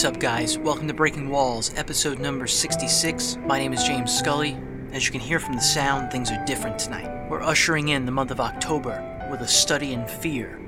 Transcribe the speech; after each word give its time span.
What's 0.00 0.16
up, 0.16 0.18
guys? 0.18 0.56
Welcome 0.56 0.88
to 0.88 0.94
Breaking 0.94 1.28
Walls, 1.28 1.74
episode 1.76 2.20
number 2.20 2.46
66. 2.46 3.36
My 3.44 3.58
name 3.58 3.74
is 3.74 3.84
James 3.84 4.18
Scully. 4.18 4.56
As 4.92 5.04
you 5.04 5.12
can 5.12 5.20
hear 5.20 5.38
from 5.38 5.52
the 5.52 5.60
sound, 5.60 6.10
things 6.10 6.30
are 6.30 6.42
different 6.46 6.78
tonight. 6.78 7.28
We're 7.28 7.42
ushering 7.42 7.88
in 7.88 8.06
the 8.06 8.10
month 8.10 8.30
of 8.30 8.40
October 8.40 9.28
with 9.30 9.42
a 9.42 9.46
study 9.46 9.92
in 9.92 10.06
fear. 10.06 10.58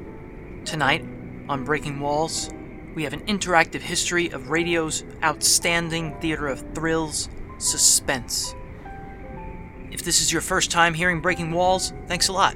Tonight, 0.66 1.06
on 1.48 1.64
Breaking 1.64 1.98
Walls, 1.98 2.50
we 2.94 3.04
have 3.04 3.14
an 3.14 3.24
interactive 3.24 3.80
history 3.80 4.28
of 4.28 4.50
radio's 4.50 5.02
outstanding 5.24 6.14
theater 6.20 6.48
of 6.48 6.74
thrills, 6.74 7.30
suspense. 7.56 8.54
If 9.90 10.02
this 10.02 10.20
is 10.20 10.30
your 10.30 10.42
first 10.42 10.70
time 10.70 10.92
hearing 10.92 11.22
Breaking 11.22 11.52
Walls, 11.52 11.94
thanks 12.06 12.28
a 12.28 12.34
lot. 12.34 12.54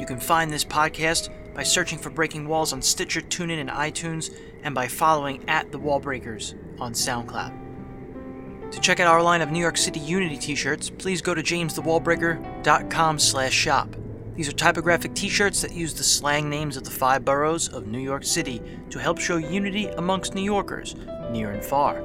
You 0.00 0.06
can 0.06 0.18
find 0.18 0.50
this 0.50 0.64
podcast 0.64 1.28
by 1.56 1.62
searching 1.62 1.98
for 1.98 2.10
Breaking 2.10 2.46
Walls 2.46 2.74
on 2.74 2.82
Stitcher, 2.82 3.22
TuneIn, 3.22 3.58
and 3.58 3.70
iTunes, 3.70 4.30
and 4.62 4.74
by 4.74 4.86
following 4.86 5.42
at 5.48 5.72
The 5.72 5.78
Wallbreakers 5.78 6.54
on 6.78 6.92
SoundCloud. 6.92 8.70
To 8.72 8.80
check 8.80 9.00
out 9.00 9.06
our 9.06 9.22
line 9.22 9.40
of 9.40 9.50
New 9.50 9.60
York 9.60 9.78
City 9.78 9.98
Unity 10.00 10.36
t-shirts, 10.36 10.90
please 10.90 11.22
go 11.22 11.32
to 11.32 11.42
jamesthewallbreaker.com 11.42 13.18
slash 13.18 13.54
shop. 13.54 13.96
These 14.34 14.50
are 14.50 14.52
typographic 14.52 15.14
t-shirts 15.14 15.62
that 15.62 15.72
use 15.72 15.94
the 15.94 16.04
slang 16.04 16.50
names 16.50 16.76
of 16.76 16.84
the 16.84 16.90
five 16.90 17.24
boroughs 17.24 17.68
of 17.68 17.86
New 17.86 18.00
York 18.00 18.24
City 18.24 18.60
to 18.90 18.98
help 18.98 19.18
show 19.18 19.38
unity 19.38 19.86
amongst 19.86 20.34
New 20.34 20.42
Yorkers, 20.42 20.94
near 21.30 21.52
and 21.52 21.64
far. 21.64 22.04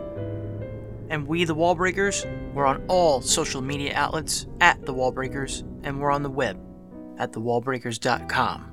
And 1.09 1.27
we, 1.27 1.43
the 1.43 1.55
Wallbreakers, 1.55 2.53
we're 2.53 2.65
on 2.65 2.85
all 2.87 3.19
social 3.19 3.61
media 3.61 3.91
outlets 3.95 4.47
at 4.61 4.85
The 4.85 4.93
Wallbreakers, 4.93 5.67
and 5.83 5.99
we're 5.99 6.11
on 6.11 6.23
the 6.23 6.29
web 6.29 6.57
at 7.17 7.33
thewallbreakers.com. 7.33 8.70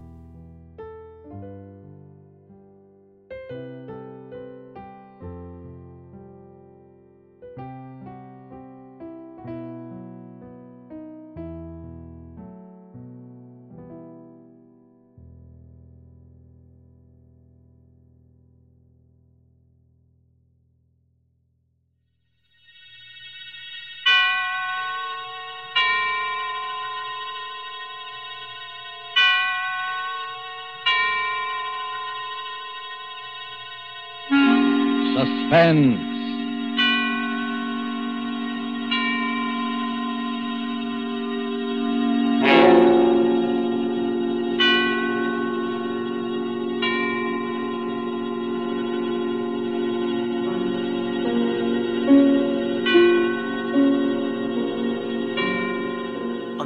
On 35.68 35.74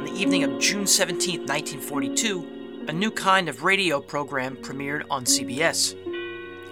the 0.05 0.13
evening 0.15 0.45
of 0.45 0.57
June 0.59 0.87
17, 0.87 1.41
1942, 1.41 2.85
a 2.87 2.93
new 2.93 3.11
kind 3.11 3.49
of 3.49 3.63
radio 3.65 3.99
program 3.99 4.55
premiered 4.55 5.03
on 5.09 5.25
CBS. 5.25 5.93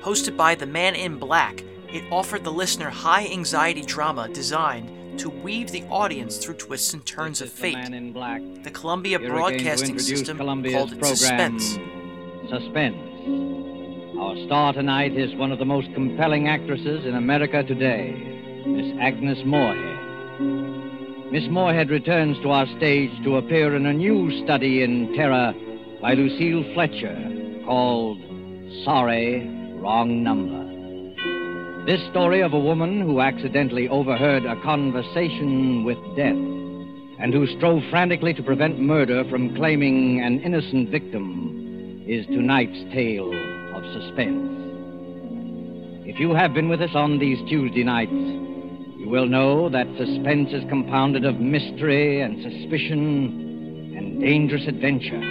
Hosted 0.02 0.38
by 0.38 0.56
the 0.56 0.66
Man 0.66 0.96
in 0.96 1.18
Black, 1.18 1.66
it 1.94 2.04
offered 2.12 2.44
the 2.44 2.52
listener 2.52 2.90
high 2.90 3.28
anxiety 3.28 3.82
drama 3.82 4.30
designed 4.30 5.20
to 5.20 5.30
weave 5.30 5.72
the 5.72 5.84
audience 5.84 6.38
through 6.38 6.56
twists 6.56 6.94
and 6.94 7.06
turns 7.06 7.42
of 7.42 7.52
fate. 7.52 7.74
The, 7.74 7.82
man 7.82 7.94
in 7.94 8.14
black. 8.14 8.42
The 8.64 8.72
Columbia 8.72 9.20
Here 9.20 9.30
Broadcasting 9.30 10.00
System 10.00 10.38
Columbia's 10.38 10.76
called 10.76 10.94
it 10.94 11.00
program, 11.00 11.60
Suspense. 11.60 11.78
Suspense. 12.50 12.98
Our 14.18 14.36
star 14.46 14.74
tonight 14.74 15.18
is 15.18 15.36
one 15.36 15.52
of 15.52 15.60
the 15.60 15.66
most 15.66 15.94
compelling 15.94 16.48
actresses 16.48 17.06
in 17.06 17.16
America 17.16 17.64
today, 17.64 18.64
Miss 18.66 18.98
Agnes 19.02 19.40
Moorehead. 19.46 19.92
Miss 21.32 21.44
Moorehead 21.50 21.90
returns 21.90 22.38
to 22.44 22.52
our 22.52 22.68
stage 22.78 23.12
to 23.24 23.38
appear 23.38 23.76
in 23.76 23.86
a 23.86 23.94
new 23.94 24.44
study 24.44 24.84
in 24.84 25.14
terror 25.16 25.54
by 26.02 26.14
Lucille 26.14 26.64
Fletcher 26.74 27.64
called 27.66 28.18
Sorry, 28.86 29.48
Wrong 29.82 30.24
Number. 30.24 30.61
This 31.86 32.06
story 32.12 32.42
of 32.42 32.54
a 32.54 32.60
woman 32.60 33.02
who 33.02 33.22
accidentally 33.22 33.90
overheard 33.90 34.46
a 34.46 34.62
conversation 34.62 35.84
with 35.84 35.98
death 36.16 36.38
and 37.18 37.34
who 37.34 37.48
strove 37.58 37.82
frantically 37.90 38.36
to 38.36 38.44
prevent 38.44 38.80
murder 38.80 39.24
from 39.32 39.56
claiming 39.56 40.22
an 40.22 40.42
innocent 40.42 40.90
victim 40.90 42.04
is 42.08 42.28
tonight's 42.28 42.84
tale 42.94 43.34
of 43.74 43.84
suspense. 43.94 44.48
If 46.06 46.20
you 46.20 46.36
have 46.36 46.54
been 46.54 46.70
with 46.70 46.82
us 46.82 46.94
on 46.94 47.18
these 47.18 47.40
Tuesday 47.50 47.84
nights, 47.84 48.12
you 48.12 49.08
will 49.10 49.26
know 49.26 49.68
that 49.70 49.88
suspense 49.98 50.54
is 50.54 50.64
compounded 50.70 51.26
of 51.26 51.40
mystery 51.40 52.22
and 52.22 52.44
suspicion 52.44 53.96
and 53.98 54.22
dangerous 54.22 54.68
adventure. 54.68 55.22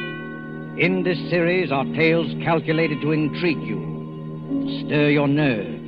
In 0.81 1.05
this 1.05 1.19
series 1.31 1.71
are 1.71 1.84
tales 1.94 2.34
calculated 2.43 3.00
to 3.03 3.12
intrigue 3.12 3.62
you, 3.62 4.84
stir 4.84 5.11
your 5.11 5.28
nerves, 5.28 5.80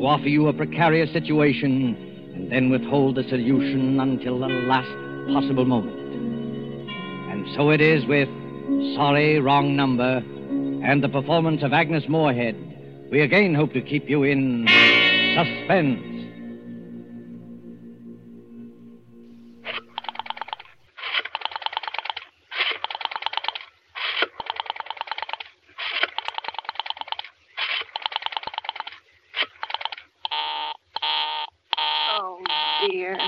to 0.00 0.06
offer 0.06 0.28
you 0.28 0.48
a 0.48 0.52
precarious 0.52 1.12
situation, 1.12 1.94
and 2.34 2.50
then 2.50 2.70
withhold 2.70 3.16
the 3.16 3.22
solution 3.24 4.00
until 4.00 4.38
the 4.38 4.46
last 4.46 4.88
possible 5.30 5.66
moment. 5.66 5.94
And 7.30 7.46
so 7.54 7.68
it 7.68 7.82
is 7.82 8.06
with 8.06 8.28
Sorry, 8.96 9.38
Wrong 9.40 9.76
Number 9.76 10.22
and 10.82 11.04
the 11.04 11.08
performance 11.10 11.62
of 11.62 11.74
Agnes 11.74 12.04
Moorehead. 12.08 12.56
We 13.10 13.20
again 13.20 13.54
hope 13.54 13.74
to 13.74 13.82
keep 13.82 14.08
you 14.08 14.22
in 14.22 14.66
suspense. 15.36 16.06
Oh, 32.12 32.42
dear. 32.88 33.18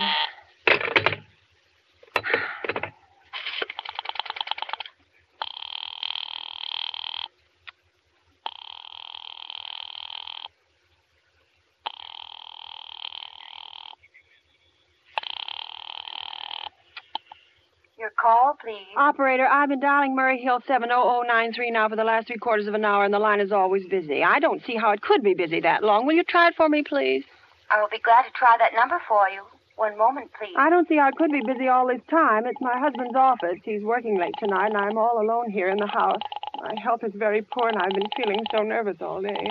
Your 18.03 18.11
call, 18.21 18.59
please. 18.61 18.83
Operator, 18.97 19.47
I've 19.47 19.69
been 19.69 19.79
dialing 19.79 20.17
Murray 20.17 20.43
Hill 20.43 20.59
70093 20.67 21.71
now 21.71 21.89
for 21.89 21.95
the 21.95 22.03
last 22.03 22.27
three 22.27 22.37
quarters 22.37 22.67
of 22.67 22.75
an 22.75 22.85
hour, 22.85 23.05
and 23.05 23.15
the 23.15 23.21
line 23.21 23.39
is 23.39 23.53
always 23.53 23.87
busy. 23.87 24.25
I 24.25 24.41
don't 24.41 24.61
see 24.67 24.75
how 24.75 24.91
it 24.91 25.03
could 25.03 25.23
be 25.23 25.35
busy 25.35 25.61
that 25.61 25.85
long. 25.85 26.05
Will 26.05 26.15
you 26.15 26.25
try 26.25 26.49
it 26.49 26.57
for 26.57 26.69
me, 26.69 26.83
please? 26.83 27.23
I 27.71 27.81
will 27.81 27.89
be 27.89 28.01
glad 28.01 28.25
to 28.25 28.33
try 28.33 28.57
that 28.59 28.75
number 28.75 29.01
for 29.07 29.29
you. 29.29 29.43
One 29.77 29.97
moment, 29.97 30.33
please. 30.37 30.53
I 30.59 30.69
don't 30.69 30.89
see 30.89 30.97
how 30.97 31.11
it 31.11 31.15
could 31.15 31.31
be 31.31 31.43
busy 31.47 31.69
all 31.69 31.87
this 31.87 32.01
time. 32.11 32.45
It's 32.45 32.61
my 32.61 32.77
husband's 32.77 33.15
office. 33.15 33.61
He's 33.63 33.85
working 33.85 34.19
late 34.19 34.35
tonight, 34.41 34.73
and 34.75 34.79
I'm 34.79 34.99
all 34.99 35.23
alone 35.23 35.53
here 35.53 35.69
in 35.69 35.79
the 35.79 35.87
house. 35.87 36.19
My 36.61 36.75
health 36.83 37.05
is 37.05 37.13
very 37.15 37.43
poor, 37.43 37.69
and 37.69 37.79
I've 37.79 37.95
been 37.95 38.11
feeling 38.17 38.45
so 38.51 38.65
nervous 38.65 38.97
all 39.01 39.23
day. 39.23 39.47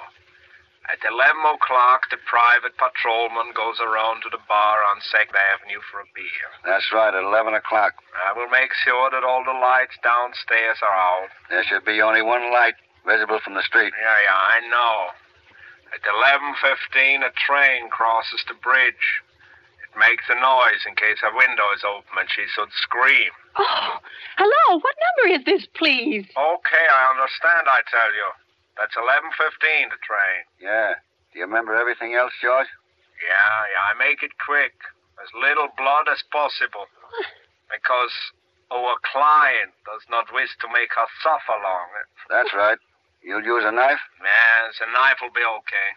At 0.91 1.07
11 1.07 1.39
o'clock, 1.47 2.11
the 2.11 2.19
private 2.27 2.75
patrolman 2.75 3.55
goes 3.55 3.79
around 3.79 4.27
to 4.27 4.31
the 4.31 4.43
bar 4.51 4.83
on 4.91 4.99
2nd 4.99 5.39
Avenue 5.39 5.79
for 5.87 6.03
a 6.03 6.09
beer. 6.19 6.51
That's 6.67 6.91
right, 6.91 7.15
at 7.15 7.23
11 7.23 7.55
o'clock. 7.55 7.95
I 8.11 8.35
will 8.35 8.51
make 8.51 8.75
sure 8.75 9.11
that 9.11 9.23
all 9.23 9.45
the 9.47 9.55
lights 9.55 9.95
downstairs 10.03 10.83
are 10.83 10.97
out. 10.99 11.31
There 11.49 11.63
should 11.63 11.85
be 11.85 12.03
only 12.03 12.23
one 12.23 12.51
light 12.51 12.75
visible 13.07 13.39
from 13.39 13.55
the 13.55 13.63
street. 13.63 13.95
Yeah, 13.95 14.19
yeah, 14.27 14.35
I 14.35 14.59
know. 14.67 15.15
At 15.95 16.03
11.15, 16.03 17.23
a 17.23 17.31
train 17.39 17.89
crosses 17.91 18.43
the 18.49 18.59
bridge. 18.59 19.23
It 19.91 19.99
makes 19.99 20.25
a 20.31 20.39
noise 20.39 20.87
in 20.87 20.95
case 20.95 21.19
her 21.23 21.35
window 21.35 21.67
is 21.75 21.83
open 21.83 22.15
and 22.15 22.31
she 22.31 22.47
should 22.55 22.71
scream. 22.79 23.35
Oh, 23.59 23.99
hello. 24.39 24.79
What 24.79 24.95
number 24.95 25.35
is 25.35 25.43
this, 25.45 25.67
please? 25.75 26.31
Okay, 26.31 26.87
I 26.87 27.03
understand, 27.11 27.67
I 27.67 27.83
tell 27.91 28.11
you. 28.15 28.29
That's 28.79 28.95
11.15, 28.95 29.91
the 29.91 29.99
train. 30.01 30.41
Yeah. 30.63 30.95
Do 31.33 31.43
you 31.43 31.47
remember 31.47 31.75
everything 31.75 32.15
else, 32.15 32.33
George? 32.41 32.71
Yeah, 33.21 33.59
yeah, 33.75 33.83
I 33.91 33.99
make 33.99 34.23
it 34.23 34.33
quick. 34.39 34.79
As 35.21 35.29
little 35.37 35.69
blood 35.77 36.09
as 36.09 36.23
possible. 36.33 36.89
Because 37.69 38.15
our 38.71 38.95
client 39.05 39.75
does 39.85 40.07
not 40.09 40.33
wish 40.33 40.49
to 40.63 40.67
make 40.73 40.95
her 40.97 41.09
suffer 41.21 41.59
long. 41.61 41.91
That's 42.31 42.55
right. 42.55 42.79
You'll 43.21 43.45
use 43.45 43.67
a 43.67 43.75
knife? 43.75 44.01
Yes, 44.23 44.81
a 44.81 44.89
knife 44.89 45.21
will 45.21 45.35
be 45.35 45.45
okay. 45.45 45.89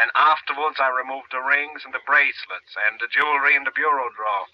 Then 0.00 0.08
afterwards, 0.16 0.80
I 0.80 0.88
remove 0.96 1.28
the 1.28 1.44
rings 1.44 1.84
and 1.84 1.92
the 1.92 2.00
bracelets 2.08 2.72
and 2.88 2.96
the 3.04 3.12
jewelry 3.12 3.52
in 3.52 3.68
the 3.68 3.76
bureau 3.76 4.08
drawer. 4.16 4.48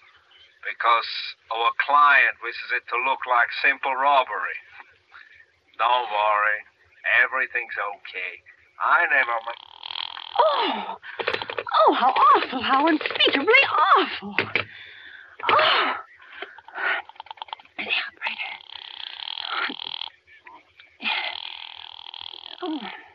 Because 0.59 1.07
our 1.55 1.71
client 1.79 2.35
wishes 2.43 2.75
it 2.75 2.83
to 2.91 2.99
look 3.07 3.23
like 3.23 3.47
simple 3.63 3.95
robbery. 3.95 4.59
Don't 5.79 6.11
worry. 6.11 6.59
Everything's 7.23 7.79
okay. 7.79 8.43
I 8.75 9.07
never. 9.07 9.39
Oh, 10.35 10.99
oh, 10.99 11.93
how 11.95 12.11
awful, 12.11 12.59
how 12.59 12.83
unspeakably 12.91 13.63
awful. 13.71 14.35
Oh. 15.47 15.95
The 17.79 17.87
operator. 17.87 18.55
Oh. 22.63 23.06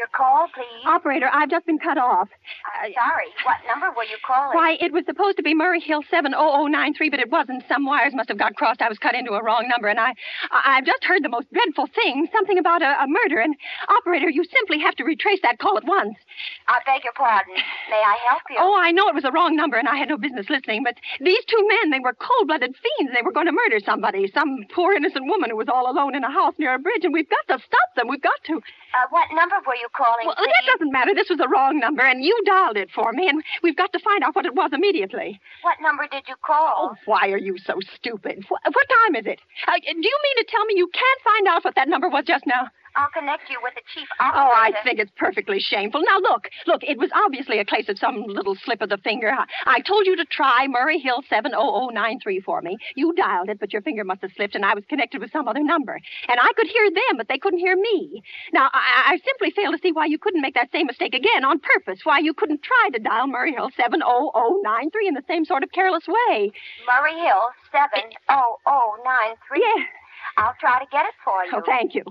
Your 0.00 0.08
call, 0.16 0.48
please. 0.56 0.80
Operator, 0.88 1.28
I've 1.30 1.50
just 1.50 1.66
been 1.66 1.78
cut 1.78 1.98
off. 1.98 2.30
I'm 2.64 2.88
sorry. 2.96 3.28
What 3.44 3.60
number 3.68 3.92
were 3.92 4.08
you 4.08 4.16
calling? 4.26 4.56
Why, 4.56 4.78
it 4.80 4.96
was 4.96 5.04
supposed 5.04 5.36
to 5.36 5.42
be 5.42 5.52
Murray 5.52 5.78
Hill 5.78 6.00
70093, 6.08 7.10
but 7.10 7.20
it 7.20 7.28
wasn't. 7.28 7.64
Some 7.68 7.84
wires 7.84 8.14
must 8.16 8.30
have 8.30 8.38
got 8.38 8.56
crossed. 8.56 8.80
I 8.80 8.88
was 8.88 8.96
cut 8.96 9.14
into 9.14 9.32
a 9.32 9.44
wrong 9.44 9.68
number, 9.68 9.88
and 9.88 10.00
I, 10.00 10.14
I 10.50 10.80
I've 10.80 10.86
just 10.86 11.04
heard 11.04 11.22
the 11.22 11.28
most 11.28 11.52
dreadful 11.52 11.84
thing, 11.94 12.26
something 12.32 12.56
about 12.56 12.80
a, 12.80 12.96
a 13.04 13.06
murder. 13.06 13.40
And 13.44 13.54
operator, 13.90 14.30
you 14.30 14.42
simply 14.44 14.80
have 14.80 14.96
to 14.96 15.04
retrace 15.04 15.40
that 15.42 15.58
call 15.58 15.76
at 15.76 15.84
once. 15.84 16.16
I 16.66 16.80
beg 16.86 17.04
your 17.04 17.12
pardon. 17.12 17.52
May 17.90 18.00
I 18.00 18.16
help 18.26 18.40
you? 18.48 18.56
Oh, 18.58 18.80
I 18.80 18.92
know 18.92 19.06
it 19.08 19.14
was 19.14 19.28
a 19.28 19.32
wrong 19.32 19.54
number, 19.54 19.76
and 19.76 19.86
I 19.86 19.96
had 19.96 20.08
no 20.08 20.16
business 20.16 20.48
listening. 20.48 20.82
But 20.82 20.96
these 21.20 21.44
two 21.44 21.60
men, 21.68 21.90
they 21.90 22.00
were 22.00 22.16
cold-blooded 22.16 22.72
fiends. 22.72 23.12
They 23.12 23.20
were 23.20 23.36
going 23.36 23.52
to 23.52 23.52
murder 23.52 23.84
somebody, 23.84 24.32
some 24.32 24.64
poor 24.72 24.94
innocent 24.94 25.26
woman 25.26 25.50
who 25.50 25.56
was 25.60 25.68
all 25.68 25.92
alone 25.92 26.14
in 26.16 26.24
a 26.24 26.32
house 26.32 26.54
near 26.56 26.72
a 26.72 26.78
bridge, 26.78 27.04
and 27.04 27.12
we've 27.12 27.28
got 27.28 27.44
to 27.52 27.60
stop 27.60 27.88
them. 27.96 28.08
We've 28.08 28.22
got 28.22 28.40
to. 28.46 28.62
Uh, 28.94 29.06
what 29.10 29.28
number 29.32 29.56
were 29.66 29.76
you 29.76 29.88
calling, 29.96 30.26
Well, 30.26 30.34
please? 30.36 30.50
that 30.50 30.66
doesn't 30.72 30.92
matter. 30.92 31.14
This 31.14 31.28
was 31.30 31.38
a 31.40 31.48
wrong 31.48 31.78
number, 31.78 32.02
and 32.02 32.24
you 32.24 32.36
dialed 32.44 32.76
it 32.76 32.90
for 32.90 33.12
me, 33.12 33.28
and 33.28 33.42
we've 33.62 33.76
got 33.76 33.92
to 33.92 33.98
find 34.00 34.22
out 34.24 34.34
what 34.34 34.46
it 34.46 34.54
was 34.54 34.70
immediately. 34.72 35.40
What 35.62 35.76
number 35.80 36.06
did 36.10 36.24
you 36.28 36.34
call? 36.44 36.90
Oh, 36.92 36.96
why 37.06 37.28
are 37.30 37.38
you 37.38 37.56
so 37.58 37.78
stupid? 37.96 38.44
Wh- 38.48 38.50
what 38.66 38.86
time 39.06 39.16
is 39.16 39.26
it? 39.26 39.40
Uh, 39.68 39.78
do 39.78 39.86
you 39.86 39.94
mean 40.24 40.36
to 40.38 40.44
tell 40.48 40.64
me 40.66 40.74
you 40.76 40.88
can't 40.92 41.20
find 41.22 41.46
out 41.48 41.64
what 41.64 41.74
that 41.76 41.88
number 41.88 42.08
was 42.08 42.24
just 42.26 42.46
now? 42.46 42.68
I'll 42.96 43.10
connect 43.10 43.48
you 43.48 43.58
with 43.62 43.74
the 43.74 43.82
chief 43.94 44.08
officer. 44.18 44.38
Oh. 44.38 44.50
I 44.54 44.72
think 44.84 44.98
it's 44.98 45.12
perfectly 45.16 45.60
shameful. 45.60 46.02
Now, 46.02 46.18
look, 46.18 46.48
look, 46.66 46.82
it 46.82 46.98
was 46.98 47.10
obviously 47.14 47.58
a 47.58 47.64
case 47.64 47.88
of 47.88 47.98
some 47.98 48.24
little 48.26 48.56
slip 48.64 48.80
of 48.82 48.88
the 48.88 48.98
finger. 48.98 49.30
I, 49.30 49.44
I 49.66 49.80
told 49.80 50.06
you 50.06 50.16
to 50.16 50.24
try 50.24 50.66
Murray 50.68 50.98
Hill 50.98 51.22
70093 51.28 52.40
for 52.40 52.62
me. 52.62 52.76
You 52.96 53.12
dialed 53.14 53.48
it, 53.48 53.58
but 53.60 53.72
your 53.72 53.82
finger 53.82 54.04
must 54.04 54.22
have 54.22 54.32
slipped, 54.36 54.54
and 54.54 54.64
I 54.64 54.74
was 54.74 54.84
connected 54.88 55.20
with 55.20 55.30
some 55.32 55.48
other 55.48 55.62
number. 55.62 55.98
And 56.28 56.40
I 56.40 56.52
could 56.56 56.66
hear 56.66 56.90
them, 56.90 57.16
but 57.16 57.28
they 57.28 57.38
couldn't 57.38 57.60
hear 57.60 57.76
me. 57.76 58.22
Now, 58.52 58.68
I, 58.72 59.14
I 59.14 59.20
simply 59.24 59.50
fail 59.50 59.72
to 59.72 59.78
see 59.82 59.92
why 59.92 60.06
you 60.06 60.18
couldn't 60.18 60.40
make 60.42 60.54
that 60.54 60.72
same 60.72 60.86
mistake 60.86 61.14
again 61.14 61.44
on 61.44 61.60
purpose, 61.60 62.00
why 62.04 62.18
you 62.18 62.34
couldn't 62.34 62.62
try 62.62 62.90
to 62.92 62.98
dial 62.98 63.26
Murray 63.26 63.52
Hill 63.52 63.70
70093 63.76 65.08
in 65.08 65.14
the 65.14 65.22
same 65.28 65.44
sort 65.44 65.62
of 65.62 65.70
careless 65.72 66.04
way. 66.08 66.52
Murray 66.86 67.14
Hill, 67.20 67.42
70093. 67.72 69.60
Yeah. 69.60 69.84
I'll 70.36 70.54
try 70.60 70.78
to 70.78 70.86
get 70.90 71.04
it 71.06 71.14
for 71.24 71.44
you. 71.44 71.52
Oh, 71.54 71.62
thank 71.66 71.94
you. 71.94 72.04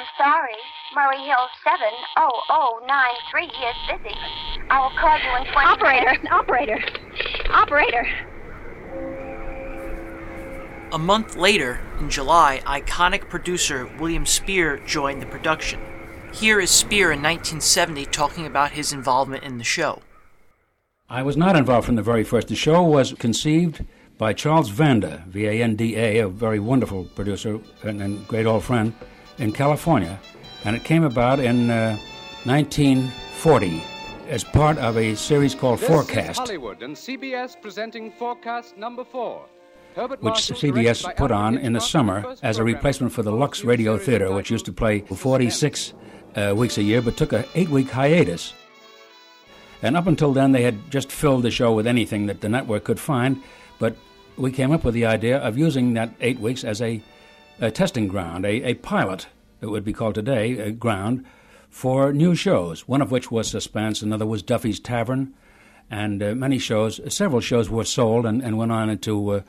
I'm 0.00 0.06
sorry. 0.16 0.56
Murray 0.94 1.18
Hill 1.26 1.46
70093 1.62 3.44
is 3.44 4.00
busy. 4.02 4.16
I 4.70 4.80
will 4.80 4.96
call 4.98 5.18
you 5.18 5.36
in 5.36 5.44
20 5.52 5.68
Operator, 5.68 6.06
minutes. 6.06 6.28
operator, 6.30 6.78
operator. 7.50 8.08
A 10.92 10.98
month 10.98 11.36
later, 11.36 11.80
in 11.98 12.08
July, 12.08 12.62
iconic 12.64 13.28
producer 13.28 13.90
William 14.00 14.24
Spier 14.24 14.78
joined 14.86 15.20
the 15.20 15.26
production. 15.26 15.78
Here 16.32 16.60
is 16.60 16.70
Spier 16.70 17.12
in 17.12 17.20
1970 17.20 18.06
talking 18.06 18.46
about 18.46 18.70
his 18.70 18.94
involvement 18.94 19.44
in 19.44 19.58
the 19.58 19.64
show. 19.64 20.00
I 21.10 21.22
was 21.22 21.36
not 21.36 21.56
involved 21.56 21.84
from 21.84 21.96
the 21.96 22.02
very 22.02 22.24
first. 22.24 22.48
The 22.48 22.56
show 22.56 22.82
was 22.82 23.12
conceived 23.18 23.84
by 24.16 24.32
Charles 24.32 24.70
Vanda, 24.70 25.24
V 25.28 25.44
A 25.46 25.62
N 25.62 25.76
D 25.76 25.94
A, 25.96 26.20
a 26.20 26.28
very 26.28 26.58
wonderful 26.58 27.04
producer 27.04 27.60
and, 27.82 28.00
and 28.00 28.26
great 28.26 28.46
old 28.46 28.64
friend 28.64 28.94
in 29.40 29.52
California. 29.52 30.20
And 30.64 30.76
it 30.76 30.84
came 30.84 31.04
about 31.04 31.40
in 31.40 31.70
uh, 31.70 31.98
1940 32.44 33.82
as 34.28 34.44
part 34.44 34.78
of 34.78 34.96
a 34.96 35.14
series 35.16 35.54
called 35.54 35.80
This 35.80 35.88
Forecast. 35.88 36.30
is 36.30 36.38
Hollywood 36.38 36.82
and 36.82 36.94
CBS 36.94 37.60
presenting 37.60 38.12
Forecast 38.12 38.76
Number 38.76 39.04
Four. 39.04 39.46
Herbert 39.96 40.22
which 40.22 40.50
Marshall, 40.50 40.56
CBS 40.56 41.16
put 41.16 41.32
on 41.32 41.58
in 41.58 41.72
the 41.72 41.80
summer 41.80 42.36
as 42.42 42.58
a 42.58 42.64
replacement 42.64 43.12
for 43.12 43.22
the 43.22 43.32
Lux 43.32 43.64
Radio 43.64 43.98
Theater, 43.98 44.32
which 44.32 44.50
used 44.50 44.66
to 44.66 44.72
play 44.72 45.00
46 45.00 45.94
uh, 46.36 46.54
weeks 46.56 46.78
a 46.78 46.82
year, 46.82 47.02
but 47.02 47.16
took 47.16 47.32
an 47.32 47.44
eight-week 47.56 47.90
hiatus. 47.90 48.54
And 49.82 49.96
up 49.96 50.06
until 50.06 50.32
then, 50.32 50.52
they 50.52 50.62
had 50.62 50.90
just 50.90 51.10
filled 51.10 51.42
the 51.42 51.50
show 51.50 51.72
with 51.72 51.88
anything 51.88 52.26
that 52.26 52.40
the 52.40 52.48
network 52.48 52.84
could 52.84 53.00
find. 53.00 53.42
But 53.80 53.96
we 54.36 54.52
came 54.52 54.70
up 54.70 54.84
with 54.84 54.94
the 54.94 55.06
idea 55.06 55.38
of 55.38 55.58
using 55.58 55.94
that 55.94 56.14
eight 56.20 56.38
weeks 56.38 56.62
as 56.62 56.80
a, 56.80 57.02
a 57.60 57.70
testing 57.70 58.08
ground, 58.08 58.44
a, 58.44 58.62
a 58.62 58.74
pilot, 58.74 59.28
it 59.60 59.66
would 59.66 59.84
be 59.84 59.92
called 59.92 60.14
today, 60.14 60.58
a 60.58 60.70
ground 60.70 61.24
for 61.68 62.12
new 62.12 62.34
shows. 62.34 62.88
One 62.88 63.02
of 63.02 63.10
which 63.10 63.30
was 63.30 63.48
Suspense, 63.48 64.02
another 64.02 64.26
was 64.26 64.42
Duffy's 64.42 64.80
Tavern, 64.80 65.34
and 65.90 66.22
uh, 66.22 66.34
many 66.34 66.58
shows, 66.58 67.00
several 67.12 67.40
shows 67.40 67.68
were 67.68 67.84
sold 67.84 68.24
and, 68.24 68.42
and 68.42 68.56
went 68.56 68.72
on 68.72 68.88
into 68.88 69.30
uh, 69.30 69.40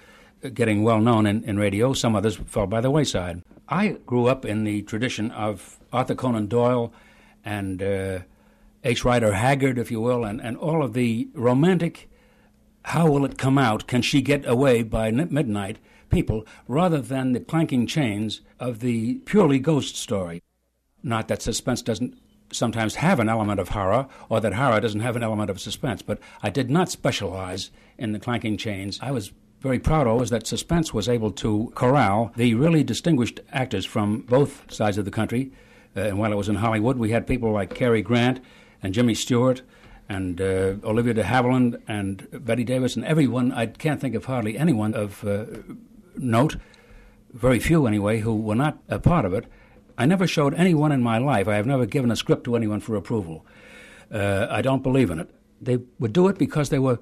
getting 0.54 0.84
well 0.84 1.00
known 1.00 1.26
in, 1.26 1.44
in 1.44 1.58
radio. 1.58 1.94
Some 1.94 2.16
others 2.16 2.36
fell 2.36 2.68
by 2.68 2.82
the 2.82 2.92
wayside. 2.92 3.44
I 3.70 3.98
grew 4.06 4.28
up 4.28 4.44
in 4.46 4.66
the 4.66 4.82
tradition 4.82 5.32
of 5.32 5.80
Arthur 5.94 6.16
Conan 6.16 6.48
Doyle 6.48 6.92
and 7.46 7.82
uh, 7.82 8.20
H. 8.84 9.06
Rider 9.06 9.34
Haggard, 9.34 9.78
if 9.78 9.92
you 9.92 10.02
will, 10.02 10.26
and, 10.26 10.42
and 10.42 10.58
all 10.58 10.84
of 10.84 10.94
the 10.94 11.30
romantic, 11.34 12.10
how 12.84 13.10
will 13.10 13.24
it 13.24 13.38
come 13.38 13.58
out? 13.58 13.88
Can 13.88 14.02
she 14.02 14.22
get 14.22 14.46
away 14.48 14.84
by 14.84 15.08
n- 15.08 15.28
midnight? 15.32 15.78
People, 16.12 16.46
rather 16.68 17.02
than 17.02 17.32
the 17.32 17.40
clanking 17.40 17.88
chains 17.88 18.42
of 18.60 18.80
the 18.80 19.16
purely 19.26 19.60
ghost 19.60 19.96
story. 19.96 20.44
Not 21.02 21.28
that 21.30 21.42
suspense 21.42 21.82
doesn't 21.82 22.18
sometimes 22.52 22.96
have 22.96 23.20
an 23.20 23.30
element 23.30 23.60
of 23.60 23.70
horror, 23.70 24.08
or 24.30 24.42
that 24.42 24.54
horror 24.54 24.82
doesn't 24.82 25.00
have 25.00 25.16
an 25.16 25.24
element 25.24 25.50
of 25.50 25.60
suspense, 25.60 26.02
but 26.02 26.20
I 26.44 26.50
did 26.50 26.70
not 26.70 26.90
specialize 26.90 27.72
in 27.98 28.12
the 28.12 28.20
clanking 28.20 28.58
chains. 28.58 29.00
I 29.02 29.12
was 29.12 29.32
very 29.62 29.80
proud 29.80 30.08
of 30.08 30.14
always 30.14 30.32
that 30.32 30.48
suspense 30.48 30.94
was 30.94 31.08
able 31.08 31.32
to 31.32 31.72
corral 31.76 32.32
the 32.36 32.56
really 32.56 32.84
distinguished 32.84 33.40
actors 33.52 33.86
from 33.86 34.22
both 34.22 34.72
sides 34.72 34.98
of 34.98 35.06
the 35.06 35.12
country. 35.12 35.52
Uh, 35.96 36.02
and 36.02 36.20
while 36.20 36.32
it 36.32 36.38
was 36.38 36.50
in 36.50 36.56
Hollywood, 36.56 36.98
we 36.98 37.12
had 37.12 37.28
people 37.28 37.52
like 37.52 37.74
Cary 37.74 38.02
Grant 38.02 38.40
and 38.82 38.94
Jimmy 38.94 39.14
Stewart 39.14 39.62
and 40.10 40.42
uh, 40.42 40.76
Olivia 40.84 41.14
de 41.14 41.24
Havilland 41.24 41.82
and 41.88 42.28
Bette 42.32 42.64
Davis 42.64 42.96
and 42.96 43.06
everyone. 43.06 43.52
I 43.52 43.68
can't 43.68 44.02
think 44.02 44.16
of 44.16 44.26
hardly 44.26 44.58
anyone 44.58 44.94
of 44.94 45.24
uh, 45.24 45.46
note, 46.18 46.58
very 47.34 47.60
few 47.60 47.86
anyway, 47.88 48.20
who 48.20 48.36
were 48.36 48.56
not 48.56 48.78
a 48.90 49.00
part 49.00 49.26
of 49.26 49.34
it. 49.34 49.46
I 49.98 50.06
never 50.06 50.28
showed 50.28 50.54
anyone 50.56 50.92
in 50.92 51.02
my 51.02 51.18
life. 51.18 51.48
I 51.48 51.56
have 51.56 51.68
never 51.68 51.86
given 51.86 52.12
a 52.12 52.16
script 52.16 52.44
to 52.46 52.56
anyone 52.56 52.80
for 52.80 52.96
approval. 52.96 53.46
Uh, 54.12 54.48
I 54.50 54.62
don't 54.62 54.84
believe 54.84 55.10
in 55.10 55.20
it. 55.20 55.30
They 55.62 55.80
would 56.00 56.14
do 56.14 56.28
it 56.28 56.38
because 56.38 56.70
they 56.70 56.80
were 56.80 57.00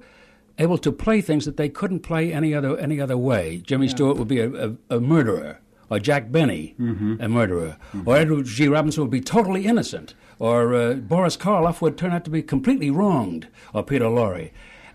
able 0.58 0.78
to 0.78 0.92
play 0.92 1.20
things 1.20 1.44
that 1.46 1.56
they 1.56 1.68
couldn't 1.68 2.00
play 2.00 2.32
any 2.32 2.54
other 2.54 2.76
any 2.78 3.00
other 3.00 3.16
way. 3.16 3.58
Jimmy 3.64 3.88
Stewart 3.88 4.18
would 4.18 4.28
be 4.28 4.40
a, 4.40 4.50
a, 4.68 4.76
a 4.90 5.00
murderer, 5.00 5.60
or 5.88 5.98
Jack 5.98 6.30
Benny, 6.30 6.74
a 6.78 7.28
murderer, 7.28 7.78
or 8.04 8.16
Edward 8.16 8.44
G. 8.46 8.68
Robinson 8.68 9.02
would 9.02 9.10
be 9.10 9.20
totally 9.22 9.64
innocent, 9.66 10.14
or 10.38 10.74
uh, 10.74 10.92
Boris 10.94 11.36
Karloff 11.38 11.80
would 11.80 11.96
turn 11.96 12.12
out 12.12 12.24
to 12.24 12.30
be 12.30 12.42
completely 12.42 12.90
wronged, 12.90 13.48
or 13.72 13.82
Peter 13.82 14.04
Lorre. 14.04 14.50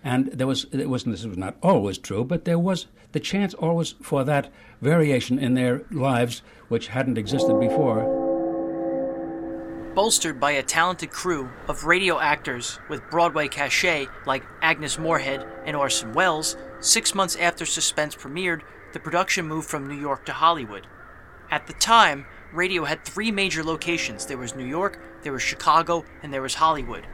And 0.06 0.28
there 0.28 0.46
was, 0.46 0.68
it 0.72 0.88
was, 0.88 1.04
this 1.04 1.26
was 1.26 1.36
not 1.36 1.58
always 1.64 1.98
true, 1.98 2.24
but 2.24 2.46
there 2.46 2.60
was 2.60 2.86
the 3.12 3.20
chance 3.20 3.56
always 3.56 3.96
for 4.04 4.24
that 4.24 4.54
variation 4.80 5.40
in 5.40 5.56
their 5.56 5.82
lives 5.90 6.44
which 6.68 6.90
hadn't 6.90 7.18
existed 7.18 7.60
before. 7.60 8.04
Bolstered 9.96 10.40
by 10.40 10.52
a 10.52 10.62
talented 10.62 11.10
crew 11.10 11.50
of 11.68 11.86
radio 11.86 12.20
actors 12.20 12.78
with 12.88 13.10
Broadway 13.10 13.48
cachet 13.48 14.08
like 14.28 14.44
Agnes 14.62 15.00
Moorehead 15.00 15.44
and 15.66 15.76
Orson 15.76 16.14
Welles, 16.14 16.56
six 16.82 17.16
months 17.16 17.36
after 17.38 17.66
Suspense 17.66 18.16
premiered, 18.16 18.62
the 18.94 19.00
production 19.00 19.48
moved 19.48 19.68
from 19.68 19.88
New 19.88 20.00
York 20.00 20.24
to 20.28 20.34
Hollywood. 20.34 20.86
At 21.50 21.66
the 21.66 21.74
time, 21.74 22.28
radio 22.54 22.84
had 22.84 23.04
three 23.04 23.32
major 23.32 23.64
locations 23.64 24.28
there 24.28 24.38
was 24.38 24.54
New 24.54 24.66
York, 24.66 25.02
there 25.24 25.34
was 25.34 25.42
Chicago, 25.42 26.06
and 26.22 26.32
there 26.32 26.44
was 26.44 26.54
Hollywood. 26.54 27.08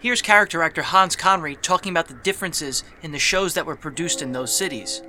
Here's 0.00 0.22
character 0.22 0.62
actor 0.62 0.80
Hans 0.80 1.14
Conried 1.14 1.62
talking 1.62 1.92
about 1.92 2.08
the 2.08 2.14
differences 2.14 2.84
in 3.02 3.12
the 3.12 3.18
shows 3.18 3.52
that 3.52 3.66
were 3.66 3.76
produced 3.76 4.22
in 4.22 4.32
those 4.32 4.50
cities. 4.56 5.02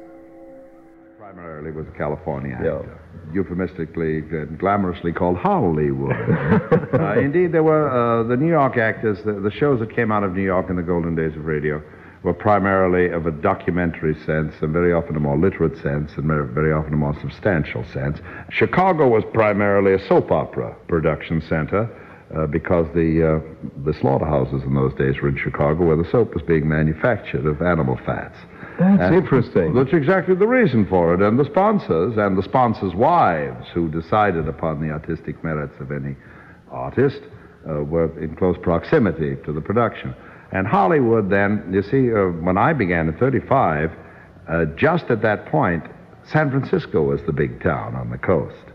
Primarily 1.17 1.71
was 1.71 1.87
a 1.87 1.97
California 1.97 2.55
actor, 2.55 2.99
euphemistically 3.31 4.17
and 4.17 4.59
glamorously 4.59 5.15
called 5.15 5.37
Hollywood. 5.37 6.11
uh, 6.93 7.17
indeed, 7.17 7.53
there 7.53 7.63
were 7.63 7.87
uh, 7.87 8.23
the 8.23 8.35
New 8.35 8.49
York 8.49 8.75
actors, 8.75 9.17
the, 9.23 9.39
the 9.39 9.51
shows 9.51 9.79
that 9.79 9.95
came 9.95 10.11
out 10.11 10.25
of 10.25 10.33
New 10.33 10.43
York 10.43 10.69
in 10.69 10.75
the 10.75 10.83
golden 10.83 11.15
days 11.15 11.37
of 11.37 11.45
radio 11.45 11.81
were 12.23 12.33
primarily 12.33 13.11
of 13.11 13.27
a 13.27 13.31
documentary 13.31 14.13
sense 14.25 14.53
and 14.61 14.73
very 14.73 14.91
often 14.91 15.15
a 15.15 15.21
more 15.21 15.37
literate 15.37 15.81
sense 15.81 16.11
and 16.17 16.25
very, 16.25 16.45
very 16.53 16.73
often 16.73 16.93
a 16.93 16.97
more 16.97 17.17
substantial 17.21 17.85
sense. 17.93 18.19
Chicago 18.49 19.07
was 19.07 19.23
primarily 19.33 19.93
a 19.93 20.07
soap 20.09 20.31
opera 20.31 20.75
production 20.89 21.41
center. 21.47 21.89
Uh, 22.35 22.47
because 22.47 22.87
the 22.93 23.19
uh, 23.19 23.83
the 23.83 23.93
slaughterhouses 23.99 24.63
in 24.63 24.73
those 24.73 24.93
days 24.93 25.19
were 25.21 25.27
in 25.27 25.37
Chicago, 25.37 25.85
where 25.85 25.97
the 25.97 26.09
soap 26.09 26.33
was 26.33 26.41
being 26.43 26.65
manufactured 26.65 27.45
of 27.45 27.61
animal 27.61 27.99
fats. 28.05 28.37
That's 28.79 29.01
And 29.01 29.15
interesting. 29.15 29.73
That's 29.73 29.91
exactly 29.91 30.35
the 30.35 30.47
reason 30.47 30.85
for 30.87 31.13
it. 31.13 31.21
And 31.21 31.37
the 31.37 31.43
sponsors 31.43 32.17
and 32.17 32.37
the 32.37 32.43
sponsors' 32.43 32.95
wives 32.95 33.67
who 33.73 33.89
decided 33.89 34.47
upon 34.47 34.79
the 34.79 34.91
artistic 34.91 35.43
merits 35.43 35.75
of 35.81 35.91
any 35.91 36.15
artist 36.71 37.21
uh, 37.69 37.83
were 37.83 38.17
in 38.17 38.35
close 38.35 38.55
proximity 38.61 39.35
to 39.45 39.51
the 39.51 39.61
production. 39.61 40.15
And 40.51 40.67
Hollywood, 40.67 41.29
then, 41.29 41.69
you 41.71 41.83
see, 41.83 42.13
uh, 42.13 42.31
when 42.43 42.57
I 42.57 42.73
began 42.73 43.07
in 43.07 43.17
35, 43.17 43.91
uh, 44.47 44.65
just 44.77 45.05
at 45.09 45.21
that 45.21 45.47
point, 45.47 45.83
San 46.31 46.49
Francisco 46.49 47.03
was 47.03 47.21
the 47.25 47.33
big 47.33 47.61
town 47.61 47.95
on 47.95 48.09
the 48.09 48.17
coast. 48.17 48.70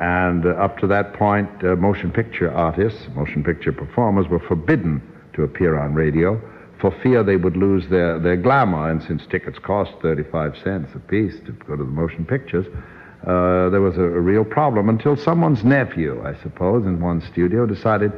And 0.00 0.46
uh, 0.46 0.50
up 0.50 0.78
to 0.78 0.86
that 0.88 1.12
point, 1.14 1.48
uh, 1.62 1.76
motion 1.76 2.10
picture 2.10 2.50
artists, 2.50 3.06
motion 3.14 3.44
picture 3.44 3.72
performers 3.72 4.28
were 4.28 4.40
forbidden 4.40 5.02
to 5.34 5.42
appear 5.42 5.78
on 5.78 5.94
radio 5.94 6.40
for 6.80 6.90
fear 7.02 7.22
they 7.22 7.36
would 7.36 7.56
lose 7.56 7.86
their, 7.88 8.18
their 8.18 8.36
glamour. 8.36 8.90
And 8.90 9.02
since 9.02 9.22
tickets 9.30 9.58
cost 9.58 9.92
35 10.02 10.56
cents 10.64 10.90
apiece 10.94 11.34
to 11.46 11.52
go 11.52 11.76
to 11.76 11.84
the 11.84 11.90
motion 11.90 12.24
pictures, 12.24 12.66
uh, 13.26 13.68
there 13.68 13.82
was 13.82 13.98
a, 13.98 14.02
a 14.02 14.20
real 14.20 14.44
problem 14.44 14.88
until 14.88 15.16
someone's 15.16 15.62
nephew, 15.62 16.22
I 16.24 16.40
suppose, 16.42 16.86
in 16.86 17.00
one 17.00 17.20
studio 17.20 17.66
decided, 17.66 18.12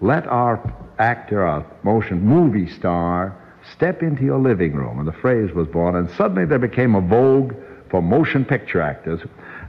let 0.00 0.26
our 0.26 0.58
actor, 0.98 1.46
our 1.46 1.64
motion 1.84 2.20
movie 2.20 2.68
star, 2.68 3.36
step 3.72 4.02
into 4.02 4.24
your 4.24 4.40
living 4.40 4.74
room. 4.74 4.98
And 4.98 5.06
the 5.06 5.12
phrase 5.12 5.54
was 5.54 5.68
born, 5.68 5.94
and 5.94 6.10
suddenly 6.10 6.46
there 6.46 6.58
became 6.58 6.96
a 6.96 7.00
vogue 7.00 7.54
for 7.90 8.02
motion 8.02 8.44
picture 8.44 8.80
actors. 8.80 9.20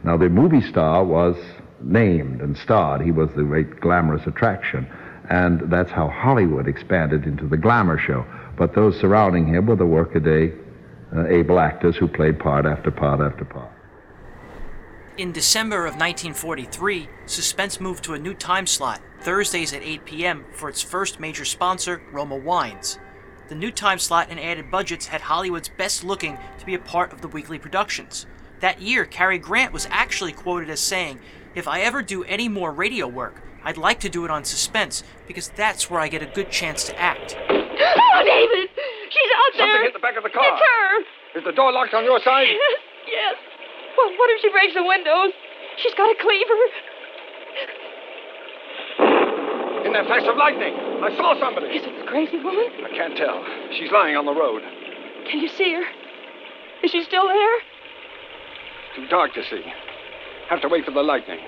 Now, 0.03 0.17
the 0.17 0.29
movie 0.29 0.61
star 0.61 1.03
was 1.03 1.35
named 1.79 2.41
and 2.41 2.57
starred. 2.57 3.01
He 3.01 3.11
was 3.11 3.29
the 3.35 3.43
great 3.43 3.79
glamorous 3.79 4.25
attraction. 4.25 4.87
And 5.29 5.71
that's 5.71 5.91
how 5.91 6.07
Hollywood 6.09 6.67
expanded 6.67 7.25
into 7.25 7.47
the 7.47 7.57
glamour 7.57 7.97
show. 7.97 8.25
But 8.57 8.75
those 8.75 8.99
surrounding 8.99 9.47
him 9.47 9.67
were 9.67 9.75
the 9.75 9.85
workaday 9.85 10.53
uh, 11.15 11.27
able 11.27 11.59
actors 11.59 11.95
who 11.97 12.07
played 12.07 12.39
part 12.39 12.65
after 12.65 12.91
part 12.91 13.19
after 13.19 13.45
part. 13.45 13.71
In 15.17 15.31
December 15.31 15.85
of 15.85 15.95
1943, 15.95 17.07
Suspense 17.25 17.79
moved 17.79 18.03
to 18.05 18.13
a 18.13 18.19
new 18.19 18.33
time 18.33 18.65
slot, 18.65 19.01
Thursdays 19.21 19.73
at 19.73 19.83
8 19.83 20.05
p.m., 20.05 20.45
for 20.53 20.69
its 20.69 20.81
first 20.81 21.19
major 21.19 21.45
sponsor, 21.45 22.01
Roma 22.11 22.37
Wines. 22.37 22.97
The 23.49 23.55
new 23.55 23.71
time 23.71 23.99
slot 23.99 24.27
and 24.29 24.39
added 24.39 24.71
budgets 24.71 25.07
had 25.07 25.21
Hollywood's 25.21 25.69
best 25.69 26.05
looking 26.05 26.37
to 26.57 26.65
be 26.65 26.73
a 26.73 26.79
part 26.79 27.11
of 27.11 27.21
the 27.21 27.27
weekly 27.27 27.59
productions. 27.59 28.25
That 28.61 28.81
year, 28.81 29.05
Cary 29.05 29.39
Grant 29.39 29.73
was 29.73 29.87
actually 29.89 30.33
quoted 30.33 30.69
as 30.69 30.79
saying, 30.79 31.19
If 31.55 31.67
I 31.67 31.81
ever 31.81 32.01
do 32.01 32.23
any 32.25 32.47
more 32.47 32.71
radio 32.71 33.07
work, 33.07 33.41
I'd 33.63 33.77
like 33.77 33.99
to 34.01 34.09
do 34.09 34.23
it 34.23 34.31
on 34.31 34.43
Suspense 34.43 35.03
because 35.27 35.49
that's 35.49 35.89
where 35.89 35.99
I 35.99 36.07
get 36.07 36.21
a 36.21 36.27
good 36.27 36.51
chance 36.51 36.85
to 36.85 36.99
act. 36.99 37.35
Oh, 37.49 38.21
David! 38.23 38.69
She's 39.09 39.31
out 39.35 39.51
Something 39.57 39.65
there! 39.67 39.83
hit 39.83 39.93
the 39.93 39.99
back 39.99 40.15
of 40.15 40.23
the 40.23 40.29
car. 40.29 40.45
It's 40.45 40.61
her! 40.61 41.39
Is 41.39 41.43
the 41.43 41.51
door 41.53 41.71
locked 41.73 41.93
on 41.93 42.03
your 42.05 42.19
side? 42.21 42.47
Yes, 42.49 42.79
yes. 43.07 43.35
Well, 43.97 44.13
what 44.17 44.29
if 44.29 44.41
she 44.41 44.49
breaks 44.51 44.73
the 44.73 44.83
windows? 44.85 45.33
She's 45.77 45.93
got 45.95 46.09
a 46.09 46.17
cleaver. 46.21 46.61
In 49.85 49.93
that 49.93 50.05
flash 50.05 50.23
of 50.29 50.37
lightning, 50.37 50.77
I 51.01 51.09
saw 51.17 51.33
somebody. 51.39 51.67
Is 51.73 51.83
it 51.83 51.97
the 51.97 52.05
crazy 52.05 52.37
woman? 52.37 52.69
I 52.85 52.93
can't 52.95 53.17
tell. 53.17 53.43
She's 53.73 53.91
lying 53.91 54.15
on 54.15 54.25
the 54.25 54.33
road. 54.35 54.61
Can 55.29 55.39
you 55.41 55.49
see 55.49 55.73
her? 55.73 55.83
Is 56.83 56.91
she 56.91 57.03
still 57.03 57.27
there? 57.27 57.55
Too 58.95 59.07
dark 59.07 59.33
to 59.33 59.43
see. 59.49 59.63
Have 60.49 60.61
to 60.61 60.67
wait 60.67 60.85
for 60.85 60.91
the 60.91 61.01
lightning. 61.01 61.39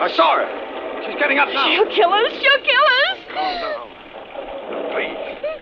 I 0.00 0.10
saw 0.16 0.36
her. 0.36 1.04
She's 1.06 1.18
getting 1.18 1.38
up 1.38 1.48
now. 1.48 1.68
She'll 1.68 1.94
kill 1.94 2.12
us! 2.12 2.32
She'll 2.32 2.62
kill 2.64 2.86
us! 3.08 3.18
Oh, 3.28 3.34
calm 3.34 3.60
down. 3.60 4.92
Please. 4.92 5.60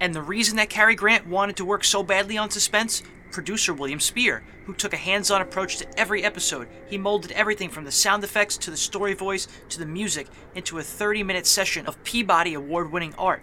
And 0.00 0.14
the 0.14 0.20
reason 0.20 0.56
that 0.56 0.68
Cary 0.68 0.94
Grant 0.94 1.26
wanted 1.26 1.56
to 1.56 1.64
work 1.64 1.84
so 1.84 2.02
badly 2.02 2.36
on 2.36 2.50
Suspense? 2.50 3.02
Producer 3.30 3.72
William 3.72 3.98
Spier, 3.98 4.44
who 4.66 4.74
took 4.74 4.92
a 4.92 4.96
hands 4.96 5.30
on 5.30 5.40
approach 5.40 5.78
to 5.78 5.98
every 5.98 6.22
episode. 6.22 6.68
He 6.86 6.98
molded 6.98 7.32
everything 7.32 7.68
from 7.68 7.84
the 7.84 7.90
sound 7.90 8.22
effects 8.22 8.56
to 8.58 8.70
the 8.70 8.76
story 8.76 9.14
voice 9.14 9.48
to 9.70 9.78
the 9.78 9.86
music 9.86 10.26
into 10.54 10.78
a 10.78 10.82
30 10.82 11.22
minute 11.22 11.46
session 11.46 11.86
of 11.86 12.02
Peabody 12.04 12.54
Award 12.54 12.92
winning 12.92 13.14
art. 13.16 13.42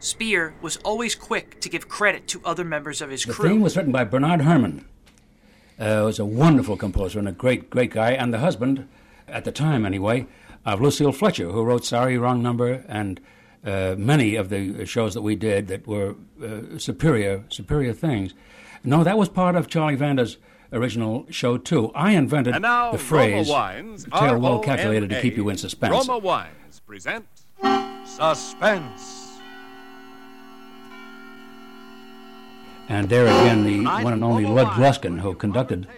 Spier 0.00 0.54
was 0.60 0.76
always 0.78 1.14
quick 1.14 1.60
to 1.60 1.68
give 1.68 1.88
credit 1.88 2.26
to 2.28 2.40
other 2.44 2.64
members 2.64 3.00
of 3.00 3.10
his 3.10 3.24
The 3.24 3.32
crew. 3.32 3.48
The 3.48 3.54
theme 3.54 3.60
was 3.62 3.76
written 3.76 3.92
by 3.92 4.04
Bernard 4.04 4.42
Herrmann. 4.42 4.84
Uh, 5.78 6.02
was 6.04 6.18
a 6.18 6.24
wonderful 6.24 6.76
composer 6.76 7.18
and 7.18 7.28
a 7.28 7.32
great, 7.32 7.68
great 7.68 7.90
guy, 7.90 8.12
and 8.12 8.32
the 8.32 8.38
husband, 8.38 8.88
at 9.28 9.44
the 9.44 9.52
time 9.52 9.84
anyway, 9.84 10.26
of 10.64 10.80
Lucille 10.80 11.12
Fletcher, 11.12 11.50
who 11.50 11.62
wrote 11.62 11.84
Sorry, 11.84 12.16
Wrong 12.16 12.42
Number 12.42 12.84
and 12.88 13.20
uh, 13.64 13.94
many 13.98 14.36
of 14.36 14.48
the 14.48 14.86
shows 14.86 15.12
that 15.14 15.22
we 15.22 15.34
did 15.34 15.68
that 15.68 15.86
were 15.86 16.14
uh, 16.42 16.78
superior, 16.78 17.44
superior 17.48 17.92
things. 17.92 18.32
No, 18.84 19.02
that 19.02 19.18
was 19.18 19.28
part 19.28 19.56
of 19.56 19.68
Charlie 19.68 19.96
Vanda's 19.96 20.38
original 20.72 21.26
show 21.30 21.58
too. 21.58 21.90
I 21.94 22.12
invented 22.12 22.54
And 22.54 22.62
now, 22.62 22.92
the 22.92 22.98
phrase 22.98 23.48
Roma 23.48 23.58
Wines, 23.58 24.04
"tale 24.04 24.38
well 24.38 24.60
calculated 24.60 25.10
to 25.10 25.16
R-O-M-A, 25.16 25.22
keep 25.22 25.36
you 25.36 25.48
in 25.48 25.56
suspense." 25.56 25.92
Roma 25.92 26.18
Wines 26.18 26.80
present 26.86 27.26
Suspense. 28.04 29.15
And 32.88 33.08
there 33.08 33.26
again, 33.26 33.64
the 33.64 33.84
one 33.84 34.12
and 34.12 34.24
only 34.24 34.46
Lud 34.46 34.68
Gluskin, 34.68 35.20
who 35.20 35.34
conducted, 35.34 35.88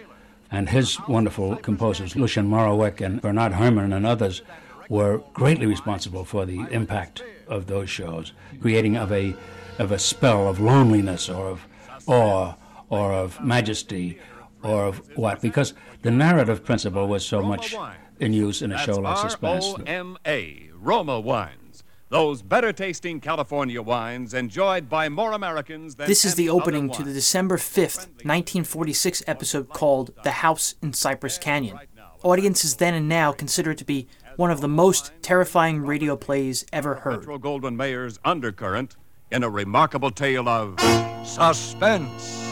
and 0.51 0.69
his 0.69 0.99
wonderful 1.07 1.55
composers, 1.57 2.15
Lucien 2.15 2.49
Moraweck 2.49 2.99
and 3.01 3.21
Bernard 3.21 3.53
Herrmann 3.53 3.93
and 3.93 4.05
others, 4.05 4.41
were 4.89 5.21
greatly 5.33 5.67
responsible 5.67 6.25
for 6.25 6.45
the 6.45 6.61
impact 6.71 7.23
of 7.47 7.67
those 7.67 7.89
shows, 7.89 8.33
creating 8.59 8.97
of 8.97 9.11
a, 9.11 9.35
of 9.77 9.91
a 9.91 9.99
spell 9.99 10.47
of 10.47 10.59
loneliness 10.59 11.29
or 11.29 11.49
of 11.49 11.67
awe 12.07 12.53
or 12.89 13.13
of 13.13 13.39
majesty 13.43 14.17
or 14.63 14.85
of 14.85 15.01
what? 15.15 15.41
Because 15.41 15.73
the 16.01 16.11
narrative 16.11 16.65
principle 16.65 17.07
was 17.07 17.25
so 17.25 17.43
much 17.43 17.75
in 18.19 18.33
use 18.33 18.61
in 18.61 18.71
a 18.71 18.75
That's 18.75 18.85
show 18.85 18.99
like 18.99 19.17
Suspense. 19.17 19.65
R-O-M-A, 19.73 20.69
Roma 20.73 21.19
Wines. 21.19 21.58
Those 22.09 22.41
better 22.41 22.73
tasting 22.73 23.19
California 23.19 23.83
wines 23.83 24.33
enjoyed 24.33 24.89
by 24.89 25.09
more 25.09 25.33
Americans 25.33 25.93
than 25.93 26.07
This 26.07 26.25
is 26.25 26.33
the 26.33 26.49
opening 26.49 26.89
to 26.89 27.03
the 27.03 27.13
December 27.13 27.57
5th, 27.57 28.07
1946 28.25 29.21
episode 29.27 29.69
called 29.69 30.11
The 30.23 30.31
House 30.31 30.73
in 30.81 30.93
Cypress 30.93 31.37
Canyon. 31.37 31.77
Audiences 32.23 32.77
then 32.77 32.95
and 32.95 33.07
now 33.07 33.31
consider 33.31 33.71
it 33.71 33.77
to 33.77 33.85
be 33.85 34.07
one 34.37 34.49
of 34.49 34.61
the 34.61 34.67
most 34.67 35.11
terrifying 35.21 35.81
radio 35.81 36.15
plays 36.15 36.65
ever 36.73 36.95
heard. 36.95 37.19
Metro 37.19 37.37
Goldwyn 37.37 37.75
Mayer's 37.75 38.17
Undercurrent 38.25 38.95
in 39.29 39.43
a 39.43 39.49
remarkable 39.49 40.09
tale 40.09 40.49
of 40.49 40.79
suspense. 41.23 42.48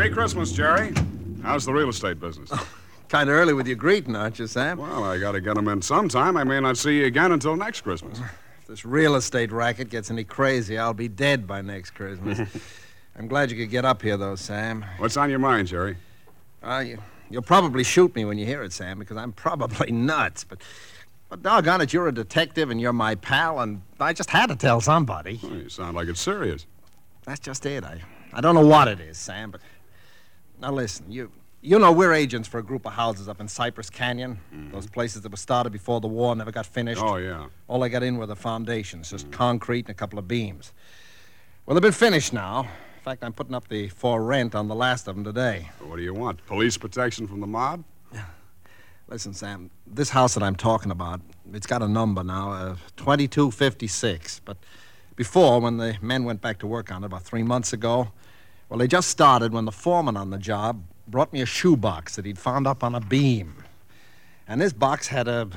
Merry 0.00 0.12
Christmas, 0.12 0.50
Jerry. 0.50 0.94
How's 1.42 1.66
the 1.66 1.74
real 1.74 1.90
estate 1.90 2.18
business? 2.18 2.50
Kind 3.10 3.28
of 3.28 3.36
early 3.36 3.52
with 3.52 3.66
your 3.66 3.76
greeting, 3.76 4.16
aren't 4.16 4.38
you, 4.38 4.46
Sam? 4.46 4.78
Well, 4.78 5.04
I 5.04 5.18
gotta 5.18 5.42
get 5.42 5.58
'em 5.58 5.68
in 5.68 5.82
sometime. 5.82 6.38
I 6.38 6.44
may 6.44 6.58
not 6.58 6.78
see 6.78 7.00
you 7.00 7.04
again 7.04 7.32
until 7.32 7.54
next 7.54 7.82
Christmas. 7.82 8.18
If 8.18 8.66
this 8.66 8.86
real 8.86 9.14
estate 9.14 9.52
racket 9.52 9.90
gets 9.90 10.10
any 10.10 10.24
crazy, 10.24 10.78
I'll 10.78 10.94
be 10.94 11.08
dead 11.08 11.46
by 11.46 11.60
next 11.60 11.90
Christmas. 11.90 12.40
I'm 13.18 13.28
glad 13.28 13.50
you 13.50 13.58
could 13.58 13.68
get 13.68 13.84
up 13.84 14.00
here, 14.00 14.16
though, 14.16 14.36
Sam. 14.36 14.86
What's 14.96 15.18
on 15.18 15.28
your 15.28 15.38
mind, 15.38 15.68
Jerry? 15.68 15.98
Uh, 16.62 16.82
you, 16.86 16.98
you'll 17.28 17.42
probably 17.42 17.84
shoot 17.84 18.16
me 18.16 18.24
when 18.24 18.38
you 18.38 18.46
hear 18.46 18.62
it, 18.62 18.72
Sam, 18.72 19.00
because 19.00 19.18
I'm 19.18 19.32
probably 19.32 19.92
nuts. 19.92 20.44
But, 20.44 20.62
but 21.28 21.42
doggone 21.42 21.82
it, 21.82 21.92
you're 21.92 22.08
a 22.08 22.14
detective 22.14 22.70
and 22.70 22.80
you're 22.80 22.94
my 22.94 23.16
pal, 23.16 23.60
and 23.60 23.82
I 24.00 24.14
just 24.14 24.30
had 24.30 24.46
to 24.46 24.56
tell 24.56 24.80
somebody. 24.80 25.38
Oh, 25.44 25.52
you 25.52 25.68
sound 25.68 25.94
like 25.94 26.08
it's 26.08 26.22
serious. 26.22 26.64
That's 27.26 27.40
just 27.40 27.66
it. 27.66 27.84
I, 27.84 28.00
I 28.32 28.40
don't 28.40 28.54
know 28.54 28.66
what 28.66 28.88
it 28.88 28.98
is, 28.98 29.18
Sam, 29.18 29.50
but 29.50 29.60
now 30.60 30.72
listen, 30.72 31.10
you 31.10 31.30
you 31.62 31.78
know 31.78 31.92
we're 31.92 32.12
agents 32.12 32.48
for 32.48 32.58
a 32.58 32.62
group 32.62 32.86
of 32.86 32.92
houses 32.92 33.28
up 33.28 33.40
in 33.40 33.48
Cypress 33.48 33.90
Canyon. 33.90 34.38
Those 34.72 34.86
places 34.86 35.22
that 35.22 35.30
were 35.30 35.36
started 35.36 35.72
before 35.72 36.00
the 36.00 36.08
war 36.08 36.34
never 36.34 36.50
got 36.50 36.66
finished. 36.66 37.02
Oh, 37.02 37.16
yeah. 37.16 37.46
All 37.68 37.82
I 37.84 37.88
got 37.88 38.02
in 38.02 38.16
were 38.16 38.26
the 38.26 38.36
foundations, 38.36 39.10
just 39.10 39.30
concrete 39.30 39.86
and 39.86 39.90
a 39.90 39.94
couple 39.94 40.18
of 40.18 40.26
beams. 40.26 40.72
Well, 41.66 41.74
they've 41.74 41.82
been 41.82 41.92
finished 41.92 42.32
now. 42.32 42.60
In 42.60 43.04
fact, 43.04 43.22
I'm 43.22 43.32
putting 43.32 43.54
up 43.54 43.68
the 43.68 43.88
for 43.88 44.22
rent 44.22 44.54
on 44.54 44.68
the 44.68 44.74
last 44.74 45.06
of 45.08 45.14
them 45.16 45.24
today. 45.24 45.70
What 45.80 45.96
do 45.96 46.02
you 46.02 46.14
want? 46.14 46.44
Police 46.46 46.76
protection 46.76 47.26
from 47.26 47.40
the 47.40 47.46
mob? 47.46 47.84
Listen, 49.08 49.34
Sam, 49.34 49.70
this 49.86 50.10
house 50.10 50.34
that 50.34 50.42
I'm 50.42 50.56
talking 50.56 50.90
about, 50.90 51.20
it's 51.52 51.66
got 51.66 51.82
a 51.82 51.88
number 51.88 52.22
now, 52.24 52.52
uh, 52.52 52.76
2256. 52.96 54.40
But 54.44 54.56
before, 55.16 55.60
when 55.60 55.76
the 55.76 55.96
men 56.00 56.24
went 56.24 56.40
back 56.40 56.58
to 56.60 56.66
work 56.66 56.90
on 56.90 57.02
it 57.02 57.06
about 57.06 57.22
three 57.22 57.42
months 57.42 57.72
ago, 57.72 58.12
well, 58.70 58.78
they 58.78 58.86
just 58.86 59.08
started 59.08 59.52
when 59.52 59.64
the 59.64 59.72
foreman 59.72 60.16
on 60.16 60.30
the 60.30 60.38
job 60.38 60.84
brought 61.08 61.32
me 61.32 61.40
a 61.40 61.46
shoebox 61.46 62.14
that 62.14 62.24
he'd 62.24 62.38
found 62.38 62.68
up 62.68 62.84
on 62.84 62.94
a 62.94 63.00
beam. 63.00 63.64
And 64.46 64.60
this 64.60 64.72
box 64.72 65.08
had 65.08 65.26
a, 65.26 65.48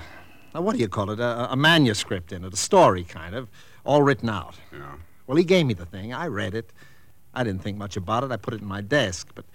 a 0.55 0.61
what 0.61 0.75
do 0.75 0.81
you 0.81 0.87
call 0.87 1.11
it, 1.11 1.19
a, 1.19 1.51
a 1.51 1.55
manuscript 1.55 2.31
in 2.31 2.43
it, 2.43 2.51
a 2.51 2.57
story 2.57 3.03
kind 3.03 3.35
of, 3.35 3.49
all 3.85 4.01
written 4.01 4.29
out. 4.29 4.55
Yeah. 4.71 4.95
Well, 5.27 5.37
he 5.37 5.43
gave 5.43 5.67
me 5.67 5.75
the 5.75 5.85
thing. 5.85 6.11
I 6.11 6.25
read 6.25 6.55
it. 6.55 6.73
I 7.35 7.43
didn't 7.43 7.61
think 7.61 7.77
much 7.77 7.95
about 7.97 8.23
it. 8.23 8.31
I 8.31 8.37
put 8.37 8.55
it 8.55 8.61
in 8.61 8.67
my 8.67 8.81
desk. 8.81 9.29
But 9.35 9.45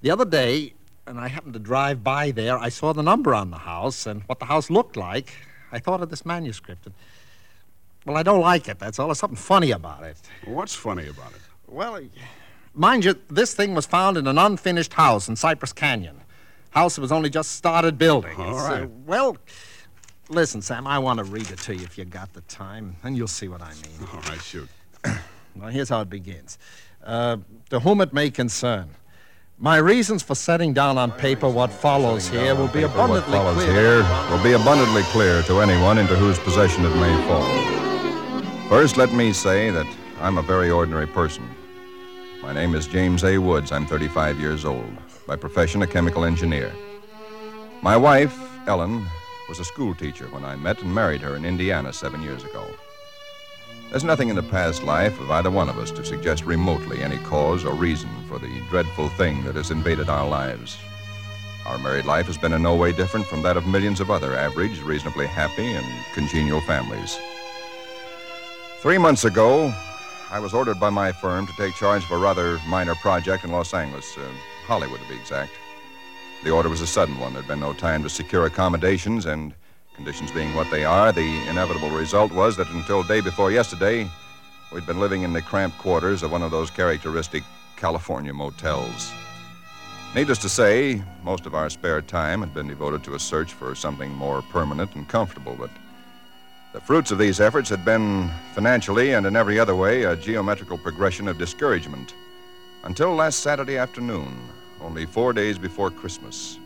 the 0.00 0.10
other 0.10 0.24
day, 0.24 0.72
and 1.06 1.20
I 1.20 1.28
happened 1.28 1.52
to 1.52 1.60
drive 1.60 2.02
by 2.02 2.30
there, 2.30 2.58
I 2.58 2.70
saw 2.70 2.94
the 2.94 3.02
number 3.02 3.34
on 3.34 3.50
the 3.50 3.58
house 3.58 4.06
and 4.06 4.22
what 4.22 4.38
the 4.38 4.46
house 4.46 4.70
looked 4.70 4.96
like. 4.96 5.34
I 5.70 5.78
thought 5.80 6.00
of 6.00 6.08
this 6.08 6.24
manuscript. 6.24 6.86
And, 6.86 6.94
well, 8.06 8.16
I 8.16 8.22
don't 8.22 8.40
like 8.40 8.68
it. 8.68 8.78
That's 8.78 8.98
all. 8.98 9.08
There's 9.08 9.18
something 9.18 9.36
funny 9.36 9.70
about 9.70 10.02
it. 10.02 10.16
What's 10.46 10.74
funny 10.74 11.08
about 11.08 11.32
it? 11.32 11.40
Well, 11.66 12.00
mind 12.76 13.04
you, 13.04 13.14
this 13.28 13.54
thing 13.54 13.74
was 13.74 13.86
found 13.86 14.16
in 14.16 14.26
an 14.26 14.38
unfinished 14.38 14.92
house 14.92 15.28
in 15.28 15.36
Cypress 15.36 15.72
Canyon. 15.72 16.20
House 16.70 16.96
that 16.96 17.00
was 17.00 17.12
only 17.12 17.30
just 17.30 17.52
started 17.52 17.96
building. 17.98 18.36
All 18.38 18.50
It's, 18.54 18.64
uh, 18.66 18.86
well, 19.06 19.36
listen, 20.28 20.60
Sam, 20.60 20.86
I 20.86 20.98
want 20.98 21.18
to 21.18 21.24
read 21.24 21.50
it 21.50 21.58
to 21.60 21.74
you 21.74 21.82
if 21.84 21.96
you 21.96 22.04
got 22.04 22.32
the 22.34 22.42
time, 22.42 22.96
and 23.02 23.16
you'll 23.16 23.28
see 23.28 23.48
what 23.48 23.62
I 23.62 23.70
mean. 23.70 24.08
All 24.12 24.20
right, 24.20 24.40
shoot. 24.40 24.68
Well, 25.58 25.70
here's 25.70 25.88
how 25.88 26.02
it 26.02 26.10
begins. 26.10 26.58
Uh, 27.02 27.38
to 27.70 27.80
whom 27.80 28.02
it 28.02 28.12
may 28.12 28.30
concern. 28.30 28.90
My 29.56 29.78
reasons 29.78 30.22
for 30.22 30.34
setting 30.34 30.74
down 30.74 30.98
on 30.98 31.10
paper 31.10 31.48
what 31.48 31.72
follows 31.72 32.28
here 32.28 32.54
will 32.54 32.68
be 32.68 32.82
abundantly 32.82 33.38
What 33.38 33.54
follows 33.54 33.64
clear. 33.64 34.02
here 34.02 34.30
will 34.30 34.44
be 34.44 34.52
abundantly 34.52 35.00
clear 35.04 35.42
to 35.44 35.60
anyone 35.62 35.96
into 35.96 36.14
whose 36.14 36.38
possession 36.40 36.84
it 36.84 36.94
may 36.96 37.26
fall. 37.26 38.68
First, 38.68 38.98
let 38.98 39.14
me 39.14 39.32
say 39.32 39.70
that 39.70 39.86
I'm 40.20 40.36
a 40.36 40.42
very 40.42 40.70
ordinary 40.70 41.06
person. 41.06 41.48
My 42.46 42.52
name 42.52 42.76
is 42.76 42.86
James 42.86 43.24
A. 43.24 43.38
Woods. 43.38 43.72
I'm 43.72 43.86
35 43.86 44.38
years 44.38 44.64
old. 44.64 44.96
By 45.26 45.34
profession, 45.34 45.82
a 45.82 45.86
chemical 45.86 46.24
engineer. 46.24 46.72
My 47.82 47.96
wife, 47.96 48.38
Ellen, 48.68 49.04
was 49.48 49.58
a 49.58 49.64
school 49.64 49.96
teacher 49.96 50.26
when 50.26 50.44
I 50.44 50.54
met 50.54 50.80
and 50.80 50.94
married 50.94 51.22
her 51.22 51.34
in 51.34 51.44
Indiana 51.44 51.92
seven 51.92 52.22
years 52.22 52.44
ago. 52.44 52.64
There's 53.90 54.04
nothing 54.04 54.28
in 54.28 54.36
the 54.36 54.44
past 54.44 54.84
life 54.84 55.18
of 55.18 55.28
either 55.28 55.50
one 55.50 55.68
of 55.68 55.76
us 55.76 55.90
to 55.90 56.04
suggest 56.04 56.44
remotely 56.44 57.02
any 57.02 57.18
cause 57.24 57.64
or 57.64 57.74
reason 57.74 58.10
for 58.28 58.38
the 58.38 58.60
dreadful 58.70 59.08
thing 59.08 59.42
that 59.42 59.56
has 59.56 59.72
invaded 59.72 60.08
our 60.08 60.28
lives. 60.28 60.78
Our 61.66 61.78
married 61.78 62.06
life 62.06 62.26
has 62.26 62.38
been 62.38 62.52
in 62.52 62.62
no 62.62 62.76
way 62.76 62.92
different 62.92 63.26
from 63.26 63.42
that 63.42 63.56
of 63.56 63.66
millions 63.66 63.98
of 63.98 64.08
other 64.08 64.36
average, 64.36 64.80
reasonably 64.82 65.26
happy, 65.26 65.66
and 65.66 65.84
congenial 66.14 66.60
families. 66.60 67.18
Three 68.82 68.98
months 68.98 69.24
ago, 69.24 69.74
I 70.36 70.38
was 70.38 70.52
ordered 70.52 70.78
by 70.78 70.90
my 70.90 71.12
firm 71.12 71.46
to 71.46 71.52
take 71.54 71.74
charge 71.76 72.04
of 72.04 72.10
a 72.10 72.18
rather 72.18 72.58
minor 72.68 72.94
project 72.96 73.42
in 73.42 73.52
Los 73.52 73.72
Angeles, 73.72 74.18
uh, 74.18 74.28
Hollywood 74.66 75.00
to 75.00 75.08
be 75.08 75.14
exact. 75.14 75.52
The 76.44 76.50
order 76.50 76.68
was 76.68 76.82
a 76.82 76.86
sudden 76.86 77.18
one. 77.18 77.32
There'd 77.32 77.48
been 77.48 77.58
no 77.58 77.72
time 77.72 78.02
to 78.02 78.10
secure 78.10 78.44
accommodations, 78.44 79.24
and 79.24 79.54
conditions 79.94 80.30
being 80.30 80.54
what 80.54 80.70
they 80.70 80.84
are, 80.84 81.10
the 81.10 81.48
inevitable 81.48 81.88
result 81.88 82.32
was 82.32 82.54
that 82.58 82.68
until 82.72 83.02
day 83.02 83.22
before 83.22 83.50
yesterday, 83.50 84.10
we'd 84.74 84.86
been 84.86 85.00
living 85.00 85.22
in 85.22 85.32
the 85.32 85.40
cramped 85.40 85.78
quarters 85.78 86.22
of 86.22 86.32
one 86.32 86.42
of 86.42 86.50
those 86.50 86.70
characteristic 86.70 87.42
California 87.76 88.34
motels. 88.34 89.10
Needless 90.14 90.38
to 90.40 90.50
say, 90.50 91.02
most 91.22 91.46
of 91.46 91.54
our 91.54 91.70
spare 91.70 92.02
time 92.02 92.40
had 92.40 92.52
been 92.52 92.68
devoted 92.68 93.02
to 93.04 93.14
a 93.14 93.18
search 93.18 93.54
for 93.54 93.74
something 93.74 94.10
more 94.12 94.42
permanent 94.42 94.96
and 94.96 95.08
comfortable, 95.08 95.56
but 95.58 95.70
the 96.76 96.82
fruits 96.82 97.10
of 97.10 97.16
these 97.16 97.40
efforts 97.40 97.70
had 97.70 97.86
been, 97.86 98.30
financially 98.52 99.14
and 99.14 99.24
in 99.24 99.34
every 99.34 99.58
other 99.58 99.74
way, 99.74 100.02
a 100.02 100.14
geometrical 100.14 100.76
progression 100.76 101.26
of 101.26 101.38
discouragement. 101.38 102.12
Until 102.84 103.14
last 103.14 103.40
Saturday 103.40 103.78
afternoon, 103.78 104.36
only 104.82 105.06
four 105.06 105.32
days 105.32 105.56
before 105.56 105.90
Christmas. 105.90 106.58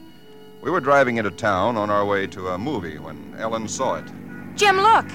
We 0.63 0.71
were 0.73 0.81
driving 0.81 1.19
into 1.19 1.31
town 1.31 1.77
on 1.77 1.91
our 1.91 2.05
way 2.05 2.27
to 2.27 2.49
a 2.49 2.59
movie 2.59 2.99
when 2.99 3.37
Ellen 3.39 3.69
saw 3.69 3.99
it. 3.99 4.07
Jim, 4.57 4.79
look. 4.79 5.07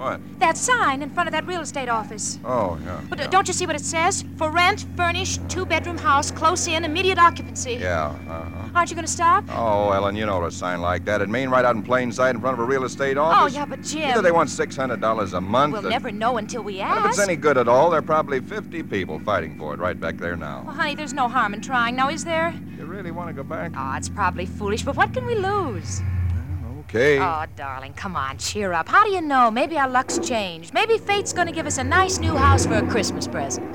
What? 0.00 0.18
That 0.38 0.56
sign 0.56 1.02
in 1.02 1.10
front 1.10 1.28
of 1.28 1.32
that 1.32 1.46
real 1.46 1.60
estate 1.60 1.90
office. 1.90 2.38
Oh, 2.42 2.78
yeah. 2.86 3.02
But 3.10 3.20
uh, 3.20 3.26
don't 3.26 3.46
you 3.46 3.52
see 3.52 3.66
what 3.66 3.76
it 3.76 3.84
says? 3.84 4.24
For 4.38 4.50
rent, 4.50 4.86
furnished, 4.96 5.46
two 5.50 5.66
bedroom 5.66 5.98
house, 5.98 6.30
close 6.30 6.66
in, 6.68 6.84
immediate 6.86 7.18
occupancy. 7.18 7.74
Yeah, 7.74 8.06
uh-huh. 8.26 8.70
Aren't 8.74 8.88
you 8.88 8.96
going 8.96 9.04
to 9.04 9.12
stop? 9.12 9.44
Oh, 9.50 9.90
Ellen, 9.92 10.16
you 10.16 10.24
know 10.24 10.38
what 10.40 10.48
a 10.48 10.50
sign 10.50 10.80
like 10.80 11.04
that. 11.04 11.16
It'd 11.16 11.28
mean 11.28 11.50
right 11.50 11.66
out 11.66 11.76
in 11.76 11.82
plain 11.82 12.10
sight 12.12 12.34
in 12.34 12.40
front 12.40 12.54
of 12.54 12.60
a 12.60 12.64
real 12.64 12.84
estate 12.84 13.18
office. 13.18 13.36
Oh, 13.38 13.42
office. 13.42 13.54
yeah, 13.54 13.66
but 13.66 13.82
Jim. 13.82 14.10
Either 14.10 14.22
they 14.22 14.32
want 14.32 14.48
$600 14.48 15.32
a 15.34 15.40
month. 15.42 15.72
We'll 15.74 15.86
or- 15.86 15.90
never 15.90 16.10
know 16.10 16.38
until 16.38 16.62
we 16.62 16.80
And 16.80 16.90
ask. 16.90 17.04
if 17.04 17.10
it's 17.10 17.18
any 17.20 17.36
good 17.36 17.58
at 17.58 17.68
all, 17.68 17.90
there 17.90 17.98
are 17.98 18.02
probably 18.02 18.40
50 18.40 18.82
people 18.84 19.18
fighting 19.20 19.58
for 19.58 19.74
it 19.74 19.80
right 19.80 20.00
back 20.00 20.16
there 20.16 20.34
now. 20.34 20.62
Well, 20.64 20.74
honey, 20.76 20.94
there's 20.94 21.12
no 21.12 21.28
harm 21.28 21.52
in 21.52 21.60
trying 21.60 21.94
now, 21.96 22.08
is 22.08 22.24
there? 22.24 22.54
You 22.78 22.86
really 22.86 23.10
want 23.10 23.28
to 23.28 23.34
go 23.34 23.42
back? 23.42 23.72
Oh, 23.76 23.94
it's 23.98 24.08
probably 24.08 24.46
foolish, 24.46 24.82
but 24.82 24.96
what 24.96 25.12
can 25.12 25.26
we 25.26 25.34
lose? 25.34 26.00
Okay. 26.90 27.20
Oh, 27.20 27.44
darling, 27.54 27.92
come 27.92 28.16
on, 28.16 28.36
cheer 28.38 28.72
up. 28.72 28.88
How 28.88 29.04
do 29.04 29.12
you 29.12 29.20
know? 29.20 29.48
Maybe 29.48 29.78
our 29.78 29.88
luck's 29.88 30.18
changed. 30.18 30.74
Maybe 30.74 30.98
fate's 30.98 31.32
to 31.46 31.54
give 31.54 31.64
us 31.64 31.78
a 31.78 31.84
nice 31.84 32.18
new 32.18 32.34
house 32.34 32.66
for 32.66 32.74
a 32.74 32.86
Christmas 32.88 33.28
present. 33.28 33.69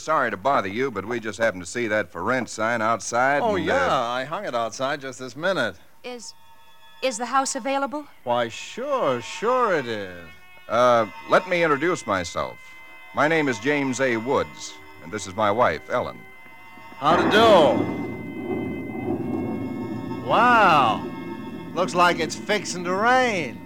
Sorry 0.00 0.30
to 0.30 0.36
bother 0.36 0.68
you, 0.68 0.90
but 0.90 1.04
we 1.04 1.20
just 1.20 1.38
happened 1.38 1.62
to 1.62 1.68
see 1.68 1.86
that 1.88 2.10
for 2.10 2.22
rent 2.22 2.48
sign 2.48 2.80
outside. 2.82 3.42
Oh, 3.42 3.56
and, 3.56 3.64
yeah, 3.64 3.86
uh, 3.86 4.02
I 4.02 4.24
hung 4.24 4.44
it 4.44 4.54
outside 4.54 5.00
just 5.00 5.18
this 5.18 5.36
minute. 5.36 5.76
Is 6.04 6.34
is 7.02 7.18
the 7.18 7.26
house 7.26 7.54
available? 7.54 8.06
Why, 8.24 8.48
sure, 8.48 9.20
sure 9.20 9.74
it 9.74 9.86
is. 9.86 10.26
Uh, 10.68 11.06
let 11.30 11.48
me 11.48 11.62
introduce 11.62 12.06
myself. 12.06 12.58
My 13.14 13.28
name 13.28 13.48
is 13.48 13.58
James 13.60 14.00
A. 14.00 14.16
Woods, 14.16 14.74
and 15.02 15.12
this 15.12 15.26
is 15.26 15.34
my 15.34 15.50
wife, 15.50 15.88
Ellen. 15.90 16.18
How 16.96 17.16
to 17.16 17.30
do? 17.30 17.98
Wow. 20.28 21.04
Looks 21.74 21.94
like 21.94 22.18
it's 22.18 22.34
fixing 22.34 22.84
to 22.84 22.94
rain. 22.94 23.58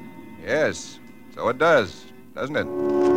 Yes, 0.45 0.99
so 1.35 1.49
it 1.49 1.59
does, 1.59 2.05
doesn't 2.35 2.57
it? 2.57 3.12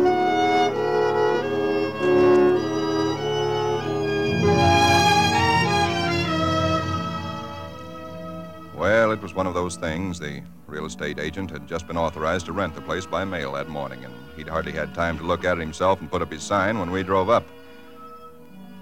Well, 8.86 9.10
it 9.10 9.20
was 9.20 9.34
one 9.34 9.48
of 9.48 9.54
those 9.54 9.74
things. 9.74 10.20
The 10.20 10.44
real 10.68 10.86
estate 10.86 11.18
agent 11.18 11.50
had 11.50 11.66
just 11.66 11.88
been 11.88 11.96
authorized 11.96 12.46
to 12.46 12.52
rent 12.52 12.76
the 12.76 12.80
place 12.80 13.04
by 13.04 13.24
mail 13.24 13.54
that 13.54 13.68
morning, 13.68 14.04
and 14.04 14.14
he'd 14.36 14.46
hardly 14.46 14.70
had 14.70 14.94
time 14.94 15.18
to 15.18 15.24
look 15.24 15.44
at 15.44 15.58
it 15.58 15.60
himself 15.60 16.00
and 16.00 16.08
put 16.08 16.22
up 16.22 16.30
his 16.30 16.44
sign 16.44 16.78
when 16.78 16.92
we 16.92 17.02
drove 17.02 17.28
up. 17.28 17.44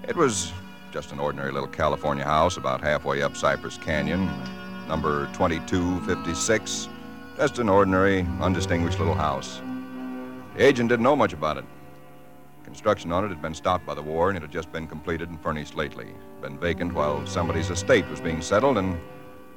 It 0.07 0.15
was 0.15 0.53
just 0.91 1.11
an 1.11 1.17
ordinary 1.17 1.51
little 1.51 1.67
California 1.67 2.23
house 2.23 2.57
about 2.57 2.81
halfway 2.81 3.23
up 3.23 3.35
Cypress 3.35 3.79
Canyon, 3.79 4.29
number 4.87 5.25
2256. 5.33 6.87
Just 7.37 7.57
an 7.57 7.67
ordinary, 7.67 8.27
undistinguished 8.41 8.99
little 8.99 9.15
house. 9.15 9.59
The 10.55 10.65
agent 10.67 10.89
didn't 10.89 11.01
know 11.03 11.15
much 11.15 11.33
about 11.33 11.57
it. 11.57 11.65
Construction 12.63 13.11
on 13.11 13.25
it 13.25 13.29
had 13.29 13.41
been 13.41 13.55
stopped 13.55 13.87
by 13.87 13.95
the 13.95 14.03
war, 14.03 14.29
and 14.29 14.37
it 14.37 14.43
had 14.43 14.51
just 14.51 14.71
been 14.71 14.85
completed 14.85 15.29
and 15.29 15.41
furnished 15.41 15.73
lately. 15.73 16.13
Been 16.43 16.59
vacant 16.59 16.93
while 16.93 17.25
somebody's 17.25 17.71
estate 17.71 18.07
was 18.07 18.21
being 18.21 18.43
settled, 18.43 18.77
and 18.77 18.99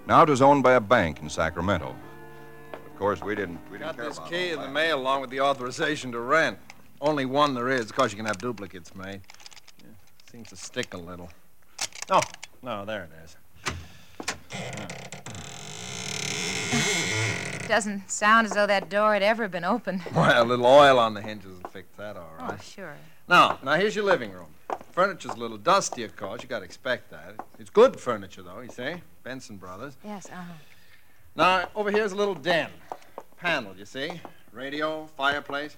now 0.08 0.22
it 0.22 0.28
was 0.28 0.42
owned 0.42 0.62
by 0.62 0.72
a 0.72 0.80
bank 0.80 1.20
in 1.20 1.28
Sacramento. 1.28 1.94
Of 2.72 2.96
course, 2.98 3.20
we 3.22 3.34
didn't. 3.36 3.60
We 3.70 3.78
didn't 3.78 3.90
Got 3.90 3.96
care 3.96 4.08
this 4.08 4.18
about 4.18 4.30
key 4.30 4.50
in 4.50 4.60
the 4.60 4.68
mail 4.68 4.98
along 4.98 5.20
with 5.20 5.30
the 5.30 5.40
authorization 5.40 6.10
to 6.12 6.20
rent. 6.20 6.58
Only 7.00 7.26
one 7.26 7.54
there 7.54 7.68
is. 7.68 7.82
Of 7.82 7.94
course, 7.94 8.10
you 8.10 8.16
can 8.16 8.26
have 8.26 8.38
duplicates 8.38 8.94
made. 8.94 9.20
Yeah, 9.78 9.90
seems 10.32 10.48
to 10.48 10.56
stick 10.56 10.94
a 10.94 10.96
little. 10.96 11.30
Oh, 12.10 12.22
no, 12.62 12.84
there 12.84 13.04
it 13.04 13.10
is. 13.22 13.36
Doesn't 17.68 18.10
sound 18.10 18.46
as 18.46 18.54
though 18.54 18.66
that 18.66 18.88
door 18.88 19.12
had 19.12 19.22
ever 19.22 19.46
been 19.46 19.64
opened. 19.64 20.02
Well, 20.14 20.42
a 20.42 20.44
little 20.44 20.66
oil 20.66 20.98
on 20.98 21.12
the 21.12 21.20
hinges 21.20 21.62
will 21.62 21.70
fix 21.70 21.86
that, 21.98 22.16
all 22.16 22.32
oh, 22.40 22.44
right. 22.44 22.54
Oh, 22.58 22.62
sure. 22.62 22.96
Now, 23.28 23.58
now 23.62 23.74
here's 23.74 23.94
your 23.94 24.06
living 24.06 24.32
room. 24.32 24.46
Furniture's 24.92 25.34
a 25.34 25.36
little 25.36 25.58
dusty, 25.58 26.02
of 26.02 26.16
course. 26.16 26.42
You 26.42 26.48
got 26.48 26.60
to 26.60 26.64
expect 26.64 27.10
that. 27.10 27.34
It's 27.58 27.68
good 27.68 28.00
furniture, 28.00 28.42
though. 28.42 28.60
You 28.60 28.70
see, 28.70 28.94
Benson 29.22 29.58
Brothers. 29.58 29.96
Yes, 30.02 30.26
uh-huh. 30.30 30.52
Now, 31.36 31.68
over 31.74 31.90
here's 31.90 32.12
a 32.12 32.16
little 32.16 32.34
den, 32.34 32.70
panel. 33.36 33.74
You 33.78 33.84
see, 33.84 34.20
radio, 34.52 35.06
fireplace. 35.16 35.76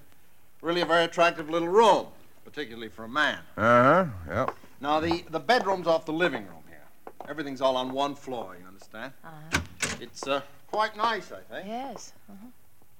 Really 0.61 0.81
a 0.81 0.85
very 0.85 1.03
attractive 1.03 1.49
little 1.49 1.67
room, 1.67 2.07
particularly 2.45 2.87
for 2.87 3.03
a 3.03 3.09
man. 3.09 3.39
Uh 3.57 4.05
huh. 4.05 4.05
Yep. 4.29 4.55
Now, 4.79 4.99
the 4.99 5.23
the 5.29 5.39
bedroom's 5.39 5.87
off 5.87 6.05
the 6.05 6.13
living 6.13 6.45
room 6.47 6.63
here. 6.69 7.13
Everything's 7.27 7.61
all 7.61 7.75
on 7.75 7.91
one 7.91 8.15
floor. 8.15 8.55
You 8.59 8.65
understand? 8.65 9.11
Uh-huh. 9.25 9.61
It's 9.99 10.25
uh, 10.25 10.41
quite 10.67 10.95
nice, 10.95 11.31
I 11.31 11.41
think. 11.53 11.67
Yes. 11.67 12.13
Uh-huh. 12.29 12.47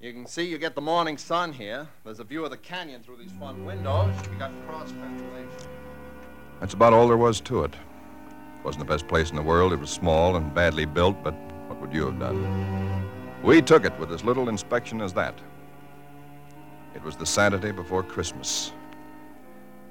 You 0.02 0.14
can 0.14 0.26
see 0.26 0.48
you 0.48 0.58
get 0.58 0.74
the 0.74 0.82
morning 0.82 1.16
sun 1.16 1.54
here. 1.54 1.88
There's 2.04 2.20
a 2.20 2.24
view 2.24 2.44
of 2.44 2.50
the 2.50 2.58
canyon 2.58 3.04
through 3.04 3.18
these 3.18 3.32
front 3.34 3.64
windows. 3.64 4.16
You 4.32 4.40
got 4.40 4.52
cross 4.66 4.90
ventilation. 4.90 5.70
That's 6.60 6.74
about 6.74 6.92
all 6.92 7.08
there 7.08 7.18
was 7.18 7.40
to 7.42 7.66
it. 7.66 7.76
It. 7.76 7.80
Wasn't 8.64 8.84
the 8.84 8.92
best 8.92 9.08
place 9.08 9.30
in 9.30 9.36
the 9.36 9.44
world. 9.44 9.74
It 9.74 9.80
was 9.80 9.92
small 9.92 10.38
and 10.38 10.52
badly 10.56 10.86
built, 10.86 11.22
but 11.24 11.36
what 11.68 11.80
would 11.80 11.94
you 11.94 12.08
have 12.08 12.18
done? 12.18 13.12
We 13.44 13.62
took 13.62 13.86
it 13.86 13.96
with 14.00 14.12
as 14.12 14.24
little 14.24 14.50
inspection 14.50 15.02
as 15.02 15.14
that. 15.14 15.36
It 16.96 17.04
was 17.04 17.16
the 17.16 17.28
Saturday 17.28 17.72
before 17.72 18.02
Christmas. 18.02 18.72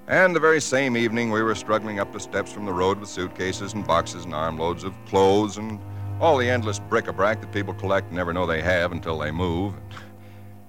And 0.09 0.35
the 0.35 0.41
very 0.41 0.61
same 0.61 0.97
evening, 0.97 1.31
we 1.31 1.41
were 1.41 1.55
struggling 1.55 2.01
up 2.01 2.13
the 2.13 2.19
steps 2.19 2.53
from 2.53 2.65
the 2.65 2.73
road 2.73 2.99
with 2.99 3.09
suitcases 3.09 3.75
and 3.75 3.87
boxes 3.87 4.25
and 4.25 4.35
armloads 4.35 4.83
of 4.83 4.93
clothes 5.07 5.57
and 5.57 5.79
all 6.21 6.37
the 6.37 6.49
endless 6.49 6.79
bric-a-brac 6.79 7.41
that 7.41 7.51
people 7.51 7.73
collect 7.73 8.09
and 8.09 8.17
never 8.17 8.33
know 8.33 8.47
they 8.47 8.61
have 8.61 8.93
until 8.93 9.19
they 9.19 9.31
move. 9.31 9.75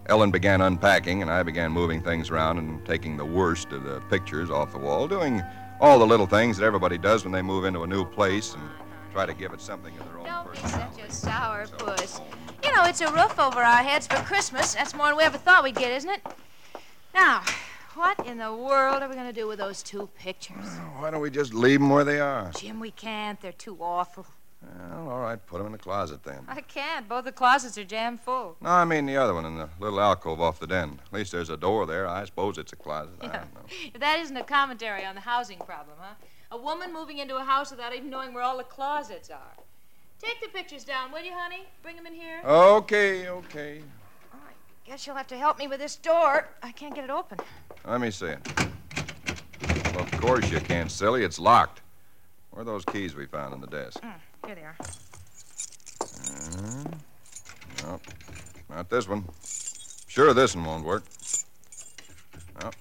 Ellen 0.07 0.31
began 0.31 0.61
unpacking, 0.61 1.21
and 1.21 1.29
I 1.29 1.43
began 1.43 1.71
moving 1.71 2.01
things 2.01 2.29
around 2.29 2.57
and 2.57 2.83
taking 2.85 3.17
the 3.17 3.25
worst 3.25 3.71
of 3.71 3.83
the 3.83 3.99
pictures 4.09 4.49
off 4.49 4.71
the 4.71 4.77
wall, 4.77 5.07
doing 5.07 5.43
all 5.81 5.99
the 5.99 6.07
little 6.07 6.25
things 6.25 6.57
that 6.57 6.65
everybody 6.65 6.97
does 6.97 7.23
when 7.23 7.33
they 7.33 7.41
move 7.41 7.65
into 7.65 7.83
a 7.83 7.87
new 7.87 8.05
place 8.05 8.53
and 8.53 8.63
try 9.11 9.25
to 9.25 9.33
give 9.33 9.51
it 9.51 9.59
something 9.59 9.93
of 9.99 10.05
their 10.05 10.19
own 10.19 10.25
Don't 10.25 10.51
be 10.51 10.57
such 10.59 10.99
a 11.05 11.11
sour 11.11 11.67
puss. 11.67 12.21
You 12.63 12.73
know, 12.73 12.85
it's 12.85 13.01
a 13.01 13.11
roof 13.11 13.37
over 13.37 13.59
our 13.59 13.83
heads 13.83 14.07
for 14.07 14.15
Christmas. 14.23 14.75
That's 14.75 14.95
more 14.95 15.07
than 15.07 15.17
we 15.17 15.23
ever 15.23 15.37
thought 15.37 15.63
we'd 15.63 15.75
get, 15.75 15.91
isn't 15.91 16.09
it? 16.09 16.21
Now, 17.13 17.43
what 17.95 18.25
in 18.25 18.37
the 18.37 18.53
world 18.53 19.03
are 19.03 19.09
we 19.09 19.15
going 19.15 19.27
to 19.27 19.33
do 19.33 19.47
with 19.47 19.59
those 19.59 19.83
two 19.83 20.07
pictures? 20.17 20.65
Why 20.97 21.11
don't 21.11 21.21
we 21.21 21.29
just 21.29 21.53
leave 21.53 21.81
them 21.81 21.89
where 21.89 22.05
they 22.05 22.21
are? 22.21 22.51
Jim, 22.57 22.79
we 22.79 22.91
can't. 22.91 23.41
They're 23.41 23.51
too 23.51 23.77
awful. 23.81 24.25
Well, 24.61 25.09
all 25.09 25.19
right, 25.21 25.43
put 25.47 25.57
them 25.57 25.65
in 25.67 25.71
the 25.71 25.77
closet 25.77 26.23
then. 26.23 26.45
I 26.47 26.61
can't. 26.61 27.07
Both 27.09 27.25
the 27.25 27.31
closets 27.31 27.77
are 27.77 27.83
jammed 27.83 28.21
full. 28.21 28.57
No, 28.61 28.69
I 28.69 28.85
mean 28.85 29.05
the 29.05 29.17
other 29.17 29.33
one 29.33 29.45
in 29.45 29.57
the 29.57 29.69
little 29.79 29.99
alcove 29.99 30.39
off 30.39 30.59
the 30.59 30.67
den. 30.67 30.99
At 31.05 31.13
least 31.13 31.31
there's 31.31 31.49
a 31.49 31.57
door 31.57 31.85
there. 31.85 32.07
I 32.07 32.25
suppose 32.25 32.57
it's 32.57 32.71
a 32.71 32.75
closet. 32.75 33.15
I 33.21 33.27
don't 33.27 33.53
know. 33.55 33.61
That 33.99 34.19
isn't 34.19 34.37
a 34.37 34.43
commentary 34.43 35.05
on 35.05 35.15
the 35.15 35.21
housing 35.21 35.57
problem, 35.59 35.97
huh? 35.99 36.13
A 36.51 36.57
woman 36.57 36.93
moving 36.93 37.17
into 37.17 37.37
a 37.37 37.43
house 37.43 37.71
without 37.71 37.95
even 37.95 38.09
knowing 38.09 38.33
where 38.33 38.43
all 38.43 38.57
the 38.57 38.63
closets 38.63 39.29
are. 39.29 39.55
Take 40.21 40.39
the 40.41 40.49
pictures 40.49 40.83
down, 40.83 41.11
will 41.11 41.23
you, 41.23 41.31
honey? 41.33 41.65
Bring 41.81 41.95
them 41.95 42.05
in 42.05 42.13
here. 42.13 42.41
Okay, 42.45 43.27
okay. 43.29 43.81
I 44.33 44.37
guess 44.85 45.07
you'll 45.07 45.15
have 45.15 45.27
to 45.27 45.37
help 45.37 45.57
me 45.57 45.67
with 45.67 45.79
this 45.79 45.95
door. 45.95 46.49
I 46.61 46.71
can't 46.71 46.93
get 46.93 47.03
it 47.05 47.09
open. 47.09 47.39
Let 47.87 48.01
me 48.01 48.11
see 48.11 48.27
it. 48.27 48.47
Well, 49.95 50.01
of 50.03 50.11
course 50.19 50.51
you 50.51 50.59
can't, 50.59 50.91
silly. 50.91 51.23
It's 51.23 51.39
locked. 51.39 51.81
Where 52.51 52.61
are 52.61 52.65
those 52.65 52.85
keys 52.85 53.15
we 53.15 53.25
found 53.25 53.53
in 53.53 53.61
the 53.61 53.67
desk? 53.67 54.01
Mm, 54.01 54.13
here 54.45 54.55
they 54.55 54.61
are. 54.61 54.75
Uh, 56.01 56.91
no, 57.83 57.99
not 58.69 58.89
this 58.89 59.07
one. 59.07 59.25
Sure, 60.07 60.33
this 60.33 60.55
one 60.55 60.65
won't 60.65 60.85
work. 60.85 61.03
No. 62.61 62.71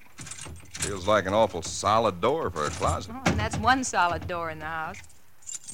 Feels 0.72 1.06
like 1.06 1.26
an 1.26 1.34
awful 1.34 1.62
solid 1.62 2.20
door 2.20 2.50
for 2.50 2.66
a 2.66 2.70
closet. 2.70 3.14
Oh, 3.14 3.22
and 3.26 3.38
that's 3.38 3.56
one 3.58 3.84
solid 3.84 4.26
door 4.26 4.50
in 4.50 4.58
the 4.58 4.64
house. 4.64 4.98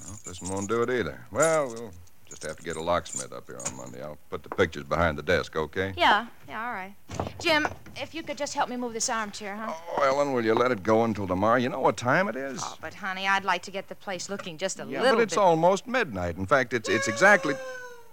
No, 0.05 0.15
this 0.27 0.43
one 0.43 0.53
won't 0.53 0.69
do 0.69 0.83
it 0.83 0.91
either. 0.91 1.25
Well, 1.31 1.69
we'll 1.69 1.93
just 2.37 2.47
have 2.49 2.57
to 2.59 2.63
get 2.63 2.77
a 2.77 2.83
locksmith 2.83 3.33
up 3.33 3.47
here 3.47 3.59
on 3.67 3.77
Monday. 3.77 4.03
I'll 4.03 4.19
put 4.29 4.43
the 4.43 4.51
pictures 4.51 4.85
behind 4.85 5.17
the 5.17 5.23
desk, 5.23 5.57
okay? 5.57 5.95
Yeah, 5.97 6.27
yeah, 6.47 6.67
all 6.67 6.73
right. 6.73 6.95
Jim, 7.39 7.67
if 7.97 8.15
you 8.15 8.23
could 8.23 8.37
just 8.37 8.53
help 8.53 8.69
me 8.69 8.77
move 8.77 8.93
this 8.93 9.09
armchair, 9.09 9.57
huh? 9.57 9.73
Oh, 9.97 10.03
Ellen, 10.03 10.35
will 10.35 10.45
you 10.45 10.53
let 10.53 10.71
it 10.71 10.83
go 10.83 11.05
until 11.05 11.27
tomorrow? 11.27 11.57
You 11.57 11.71
know 11.71 11.81
what 11.81 11.97
time 11.97 12.29
it 12.29 12.37
is? 12.37 12.61
Oh, 12.63 12.77
but, 12.81 12.93
honey, 12.93 13.27
I'd 13.27 13.45
like 13.45 13.63
to 13.63 13.71
get 13.71 13.89
the 13.89 13.95
place 13.95 14.29
looking 14.29 14.59
just 14.59 14.79
a 14.79 14.83
yeah, 14.85 15.01
little 15.01 15.05
bit. 15.05 15.17
but 15.17 15.23
it's 15.23 15.35
bit. 15.35 15.41
almost 15.41 15.87
midnight. 15.87 16.37
In 16.37 16.45
fact, 16.45 16.75
it's 16.75 16.91
it's 16.91 17.09
exactly 17.09 17.55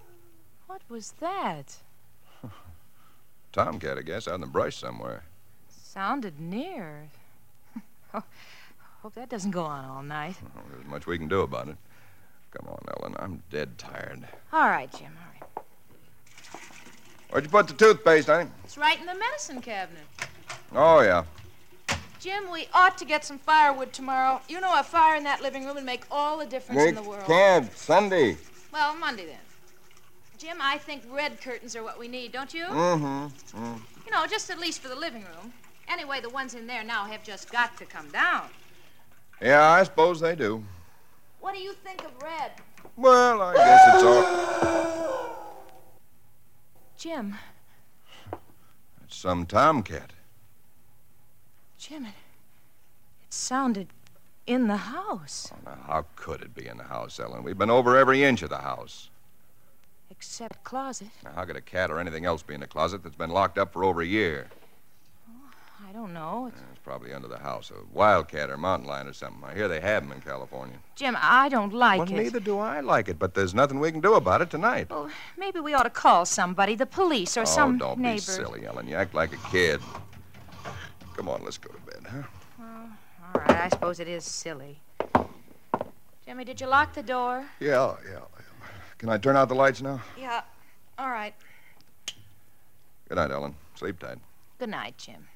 What 0.67 0.81
was 0.87 1.13
that? 1.19 1.75
Tomcat, 3.51 3.97
I 3.97 4.01
guess, 4.03 4.29
out 4.29 4.35
in 4.35 4.41
the 4.41 4.47
brush 4.47 4.77
somewhere. 4.77 5.23
Sounded 5.67 6.39
near. 6.39 7.09
oh, 8.13 8.23
hope 9.01 9.15
that 9.15 9.27
doesn't 9.27 9.51
go 9.51 9.63
on 9.63 9.83
all 9.83 10.01
night. 10.01 10.35
Well, 10.55 10.63
there's 10.71 10.85
much 10.85 11.07
we 11.07 11.17
can 11.17 11.27
do 11.27 11.41
about 11.41 11.67
it. 11.67 11.75
Come 12.51 12.69
on. 12.69 12.82
I'm 13.23 13.41
dead 13.49 13.77
tired. 13.77 14.27
All 14.51 14.67
right, 14.67 14.91
Jim, 14.91 15.17
all 15.17 15.31
right. 15.33 15.63
Where'd 17.29 17.45
you 17.45 17.49
put 17.49 17.67
the 17.69 17.73
toothpaste, 17.73 18.27
honey? 18.27 18.49
It's 18.65 18.77
right 18.77 18.99
in 18.99 19.05
the 19.05 19.15
medicine 19.15 19.61
cabinet. 19.61 20.03
Oh, 20.75 20.99
yeah. 20.99 21.23
Jim, 22.19 22.51
we 22.51 22.67
ought 22.73 22.97
to 22.97 23.05
get 23.05 23.23
some 23.23 23.39
firewood 23.39 23.93
tomorrow. 23.93 24.41
You 24.49 24.59
know, 24.59 24.77
a 24.77 24.83
fire 24.83 25.15
in 25.15 25.23
that 25.23 25.41
living 25.41 25.65
room 25.65 25.75
would 25.75 25.85
make 25.85 26.03
all 26.11 26.37
the 26.37 26.45
difference 26.45 26.81
in 26.81 26.95
the 26.95 27.01
world. 27.01 27.25
Cab, 27.25 27.69
Sunday. 27.73 28.35
Well, 28.73 28.93
Monday 28.97 29.25
then. 29.25 29.37
Jim, 30.37 30.57
I 30.59 30.77
think 30.77 31.03
red 31.09 31.39
curtains 31.39 31.77
are 31.77 31.83
what 31.83 31.97
we 31.97 32.09
need, 32.09 32.33
don't 32.33 32.53
you? 32.53 32.65
Mm-hmm. 32.65 33.63
Mm. 33.63 33.79
You 34.05 34.11
know, 34.11 34.27
just 34.27 34.49
at 34.49 34.59
least 34.59 34.81
for 34.81 34.89
the 34.89 34.95
living 34.95 35.21
room. 35.21 35.53
Anyway, 35.87 36.19
the 36.19 36.29
ones 36.29 36.55
in 36.55 36.67
there 36.67 36.83
now 36.83 37.05
have 37.05 37.23
just 37.23 37.49
got 37.49 37.77
to 37.77 37.85
come 37.85 38.09
down. 38.09 38.49
Yeah, 39.41 39.69
I 39.69 39.83
suppose 39.83 40.19
they 40.19 40.35
do. 40.35 40.61
What 41.39 41.55
do 41.55 41.61
you 41.61 41.71
think 41.71 42.03
of 42.03 42.11
red? 42.21 42.51
Well, 42.95 43.41
I 43.41 43.53
guess 43.55 43.95
it's 43.95 44.03
all. 44.03 45.43
Jim, 46.97 47.35
It's 49.03 49.15
some 49.17 49.45
tomcat. 49.45 50.11
Jim, 51.77 52.05
it, 52.05 52.09
it 52.09 53.33
sounded 53.33 53.87
in 54.47 54.67
the 54.67 54.77
house, 54.77 55.51
oh, 55.53 55.57
Now, 55.65 55.77
how 55.87 56.05
could 56.15 56.41
it 56.41 56.53
be 56.55 56.67
in 56.67 56.77
the 56.77 56.83
house, 56.85 57.19
Ellen? 57.19 57.43
We've 57.43 57.57
been 57.57 57.69
over 57.69 57.97
every 57.97 58.23
inch 58.23 58.41
of 58.41 58.49
the 58.49 58.57
house. 58.59 59.09
except 60.09 60.63
closet. 60.63 61.09
Now, 61.25 61.31
how 61.35 61.45
could 61.45 61.55
a 61.57 61.61
cat 61.61 61.91
or 61.91 61.99
anything 61.99 62.23
else 62.25 62.41
be 62.43 62.53
in 62.53 62.63
a 62.63 62.67
closet 62.67 63.03
that's 63.03 63.15
been 63.15 63.31
locked 63.31 63.57
up 63.57 63.73
for 63.73 63.83
over 63.83 64.01
a 64.01 64.05
year? 64.05 64.47
Oh, 65.29 65.33
I 65.89 65.91
don't 65.91 66.13
know. 66.13 66.47
It's- 66.47 66.63
It's 66.71 66.72
probably 66.83 67.13
under 67.13 67.27
the 67.27 67.37
house. 67.37 67.71
A 67.71 67.95
wildcat 67.95 68.49
or 68.49 68.57
mountain 68.57 68.87
lion 68.87 69.07
or 69.07 69.13
something. 69.13 69.43
I 69.43 69.53
hear 69.53 69.67
they 69.67 69.79
have 69.79 70.03
them 70.03 70.11
in 70.11 70.21
California. 70.21 70.77
Jim, 70.95 71.17
I 71.19 71.49
don't 71.49 71.73
like 71.73 71.99
well, 71.99 72.09
it. 72.09 72.15
neither 72.15 72.39
do 72.39 72.59
I 72.59 72.81
like 72.81 73.07
it, 73.09 73.17
but 73.17 73.33
there's 73.33 73.53
nothing 73.53 73.79
we 73.79 73.91
can 73.91 74.01
do 74.01 74.15
about 74.15 74.41
it 74.41 74.49
tonight. 74.49 74.89
Well, 74.89 75.09
maybe 75.37 75.59
we 75.59 75.73
ought 75.73 75.83
to 75.83 75.89
call 75.89 76.25
somebody, 76.25 76.75
the 76.75 76.85
police 76.85 77.37
or 77.37 77.41
oh, 77.41 77.45
some 77.45 77.77
don't 77.77 77.99
neighbors. 77.99 78.25
be 78.25 78.43
silly, 78.43 78.65
Ellen. 78.65 78.87
You 78.87 78.95
act 78.95 79.13
like 79.13 79.33
a 79.33 79.49
kid. 79.49 79.79
Come 81.15 81.29
on, 81.29 81.43
let's 81.43 81.57
go 81.57 81.71
to 81.71 81.79
bed, 81.79 82.05
huh? 82.09 82.23
All 83.35 83.41
right, 83.41 83.61
I 83.61 83.69
suppose 83.69 83.99
it 83.99 84.07
is 84.07 84.23
silly. 84.23 84.79
Jimmy, 86.25 86.45
did 86.45 86.61
you 86.61 86.67
lock 86.67 86.93
the 86.93 87.03
door? 87.03 87.45
Yeah, 87.59 87.95
yeah. 88.09 88.19
Can 88.97 89.09
I 89.09 89.17
turn 89.17 89.35
out 89.35 89.49
the 89.49 89.55
lights 89.55 89.81
now? 89.81 90.01
Yeah. 90.17 90.41
All 90.97 91.09
right. 91.09 91.33
Good 93.09 93.15
night, 93.15 93.31
Ellen. 93.31 93.55
Sleep 93.75 93.99
tight. 93.99 94.17
Good 94.59 94.69
night, 94.69 94.97
Jim. 94.97 95.27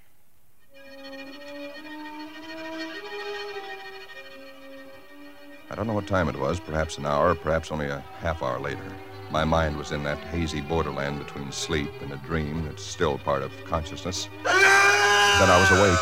I 5.70 5.76
don't 5.76 5.86
know 5.88 5.94
what 5.94 6.08
time 6.08 6.30
it 6.30 6.36
was, 6.36 6.60
perhaps 6.60 6.98
an 6.98 7.06
hour, 7.06 7.36
perhaps 7.36 7.72
only 7.72 7.88
a 7.88 8.04
half 8.20 8.42
hour 8.42 8.60
later. 8.60 8.82
My 9.30 9.44
mind 9.44 9.78
was 9.78 9.92
in 9.92 10.04
that 10.06 10.18
hazy 10.18 10.62
borderland 10.62 11.20
between 11.20 11.52
sleep 11.52 11.92
and 12.02 12.14
a 12.14 12.18
dream 12.18 12.64
that's 12.66 12.82
still 12.82 13.18
part 13.18 13.44
of 13.44 13.52
consciousness. 13.66 14.30
Then 14.44 15.50
I 15.50 15.60
was 15.60 15.70
awake. 15.78 16.00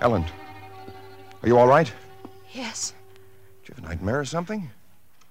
Ellen, 0.00 0.24
are 1.42 1.48
you 1.48 1.58
all 1.58 1.68
right? 1.68 1.92
Yes. 2.52 2.94
Did 3.62 3.68
you 3.68 3.74
have 3.76 3.84
a 3.84 3.88
nightmare 3.88 4.20
or 4.20 4.24
something? 4.24 4.70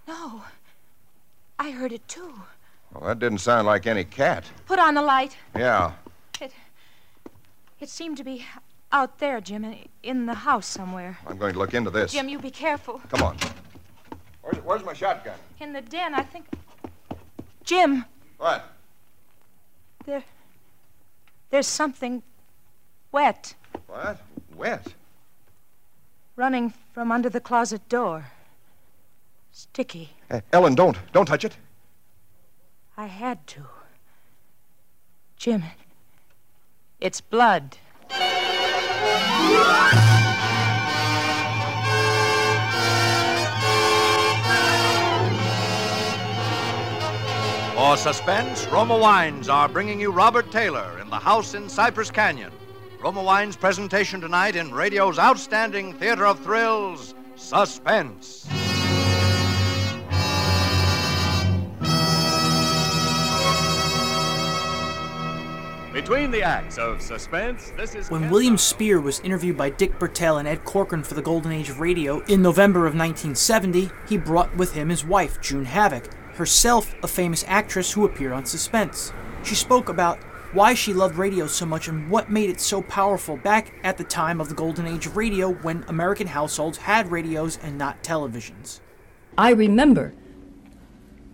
No. 0.07 0.41
I 1.59 1.71
heard 1.71 1.91
it 1.91 2.07
too. 2.07 2.33
Well, 2.93 3.07
that 3.07 3.19
didn't 3.19 3.39
sound 3.39 3.65
like 3.65 3.87
any 3.87 4.03
cat. 4.03 4.45
Put 4.67 4.79
on 4.79 4.93
the 4.93 5.01
light. 5.01 5.35
Yeah. 5.55 5.93
It, 7.83 7.87
It 7.87 7.89
seemed 7.89 8.15
to 8.17 8.23
be 8.23 8.45
out 8.93 9.19
there, 9.19 9.41
Jim, 9.41 9.65
in- 9.65 9.89
in 10.03 10.25
the 10.25 10.33
house 10.33 10.65
somewhere. 10.65 11.17
I'm 11.27 11.37
going 11.37 11.51
to 11.53 11.59
look 11.59 11.73
into 11.73 11.89
this. 11.91 12.13
Jim, 12.13 12.29
you 12.29 12.39
be 12.39 12.49
careful. 12.49 13.01
Come 13.09 13.21
on. 13.23 13.37
Where's, 14.41 14.57
where's 14.63 14.83
my 14.85 14.93
shotgun? 14.93 15.37
In 15.59 15.73
the 15.73 15.81
den, 15.81 16.13
I 16.15 16.21
think. 16.23 16.45
Jim, 17.65 18.05
What? 18.37 18.63
there. 20.05 20.23
There's 21.49 21.67
something 21.67 22.23
wet 23.11 23.55
What? 23.87 24.17
Wet? 24.55 24.93
running 26.37 26.73
from 26.93 27.11
under 27.11 27.29
the 27.29 27.41
closet 27.41 27.87
door. 27.89 28.25
Sticky. 29.51 30.09
Eh, 30.29 30.39
Ellen, 30.53 30.73
don't. 30.75 30.97
Don't 31.11 31.25
touch 31.25 31.43
it. 31.45 31.57
I 32.97 33.07
had 33.07 33.45
to. 33.47 33.61
Jim, 35.37 35.63
it's 37.03 37.19
blood. 37.19 37.77
For 47.75 47.97
suspense, 47.97 48.65
Roma 48.67 48.97
Wines 48.97 49.49
are 49.49 49.67
bringing 49.67 49.99
you 49.99 50.11
Robert 50.11 50.49
Taylor 50.49 50.97
in 50.99 51.09
the 51.09 51.19
house 51.19 51.53
in 51.53 51.67
Cypress 51.67 52.09
Canyon. 52.09 52.53
Roma 53.01 53.21
Wines' 53.21 53.57
presentation 53.57 54.21
tonight 54.21 54.55
in 54.55 54.71
radio's 54.71 55.19
outstanding 55.19 55.91
theater 55.93 56.25
of 56.25 56.39
thrills, 56.39 57.13
Suspense. 57.35 58.47
Between 65.93 66.31
the 66.31 66.41
acts 66.41 66.79
of 66.79 67.03
suspense, 67.03 67.71
this 67.77 67.93
is 67.93 68.09
When 68.09 68.31
William 68.31 68.57
Spier 68.57 68.99
was 68.99 69.19
interviewed 69.19 69.55
by 69.55 69.69
Dick 69.69 69.99
Bertel 69.99 70.39
and 70.39 70.47
Ed 70.47 70.65
Corcoran 70.65 71.03
for 71.03 71.13
the 71.13 71.21
Golden 71.21 71.51
Age 71.51 71.69
of 71.69 71.79
Radio 71.79 72.21
in 72.21 72.41
November 72.41 72.87
of 72.87 72.95
1970, 72.95 73.91
he 74.09 74.17
brought 74.17 74.55
with 74.57 74.73
him 74.73 74.89
his 74.89 75.05
wife, 75.05 75.39
June 75.39 75.65
Havoc, 75.65 76.11
herself 76.33 76.95
a 77.03 77.07
famous 77.07 77.45
actress 77.47 77.91
who 77.91 78.05
appeared 78.05 78.33
on 78.33 78.43
Suspense. 78.43 79.13
She 79.43 79.53
spoke 79.53 79.87
about 79.87 80.17
why 80.51 80.73
she 80.73 80.93
loved 80.93 81.15
radio 81.15 81.45
so 81.45 81.67
much 81.67 81.87
and 81.87 82.09
what 82.09 82.31
made 82.31 82.49
it 82.49 82.59
so 82.59 82.81
powerful 82.81 83.37
back 83.37 83.75
at 83.83 83.99
the 83.99 84.03
time 84.03 84.41
of 84.41 84.49
the 84.49 84.55
Golden 84.55 84.87
Age 84.87 85.05
of 85.05 85.15
Radio 85.15 85.53
when 85.53 85.85
American 85.87 86.25
households 86.25 86.79
had 86.79 87.11
radios 87.11 87.59
and 87.61 87.77
not 87.77 88.01
televisions. 88.01 88.79
I 89.37 89.51
remember 89.51 90.15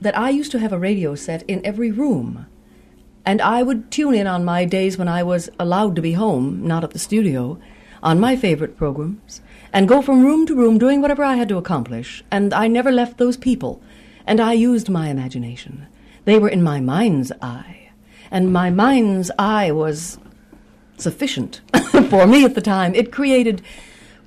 that 0.01 0.17
I 0.17 0.31
used 0.31 0.51
to 0.51 0.59
have 0.59 0.73
a 0.73 0.77
radio 0.77 1.15
set 1.15 1.43
in 1.43 1.65
every 1.65 1.91
room. 1.91 2.47
And 3.25 3.41
I 3.41 3.63
would 3.63 3.91
tune 3.91 4.15
in 4.15 4.27
on 4.27 4.45
my 4.45 4.65
days 4.65 4.97
when 4.97 5.07
I 5.07 5.23
was 5.23 5.49
allowed 5.59 5.95
to 5.95 6.01
be 6.01 6.13
home, 6.13 6.65
not 6.65 6.83
at 6.83 6.91
the 6.91 6.99
studio, 6.99 7.59
on 8.01 8.19
my 8.19 8.35
favorite 8.35 8.77
programs, 8.77 9.41
and 9.73 9.87
go 9.87 10.01
from 10.01 10.25
room 10.25 10.45
to 10.47 10.55
room 10.55 10.77
doing 10.77 11.01
whatever 11.01 11.23
I 11.23 11.35
had 11.35 11.49
to 11.49 11.57
accomplish. 11.57 12.23
And 12.31 12.53
I 12.53 12.67
never 12.67 12.91
left 12.91 13.17
those 13.17 13.37
people. 13.37 13.81
And 14.25 14.39
I 14.39 14.53
used 14.53 14.89
my 14.89 15.09
imagination. 15.09 15.87
They 16.25 16.39
were 16.39 16.49
in 16.49 16.63
my 16.63 16.79
mind's 16.79 17.31
eye. 17.41 17.91
And 18.31 18.53
my 18.53 18.69
mind's 18.69 19.31
eye 19.37 19.71
was 19.71 20.17
sufficient 20.97 21.61
for 22.09 22.27
me 22.27 22.45
at 22.45 22.55
the 22.55 22.61
time. 22.61 22.93
It 22.93 23.11
created 23.11 23.61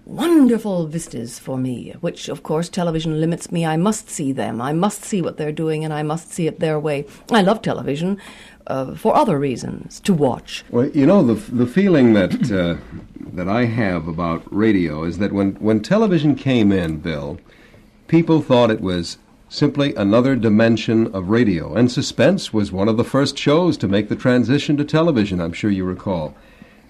wonderful 0.04 0.86
vistas 0.86 1.38
for 1.38 1.56
me, 1.56 1.94
which, 2.00 2.28
of 2.28 2.42
course, 2.42 2.68
television 2.68 3.20
limits 3.20 3.52
me. 3.52 3.64
I 3.64 3.76
must 3.76 4.10
see 4.10 4.32
them. 4.32 4.60
I 4.60 4.72
must 4.72 5.04
see 5.04 5.22
what 5.22 5.36
they're 5.36 5.52
doing, 5.52 5.84
and 5.84 5.92
I 5.92 6.02
must 6.02 6.32
see 6.32 6.46
it 6.46 6.60
their 6.60 6.78
way. 6.80 7.06
I 7.30 7.42
love 7.42 7.62
television 7.62 8.18
uh, 8.66 8.94
for 8.94 9.14
other 9.16 9.38
reasons 9.38 10.00
to 10.00 10.14
watch. 10.14 10.64
Well, 10.70 10.88
you 10.88 11.06
know 11.06 11.22
the 11.22 11.34
the 11.34 11.66
feeling 11.66 12.12
that 12.14 12.50
uh, 12.50 12.76
that 13.32 13.48
I 13.48 13.64
have 13.64 14.08
about 14.08 14.42
radio 14.54 15.04
is 15.04 15.18
that 15.18 15.32
when 15.32 15.54
when 15.54 15.80
television 15.80 16.34
came 16.34 16.72
in, 16.72 16.98
Bill, 16.98 17.38
people 18.08 18.40
thought 18.40 18.70
it 18.70 18.80
was 18.80 19.18
simply 19.48 19.94
another 19.94 20.34
dimension 20.34 21.14
of 21.14 21.28
radio, 21.28 21.74
and 21.74 21.90
Suspense 21.90 22.52
was 22.52 22.72
one 22.72 22.88
of 22.88 22.96
the 22.96 23.04
first 23.04 23.36
shows 23.36 23.76
to 23.76 23.88
make 23.88 24.08
the 24.08 24.16
transition 24.16 24.76
to 24.78 24.84
television. 24.84 25.40
I'm 25.40 25.52
sure 25.52 25.70
you 25.70 25.84
recall. 25.84 26.34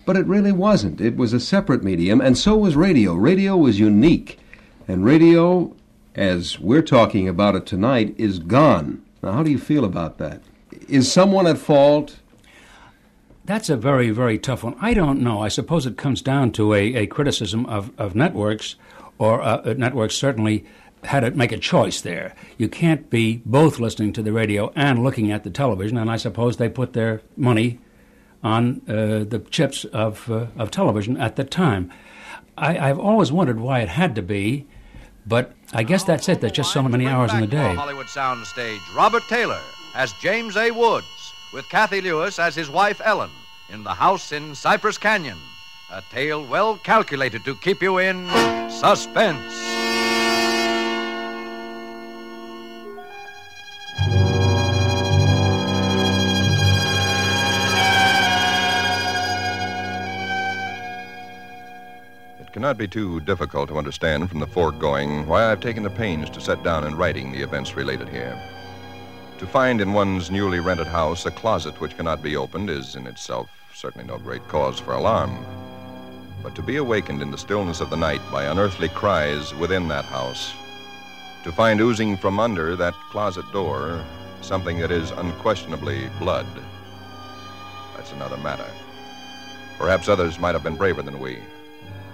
But 0.04 0.16
it 0.16 0.26
really 0.26 0.52
wasn't. 0.52 1.00
It 1.00 1.16
was 1.16 1.32
a 1.32 1.40
separate 1.40 1.84
medium, 1.84 2.20
and 2.20 2.36
so 2.36 2.56
was 2.56 2.74
radio. 2.74 3.14
Radio 3.14 3.56
was 3.56 3.78
unique. 3.78 4.38
And 4.88 5.04
radio, 5.04 5.74
as 6.16 6.58
we're 6.58 6.82
talking 6.82 7.28
about 7.28 7.54
it 7.54 7.66
tonight, 7.66 8.14
is 8.18 8.40
gone. 8.40 9.02
Now, 9.22 9.32
how 9.32 9.42
do 9.44 9.50
you 9.50 9.58
feel 9.58 9.84
about 9.84 10.18
that? 10.18 10.42
Is 10.88 11.10
someone 11.10 11.46
at 11.46 11.58
fault? 11.58 12.18
That's 13.44 13.68
a 13.68 13.76
very, 13.76 14.10
very 14.10 14.38
tough 14.38 14.62
one. 14.62 14.76
I 14.80 14.94
don't 14.94 15.20
know. 15.20 15.40
I 15.40 15.48
suppose 15.48 15.84
it 15.84 15.96
comes 15.96 16.22
down 16.22 16.52
to 16.52 16.74
a, 16.74 16.94
a 16.94 17.06
criticism 17.06 17.66
of, 17.66 17.90
of 17.98 18.14
networks, 18.14 18.76
or 19.18 19.42
uh, 19.42 19.74
networks 19.76 20.14
certainly 20.14 20.64
had 21.04 21.20
to 21.20 21.32
make 21.32 21.50
a 21.50 21.58
choice 21.58 22.00
there. 22.00 22.34
You 22.56 22.68
can't 22.68 23.10
be 23.10 23.42
both 23.44 23.80
listening 23.80 24.12
to 24.14 24.22
the 24.22 24.32
radio 24.32 24.72
and 24.76 25.02
looking 25.02 25.32
at 25.32 25.42
the 25.42 25.50
television, 25.50 25.98
and 25.98 26.10
I 26.10 26.16
suppose 26.16 26.56
they 26.56 26.68
put 26.68 26.92
their 26.92 27.22
money 27.36 27.80
on 28.44 28.82
uh, 28.88 29.24
the 29.24 29.44
chips 29.50 29.84
of, 29.86 30.30
uh, 30.30 30.46
of 30.56 30.70
television 30.70 31.16
at 31.16 31.36
the 31.36 31.44
time. 31.44 31.92
I, 32.56 32.90
I've 32.90 32.98
always 32.98 33.32
wondered 33.32 33.58
why 33.58 33.80
it 33.80 33.88
had 33.88 34.14
to 34.14 34.22
be, 34.22 34.66
but 35.26 35.52
I 35.72 35.82
guess 35.82 36.04
that's 36.04 36.28
it. 36.28 36.40
There's 36.40 36.52
just 36.52 36.72
so 36.72 36.82
many 36.82 37.06
hours 37.06 37.32
in 37.32 37.40
the 37.40 37.46
day. 37.46 37.74
Hollywood 37.74 38.06
soundstage, 38.06 38.80
Robert 38.96 39.22
Taylor 39.28 39.60
as 39.94 40.12
James 40.14 40.56
A. 40.56 40.70
Woods, 40.70 41.32
with 41.52 41.68
Cathy 41.68 42.00
Lewis 42.00 42.38
as 42.38 42.54
his 42.54 42.70
wife 42.70 43.00
Ellen, 43.04 43.30
in 43.70 43.84
the 43.84 43.94
house 43.94 44.32
in 44.32 44.54
Cypress 44.54 44.98
Canyon. 44.98 45.38
A 45.90 46.02
tale 46.10 46.44
well 46.44 46.76
calculated 46.78 47.44
to 47.44 47.54
keep 47.56 47.82
you 47.82 47.98
in 47.98 48.26
suspense. 48.70 49.52
It 62.40 62.52
cannot 62.52 62.78
be 62.78 62.88
too 62.88 63.20
difficult 63.20 63.68
to 63.68 63.76
understand 63.76 64.30
from 64.30 64.40
the 64.40 64.46
foregoing 64.46 65.26
why 65.26 65.50
I've 65.50 65.60
taken 65.60 65.82
the 65.82 65.90
pains 65.90 66.30
to 66.30 66.40
set 66.40 66.62
down 66.62 66.84
in 66.84 66.96
writing 66.96 67.32
the 67.32 67.42
events 67.42 67.76
related 67.76 68.08
here. 68.08 68.40
To 69.42 69.48
find 69.48 69.80
in 69.80 69.92
one's 69.92 70.30
newly 70.30 70.60
rented 70.60 70.86
house 70.86 71.26
a 71.26 71.30
closet 71.32 71.80
which 71.80 71.96
cannot 71.96 72.22
be 72.22 72.36
opened 72.36 72.70
is 72.70 72.94
in 72.94 73.08
itself 73.08 73.50
certainly 73.74 74.06
no 74.06 74.16
great 74.16 74.46
cause 74.46 74.78
for 74.78 74.92
alarm. 74.92 75.44
But 76.44 76.54
to 76.54 76.62
be 76.62 76.76
awakened 76.76 77.20
in 77.20 77.32
the 77.32 77.36
stillness 77.36 77.80
of 77.80 77.90
the 77.90 77.96
night 77.96 78.20
by 78.30 78.44
unearthly 78.44 78.88
cries 78.88 79.52
within 79.56 79.88
that 79.88 80.04
house, 80.04 80.54
to 81.42 81.50
find 81.50 81.80
oozing 81.80 82.16
from 82.16 82.38
under 82.38 82.76
that 82.76 82.94
closet 83.10 83.44
door 83.52 84.04
something 84.42 84.78
that 84.78 84.92
is 84.92 85.10
unquestionably 85.10 86.08
blood, 86.20 86.46
that's 87.96 88.12
another 88.12 88.36
matter. 88.36 88.70
Perhaps 89.76 90.08
others 90.08 90.38
might 90.38 90.54
have 90.54 90.62
been 90.62 90.76
braver 90.76 91.02
than 91.02 91.18
we. 91.18 91.40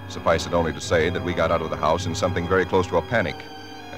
Suffice 0.08 0.46
it 0.46 0.54
only 0.54 0.72
to 0.72 0.80
say 0.80 1.10
that 1.10 1.22
we 1.22 1.34
got 1.34 1.50
out 1.50 1.60
of 1.60 1.68
the 1.68 1.76
house 1.76 2.06
in 2.06 2.14
something 2.14 2.48
very 2.48 2.64
close 2.64 2.86
to 2.86 2.96
a 2.96 3.02
panic, 3.02 3.36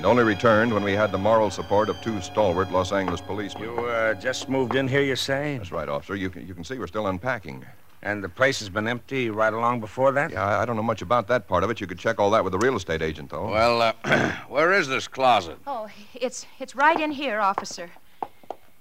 and 0.01 0.07
only 0.07 0.25
returned 0.25 0.73
when 0.73 0.83
we 0.83 0.95
had 0.95 1.13
the 1.13 1.19
moral 1.19 1.51
support 1.51 1.91
of 1.91 2.01
two 2.01 2.23
stalwart 2.23 2.73
Los 2.73 2.91
Angeles 2.91 3.21
policemen. 3.21 3.65
You 3.65 3.81
uh, 3.81 4.15
just 4.15 4.49
moved 4.49 4.75
in 4.75 4.89
here, 4.89 5.03
you 5.03 5.15
say? 5.15 5.59
That's 5.59 5.73
right, 5.73 5.91
officer. 5.91 6.17
You 6.17 6.31
can, 6.31 6.47
you 6.49 6.55
can 6.55 6.65
see 6.65 6.79
we're 6.79 6.87
still 6.87 7.09
unpacking. 7.09 7.67
And 8.01 8.25
the 8.25 8.29
place 8.31 8.61
has 8.61 8.71
been 8.71 8.89
empty 8.89 9.29
right 9.29 9.53
along 9.53 9.81
before 9.81 10.11
that? 10.13 10.31
Yeah, 10.31 10.43
I, 10.43 10.63
I 10.63 10.65
don't 10.65 10.77
know 10.77 10.83
much 10.83 11.03
about 11.03 11.29
that 11.29 11.47
part 11.47 11.65
of 11.65 11.71
it. 11.71 11.83
You 11.83 11.87
could 11.87 11.99
check 11.99 12.19
all 12.19 12.31
that 12.31 12.43
with 12.43 12.53
the 12.53 12.59
real 12.59 12.77
estate 12.77 13.03
agent, 13.03 13.29
though. 13.29 13.51
Well, 13.51 13.83
uh, 13.83 14.33
where 14.49 14.73
is 14.73 14.89
this 14.89 15.07
closet? 15.07 15.59
Oh, 15.67 15.87
it's 16.15 16.47
it's 16.59 16.75
right 16.75 16.99
in 16.99 17.11
here, 17.11 17.39
officer. 17.39 17.91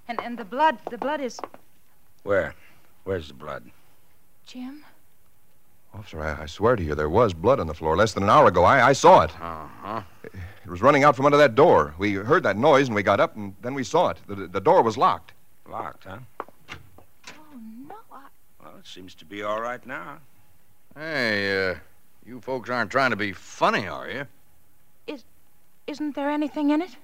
And 0.08 0.18
and 0.22 0.38
the 0.38 0.46
blood, 0.46 0.78
the 0.90 0.96
blood 0.96 1.20
is 1.20 1.38
Where? 2.22 2.54
Where's 3.04 3.28
the 3.28 3.34
blood? 3.34 3.70
Jim. 4.46 4.86
Officer, 5.92 6.22
I, 6.22 6.44
I 6.44 6.46
swear 6.46 6.76
to 6.76 6.82
you, 6.82 6.94
there 6.94 7.10
was 7.10 7.34
blood 7.34 7.60
on 7.60 7.66
the 7.66 7.74
floor 7.74 7.94
less 7.94 8.14
than 8.14 8.22
an 8.22 8.30
hour 8.30 8.46
ago. 8.46 8.64
I, 8.64 8.88
I 8.88 8.92
saw 8.94 9.24
it. 9.24 9.32
Uh-huh. 9.38 10.00
It, 10.24 10.32
it 10.64 10.70
was 10.70 10.82
running 10.82 11.04
out 11.04 11.16
from 11.16 11.26
under 11.26 11.38
that 11.38 11.54
door. 11.54 11.94
We 11.98 12.14
heard 12.14 12.42
that 12.42 12.56
noise 12.56 12.86
and 12.86 12.94
we 12.94 13.02
got 13.02 13.20
up 13.20 13.36
and 13.36 13.54
then 13.62 13.74
we 13.74 13.84
saw 13.84 14.10
it. 14.10 14.18
The, 14.26 14.46
the 14.46 14.60
door 14.60 14.82
was 14.82 14.96
locked. 14.96 15.32
Locked, 15.68 16.04
huh? 16.04 16.18
Oh 17.28 17.58
no, 17.88 17.94
I... 18.12 18.26
Well, 18.62 18.74
it 18.78 18.86
seems 18.86 19.14
to 19.16 19.24
be 19.24 19.42
all 19.42 19.60
right 19.60 19.84
now. 19.86 20.18
Hey, 20.96 21.70
uh, 21.70 21.74
you 22.26 22.40
folks 22.40 22.68
aren't 22.68 22.90
trying 22.90 23.10
to 23.10 23.16
be 23.16 23.32
funny, 23.32 23.86
are 23.86 24.10
you? 24.10 24.26
Is, 25.06 25.24
isn't 25.86 26.14
there 26.14 26.30
anything 26.30 26.70
in 26.70 26.82
it? 26.82 26.96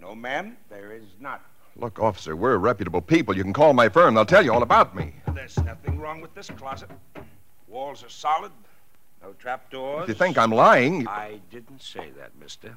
No, 0.00 0.14
ma'am, 0.14 0.56
there 0.70 0.92
is 0.92 1.04
not. 1.20 1.42
Look, 1.76 1.98
officer, 1.98 2.36
we're 2.36 2.56
reputable 2.56 3.00
people. 3.00 3.36
You 3.36 3.42
can 3.42 3.52
call 3.52 3.72
my 3.72 3.88
firm. 3.88 4.14
They'll 4.14 4.24
tell 4.24 4.44
you 4.44 4.52
all 4.52 4.62
about 4.62 4.94
me. 4.94 5.12
There's 5.34 5.56
nothing 5.64 5.98
wrong 5.98 6.20
with 6.20 6.34
this 6.34 6.48
closet. 6.50 6.90
Walls 7.66 8.04
are 8.04 8.08
solid. 8.08 8.52
No 9.22 9.32
trapdoors. 9.32 10.04
If 10.04 10.08
you 10.10 10.14
think 10.14 10.38
I'm 10.38 10.52
lying. 10.52 11.08
I 11.08 11.40
didn't 11.50 11.82
say 11.82 12.10
that, 12.16 12.30
mister. 12.38 12.76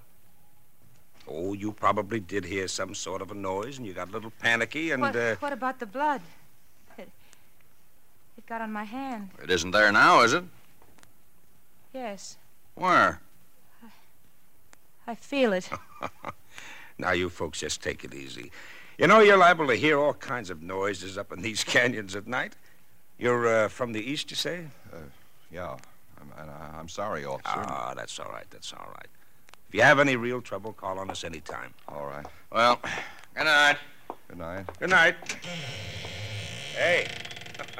Oh, 1.27 1.53
you 1.53 1.71
probably 1.71 2.19
did 2.19 2.45
hear 2.45 2.67
some 2.67 2.95
sort 2.95 3.21
of 3.21 3.31
a 3.31 3.35
noise 3.35 3.77
and 3.77 3.85
you 3.87 3.93
got 3.93 4.09
a 4.09 4.11
little 4.11 4.31
panicky 4.39 4.91
and, 4.91 5.01
what, 5.01 5.15
uh. 5.15 5.35
what 5.39 5.53
about 5.53 5.79
the 5.79 5.85
blood? 5.85 6.21
It 6.97 8.45
got 8.47 8.61
on 8.61 8.71
my 8.71 8.83
hand. 8.83 9.31
It 9.41 9.49
isn't 9.49 9.71
there 9.71 9.91
now, 9.91 10.21
is 10.21 10.33
it? 10.33 10.43
Yes. 11.93 12.37
Where? 12.75 13.19
I 15.07 15.15
feel 15.15 15.53
it. 15.53 15.69
Now, 16.99 17.11
you 17.11 17.29
folks 17.29 17.59
just 17.59 17.83
take 17.83 18.03
it 18.03 18.13
easy. 18.13 18.51
You 18.97 19.07
know, 19.07 19.19
you're 19.19 19.37
liable 19.37 19.67
to 19.67 19.75
hear 19.75 19.99
all 19.99 20.13
kinds 20.13 20.49
of 20.49 20.63
noises 20.63 21.17
up 21.17 21.31
in 21.31 21.41
these 21.41 21.63
canyons 21.75 22.15
at 22.15 22.27
night. 22.27 22.55
You're 23.19 23.47
uh, 23.47 23.67
from 23.67 23.93
the 23.93 24.01
east, 24.01 24.31
you 24.31 24.35
say? 24.35 24.65
Uh, 24.91 24.97
yeah. 25.51 25.77
I'm, 26.19 26.49
I'm 26.75 26.89
sorry, 26.89 27.25
officer. 27.25 27.43
Ah, 27.45 27.93
that's 27.95 28.19
all 28.19 28.31
right. 28.31 28.45
That's 28.49 28.73
all 28.73 28.87
right. 28.87 29.07
If 29.67 29.75
you 29.75 29.81
have 29.81 29.99
any 29.99 30.15
real 30.15 30.41
trouble, 30.41 30.71
call 30.71 30.97
on 30.97 31.09
us 31.09 31.25
anytime. 31.25 31.73
All 31.89 32.05
right. 32.05 32.25
Well, 32.53 32.79
good 33.35 33.43
night. 33.43 33.77
Good 34.29 34.37
night. 34.37 34.65
Good 34.79 34.89
night. 34.89 35.15
Hey, 36.73 37.05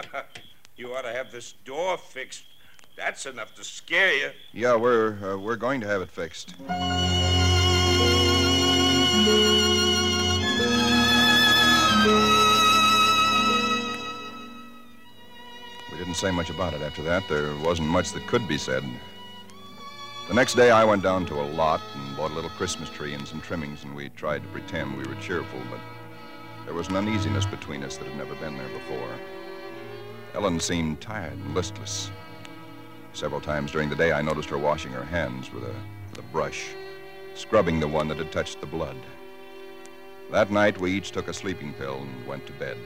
you 0.75 0.93
ought 0.93 1.03
to 1.03 1.13
have 1.13 1.31
this 1.31 1.53
door 1.63 1.97
fixed. 1.97 2.43
That's 2.97 3.25
enough 3.25 3.55
to 3.55 3.63
scare 3.63 4.13
you. 4.13 4.31
Yeah, 4.51 4.75
we're 4.75 5.17
uh, 5.23 5.37
we're 5.37 5.55
going 5.55 5.79
to 5.79 5.87
have 5.87 6.01
it 6.01 6.09
fixed. 6.09 6.55
We 15.89 15.97
didn't 15.97 16.15
say 16.15 16.31
much 16.31 16.49
about 16.49 16.73
it 16.73 16.81
after 16.81 17.01
that. 17.03 17.23
There 17.29 17.55
wasn't 17.57 17.87
much 17.87 18.11
that 18.11 18.27
could 18.27 18.45
be 18.45 18.57
said. 18.57 18.83
The 20.27 20.33
next 20.33 20.55
day, 20.55 20.71
I 20.71 20.83
went 20.83 21.03
down 21.03 21.25
to 21.27 21.35
a 21.35 21.47
lot 21.53 21.79
and 21.95 22.17
bought 22.17 22.31
a 22.31 22.33
little 22.33 22.49
Christmas 22.49 22.89
tree 22.89 23.13
and 23.13 23.25
some 23.25 23.39
trimmings, 23.39 23.85
and 23.85 23.95
we 23.95 24.09
tried 24.09 24.43
to 24.43 24.49
pretend 24.49 24.97
we 24.97 25.05
were 25.05 25.15
cheerful, 25.21 25.61
but 25.71 25.79
there 26.65 26.73
was 26.73 26.89
an 26.89 26.97
uneasiness 26.97 27.45
between 27.45 27.81
us 27.81 27.95
that 27.95 28.09
had 28.09 28.17
never 28.17 28.35
been 28.35 28.57
there 28.57 28.67
before. 28.67 29.09
Ellen 30.33 30.59
seemed 30.59 30.99
tired 30.99 31.31
and 31.31 31.55
listless. 31.55 32.11
Several 33.13 33.39
times 33.39 33.71
during 33.71 33.89
the 33.89 33.95
day, 33.95 34.11
I 34.11 34.21
noticed 34.21 34.49
her 34.49 34.57
washing 34.57 34.91
her 34.91 35.05
hands 35.05 35.53
with 35.53 35.63
a, 35.63 35.73
with 36.09 36.19
a 36.19 36.23
brush, 36.33 36.65
scrubbing 37.33 37.79
the 37.79 37.87
one 37.87 38.09
that 38.09 38.17
had 38.17 38.33
touched 38.33 38.59
the 38.59 38.67
blood. 38.67 38.97
That 40.29 40.51
night, 40.51 40.77
we 40.77 40.91
each 40.91 41.11
took 41.11 41.29
a 41.29 41.33
sleeping 41.33 41.71
pill 41.71 42.01
and 42.01 42.27
went 42.27 42.45
to 42.47 42.53
bed. 42.53 42.77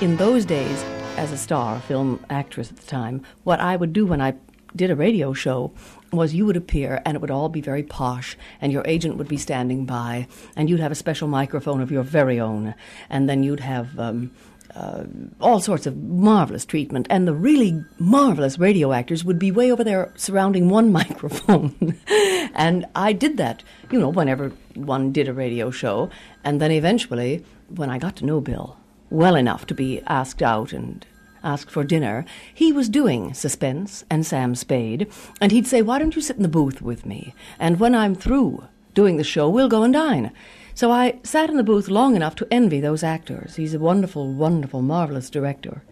In 0.00 0.16
those 0.16 0.44
days, 0.44 0.84
as 1.16 1.30
a 1.30 1.38
star, 1.38 1.80
film 1.80 2.24
actress 2.28 2.70
at 2.70 2.76
the 2.76 2.86
time, 2.86 3.22
what 3.44 3.60
I 3.60 3.76
would 3.76 3.92
do 3.92 4.04
when 4.04 4.20
I 4.20 4.34
did 4.74 4.90
a 4.90 4.96
radio 4.96 5.32
show 5.32 5.72
was 6.12 6.34
you 6.34 6.46
would 6.46 6.56
appear 6.56 7.00
and 7.04 7.14
it 7.16 7.20
would 7.20 7.30
all 7.30 7.48
be 7.48 7.60
very 7.60 7.82
posh 7.82 8.36
and 8.60 8.72
your 8.72 8.82
agent 8.86 9.16
would 9.16 9.28
be 9.28 9.36
standing 9.36 9.84
by 9.84 10.26
and 10.56 10.68
you'd 10.68 10.80
have 10.80 10.92
a 10.92 10.96
special 10.96 11.28
microphone 11.28 11.80
of 11.80 11.92
your 11.92 12.02
very 12.02 12.40
own. 12.40 12.74
And 13.08 13.28
then 13.28 13.42
you'd 13.42 13.60
have 13.60 13.98
um, 13.98 14.32
uh, 14.74 15.04
all 15.40 15.60
sorts 15.60 15.86
of 15.86 15.96
marvelous 15.96 16.64
treatment. 16.64 17.06
And 17.10 17.28
the 17.28 17.34
really 17.34 17.84
marvelous 17.98 18.58
radio 18.58 18.92
actors 18.92 19.24
would 19.24 19.38
be 19.38 19.52
way 19.52 19.70
over 19.70 19.84
there 19.84 20.12
surrounding 20.16 20.68
one 20.68 20.90
microphone. 21.00 21.96
And 22.54 22.86
i 22.94 23.12
did 23.12 23.36
that 23.36 23.62
you 23.90 23.98
know 23.98 24.08
whenever 24.08 24.50
one 24.74 25.12
did 25.12 25.28
a 25.28 25.32
radio 25.32 25.70
show. 25.70 26.10
And 26.42 26.60
then 26.60 26.72
eventually 26.72 27.44
when 27.68 27.90
i 27.90 27.98
got 27.98 28.16
to 28.16 28.26
know 28.26 28.40
bill 28.40 28.78
well 29.14 29.36
enough 29.36 29.66
to 29.66 29.74
be 29.74 30.02
asked 30.06 30.42
out 30.42 30.72
and 30.72 31.06
asked 31.42 31.70
for 31.70 31.84
dinner, 31.84 32.24
he 32.52 32.72
was 32.72 32.88
doing 32.88 33.34
Suspense 33.34 34.04
and 34.10 34.24
Sam 34.26 34.54
Spade, 34.54 35.10
and 35.40 35.52
he'd 35.52 35.66
say, 35.66 35.82
Why 35.82 35.98
don't 35.98 36.16
you 36.16 36.22
sit 36.22 36.36
in 36.36 36.42
the 36.42 36.48
booth 36.48 36.82
with 36.82 37.06
me? 37.06 37.34
And 37.58 37.78
when 37.78 37.94
I'm 37.94 38.14
through 38.14 38.64
doing 38.94 39.16
the 39.16 39.24
show, 39.24 39.48
we'll 39.48 39.68
go 39.68 39.82
and 39.82 39.92
dine. 39.92 40.32
So 40.74 40.90
I 40.90 41.20
sat 41.22 41.50
in 41.50 41.56
the 41.56 41.62
booth 41.62 41.88
long 41.88 42.16
enough 42.16 42.34
to 42.36 42.48
envy 42.50 42.80
those 42.80 43.04
actors. 43.04 43.56
He's 43.56 43.74
a 43.74 43.78
wonderful, 43.78 44.32
wonderful, 44.32 44.82
marvelous 44.82 45.30
director. 45.30 45.84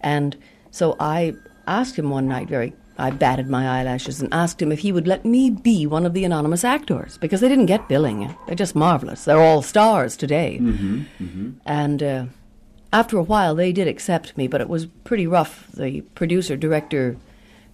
And 0.00 0.36
so 0.70 0.96
I 0.98 1.34
asked 1.66 1.96
him 1.96 2.10
one 2.10 2.26
night 2.26 2.48
very 2.48 2.74
I 2.98 3.10
batted 3.10 3.48
my 3.48 3.80
eyelashes 3.80 4.22
and 4.22 4.32
asked 4.32 4.60
him 4.60 4.72
if 4.72 4.78
he 4.78 4.90
would 4.90 5.06
let 5.06 5.24
me 5.24 5.50
be 5.50 5.86
one 5.86 6.06
of 6.06 6.14
the 6.14 6.24
anonymous 6.24 6.64
actors 6.64 7.18
because 7.18 7.40
they 7.40 7.48
didn't 7.48 7.66
get 7.66 7.88
billing. 7.88 8.34
They're 8.46 8.56
just 8.56 8.74
marvelous. 8.74 9.24
They're 9.24 9.40
all 9.40 9.62
stars 9.62 10.16
today. 10.16 10.58
Mm-hmm. 10.60 11.02
Mm-hmm. 11.22 11.50
And 11.66 12.02
uh, 12.02 12.24
after 12.92 13.18
a 13.18 13.22
while, 13.22 13.54
they 13.54 13.72
did 13.72 13.88
accept 13.88 14.36
me, 14.36 14.46
but 14.48 14.60
it 14.60 14.68
was 14.68 14.86
pretty 15.04 15.26
rough. 15.26 15.66
The 15.72 16.02
producer 16.14 16.56
director 16.56 17.16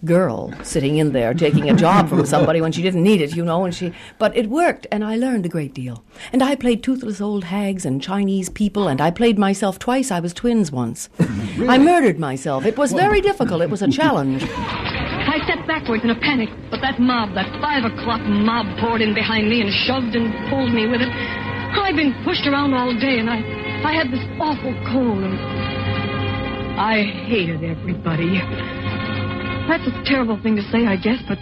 girl 0.05 0.53
sitting 0.65 0.97
in 0.97 1.13
there 1.13 1.33
taking 1.33 1.71
a 1.71 1.75
job 1.75 2.09
from 2.09 2.27
somebody 2.27 2.61
when 2.61 2.73
she 2.73 2.83
didn't 2.83 3.03
need 3.03 3.21
it, 3.21 3.37
you 3.37 3.45
know, 3.45 3.65
and 3.65 3.75
she 3.75 3.93
but 4.19 4.37
it 4.37 4.49
worked 4.49 4.87
and 4.91 5.05
I 5.05 5.17
learned 5.17 5.47
a 5.47 5.49
great 5.49 5.75
deal. 5.75 6.03
And 6.33 6.43
I 6.43 6.57
played 6.57 6.83
toothless 6.83 7.21
old 7.21 7.45
hags 7.45 7.87
and 7.87 8.03
Chinese 8.03 8.49
people 8.49 8.89
and 8.89 9.01
I 9.01 9.11
played 9.11 9.39
myself 9.39 9.79
twice. 9.79 10.11
I 10.11 10.19
was 10.19 10.35
twins 10.35 10.73
once. 10.73 11.09
I 11.69 11.79
murdered 11.79 12.19
myself. 12.19 12.67
It 12.67 12.77
was 12.77 12.93
very 12.93 13.21
difficult. 13.21 13.63
It 13.63 13.71
was 13.71 13.83
a 13.83 13.89
challenge. 13.89 14.43
I 14.43 15.39
stepped 15.45 15.69
backwards 15.69 16.03
in 16.03 16.11
a 16.11 16.19
panic, 16.19 16.49
but 16.71 16.81
that 16.81 16.99
mob, 16.99 17.35
that 17.35 17.49
five 17.63 17.85
o'clock 17.85 18.21
mob, 18.23 18.67
poured 18.81 19.01
in 19.01 19.15
behind 19.15 19.49
me 19.49 19.61
and 19.61 19.71
shoved 19.87 20.17
and 20.17 20.35
pulled 20.51 20.75
me 20.75 20.89
with 20.89 21.01
it. 21.01 21.09
I'd 21.09 21.97
been 21.97 22.13
pushed 22.25 22.47
around 22.47 22.75
all 22.75 22.93
day, 22.99 23.19
and 23.19 23.31
I, 23.31 23.41
I 23.85 23.95
had 23.95 24.13
this 24.13 24.25
awful 24.41 24.73
cold, 24.93 25.25
and 25.25 25.39
I 26.81 27.03
hated 27.27 27.65
everybody. 27.65 28.39
That's 29.69 29.87
a 29.87 30.05
terrible 30.05 30.41
thing 30.41 30.55
to 30.55 30.63
say, 30.71 30.87
I 30.87 30.97
guess, 30.97 31.21
but 31.29 31.39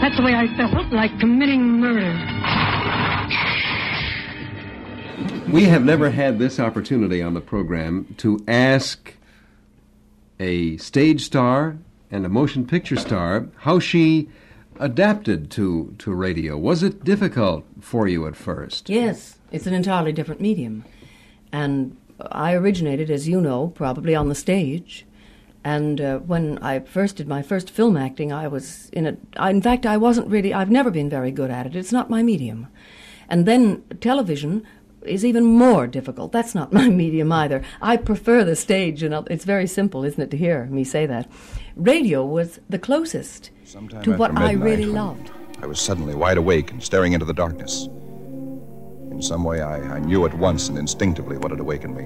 that's 0.00 0.16
the 0.16 0.22
way 0.22 0.34
I 0.34 0.46
felt, 0.56 0.92
like 0.92 1.18
committing 1.18 1.80
murder. 1.80 2.12
We 5.50 5.64
have 5.64 5.84
never 5.84 6.10
had 6.10 6.38
this 6.38 6.60
opportunity 6.60 7.22
on 7.22 7.32
the 7.32 7.40
program 7.40 8.14
to 8.18 8.44
ask 8.46 9.14
a 10.38 10.76
stage 10.76 11.24
star 11.24 11.78
and 12.10 12.26
a 12.26 12.28
motion 12.28 12.66
picture 12.66 12.96
star 12.96 13.48
how 13.60 13.78
she 13.78 14.28
adapted 14.78 15.50
to, 15.52 15.94
to 15.98 16.12
radio. 16.12 16.58
Was 16.58 16.82
it 16.82 17.04
difficult 17.04 17.64
for 17.80 18.06
you 18.06 18.26
at 18.26 18.36
first? 18.36 18.90
Yes, 18.90 19.38
it's 19.50 19.66
an 19.66 19.72
entirely 19.72 20.12
different 20.12 20.42
medium. 20.42 20.84
And 21.52 21.96
I 22.30 22.54
originated, 22.54 23.10
as 23.10 23.28
you 23.28 23.40
know, 23.40 23.68
probably 23.68 24.14
on 24.14 24.28
the 24.28 24.34
stage. 24.34 25.06
And 25.64 26.00
uh, 26.00 26.18
when 26.18 26.58
I 26.58 26.80
first 26.80 27.16
did 27.16 27.28
my 27.28 27.42
first 27.42 27.70
film 27.70 27.96
acting, 27.96 28.32
I 28.32 28.48
was 28.48 28.88
in 28.90 29.06
a. 29.06 29.16
I, 29.36 29.50
in 29.50 29.60
fact, 29.60 29.86
I 29.86 29.96
wasn't 29.96 30.28
really. 30.28 30.54
I've 30.54 30.70
never 30.70 30.90
been 30.90 31.10
very 31.10 31.30
good 31.30 31.50
at 31.50 31.66
it. 31.66 31.76
It's 31.76 31.92
not 31.92 32.10
my 32.10 32.22
medium. 32.22 32.68
And 33.28 33.44
then 33.44 33.82
television 34.00 34.64
is 35.02 35.24
even 35.24 35.44
more 35.44 35.86
difficult. 35.86 36.32
That's 36.32 36.54
not 36.54 36.72
my 36.80 36.88
medium 36.88 37.32
either. 37.32 37.62
I 37.80 37.96
prefer 37.96 38.44
the 38.44 38.56
stage, 38.56 39.02
and 39.02 39.14
it's 39.30 39.44
very 39.44 39.66
simple, 39.66 40.04
isn't 40.04 40.22
it, 40.22 40.30
to 40.30 40.36
hear 40.36 40.66
me 40.66 40.84
say 40.84 41.06
that? 41.06 41.30
Radio 41.76 42.24
was 42.24 42.60
the 42.68 42.78
closest 42.78 43.50
Sometime 43.64 44.02
to 44.02 44.16
what 44.16 44.36
I 44.36 44.52
really 44.52 44.86
loved. 44.86 45.30
I 45.60 45.66
was 45.66 45.80
suddenly 45.80 46.14
wide 46.14 46.38
awake 46.38 46.70
and 46.70 46.82
staring 46.82 47.12
into 47.12 47.26
the 47.26 47.34
darkness. 47.34 47.88
In 49.18 49.22
some 49.22 49.42
way, 49.42 49.62
I, 49.62 49.78
I 49.96 49.98
knew 49.98 50.26
at 50.26 50.38
once 50.38 50.68
and 50.68 50.78
instinctively 50.78 51.38
what 51.38 51.50
had 51.50 51.58
awakened 51.58 51.96
me. 51.96 52.04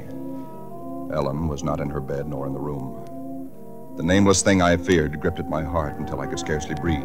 Ellen 1.15 1.47
was 1.47 1.63
not 1.63 1.79
in 1.79 1.91
her 1.91 2.01
bed 2.01 2.27
nor 2.27 2.47
in 2.47 2.55
the 2.55 2.59
room. 2.59 3.93
The 3.99 4.03
nameless 4.03 4.41
thing 4.41 4.63
I 4.63 4.79
feared 4.79 5.21
gripped 5.21 5.39
at 5.39 5.47
my 5.47 5.63
heart 5.63 5.99
until 5.99 6.23
I 6.23 6.27
could 6.27 6.39
scarcely 6.39 6.75
breathe. 6.75 7.05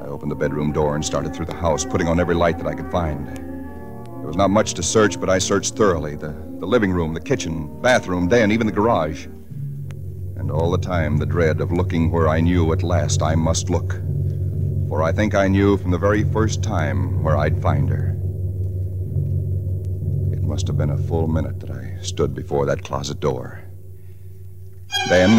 I 0.00 0.06
opened 0.06 0.30
the 0.30 0.34
bedroom 0.34 0.72
door 0.72 0.94
and 0.94 1.04
started 1.04 1.36
through 1.36 1.44
the 1.44 1.56
house, 1.56 1.84
putting 1.84 2.08
on 2.08 2.18
every 2.18 2.34
light 2.34 2.56
that 2.56 2.66
I 2.66 2.72
could 2.72 2.90
find. 2.90 3.36
There 3.36 4.28
was 4.28 4.36
not 4.38 4.48
much 4.48 4.72
to 4.72 4.82
search, 4.82 5.20
but 5.20 5.28
I 5.28 5.36
searched 5.36 5.74
thoroughly 5.74 6.16
the, 6.16 6.34
the 6.58 6.66
living 6.66 6.92
room, 6.92 7.12
the 7.12 7.20
kitchen, 7.20 7.82
bathroom, 7.82 8.28
den, 8.28 8.50
even 8.50 8.66
the 8.66 8.72
garage. 8.72 9.26
And 10.36 10.50
all 10.50 10.70
the 10.70 10.78
time, 10.78 11.18
the 11.18 11.26
dread 11.26 11.60
of 11.60 11.70
looking 11.70 12.10
where 12.10 12.30
I 12.30 12.40
knew 12.40 12.72
at 12.72 12.82
last 12.82 13.20
I 13.20 13.34
must 13.34 13.68
look. 13.68 14.00
For 14.88 15.02
I 15.02 15.12
think 15.12 15.34
I 15.34 15.48
knew 15.48 15.76
from 15.76 15.90
the 15.90 15.98
very 15.98 16.22
first 16.22 16.62
time 16.62 17.22
where 17.24 17.36
I'd 17.36 17.60
find 17.60 17.88
her. 17.88 18.16
It 20.32 20.42
must 20.42 20.68
have 20.68 20.78
been 20.78 20.90
a 20.90 20.96
full 20.96 21.26
minute 21.26 21.58
that 21.60 21.70
I 21.70 21.96
stood 22.02 22.34
before 22.34 22.66
that 22.66 22.84
closet 22.84 23.18
door. 23.18 23.62
Then 25.08 25.30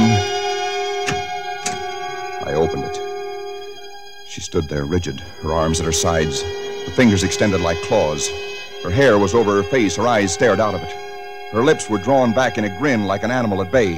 I 2.46 2.54
opened 2.54 2.84
it. 2.86 2.98
She 4.28 4.42
stood 4.42 4.68
there 4.68 4.86
rigid, 4.86 5.20
her 5.42 5.54
arms 5.54 5.80
at 5.80 5.86
her 5.86 5.92
sides, 5.92 6.44
the 6.86 6.92
fingers 6.92 7.24
extended 7.24 7.62
like 7.62 7.82
claws. 7.84 8.30
Her 8.84 8.92
hair 8.92 9.18
was 9.18 9.34
over 9.34 9.56
her 9.56 9.64
face, 9.64 9.96
her 9.96 10.08
eyes 10.08 10.34
stared 10.34 10.60
out 10.60 10.76
of 10.76 10.84
it. 10.84 10.92
Her 11.52 11.64
lips 11.64 11.90
were 11.90 11.98
drawn 11.98 12.34
back 12.34 12.58
in 12.58 12.66
a 12.66 12.78
grin 12.78 13.06
like 13.06 13.24
an 13.24 13.32
animal 13.32 13.62
at 13.62 13.72
bay. 13.72 13.96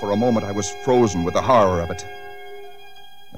For 0.00 0.12
a 0.12 0.16
moment, 0.16 0.46
I 0.46 0.52
was 0.52 0.70
frozen 0.84 1.22
with 1.22 1.34
the 1.34 1.42
horror 1.42 1.82
of 1.82 1.90
it. 1.90 2.06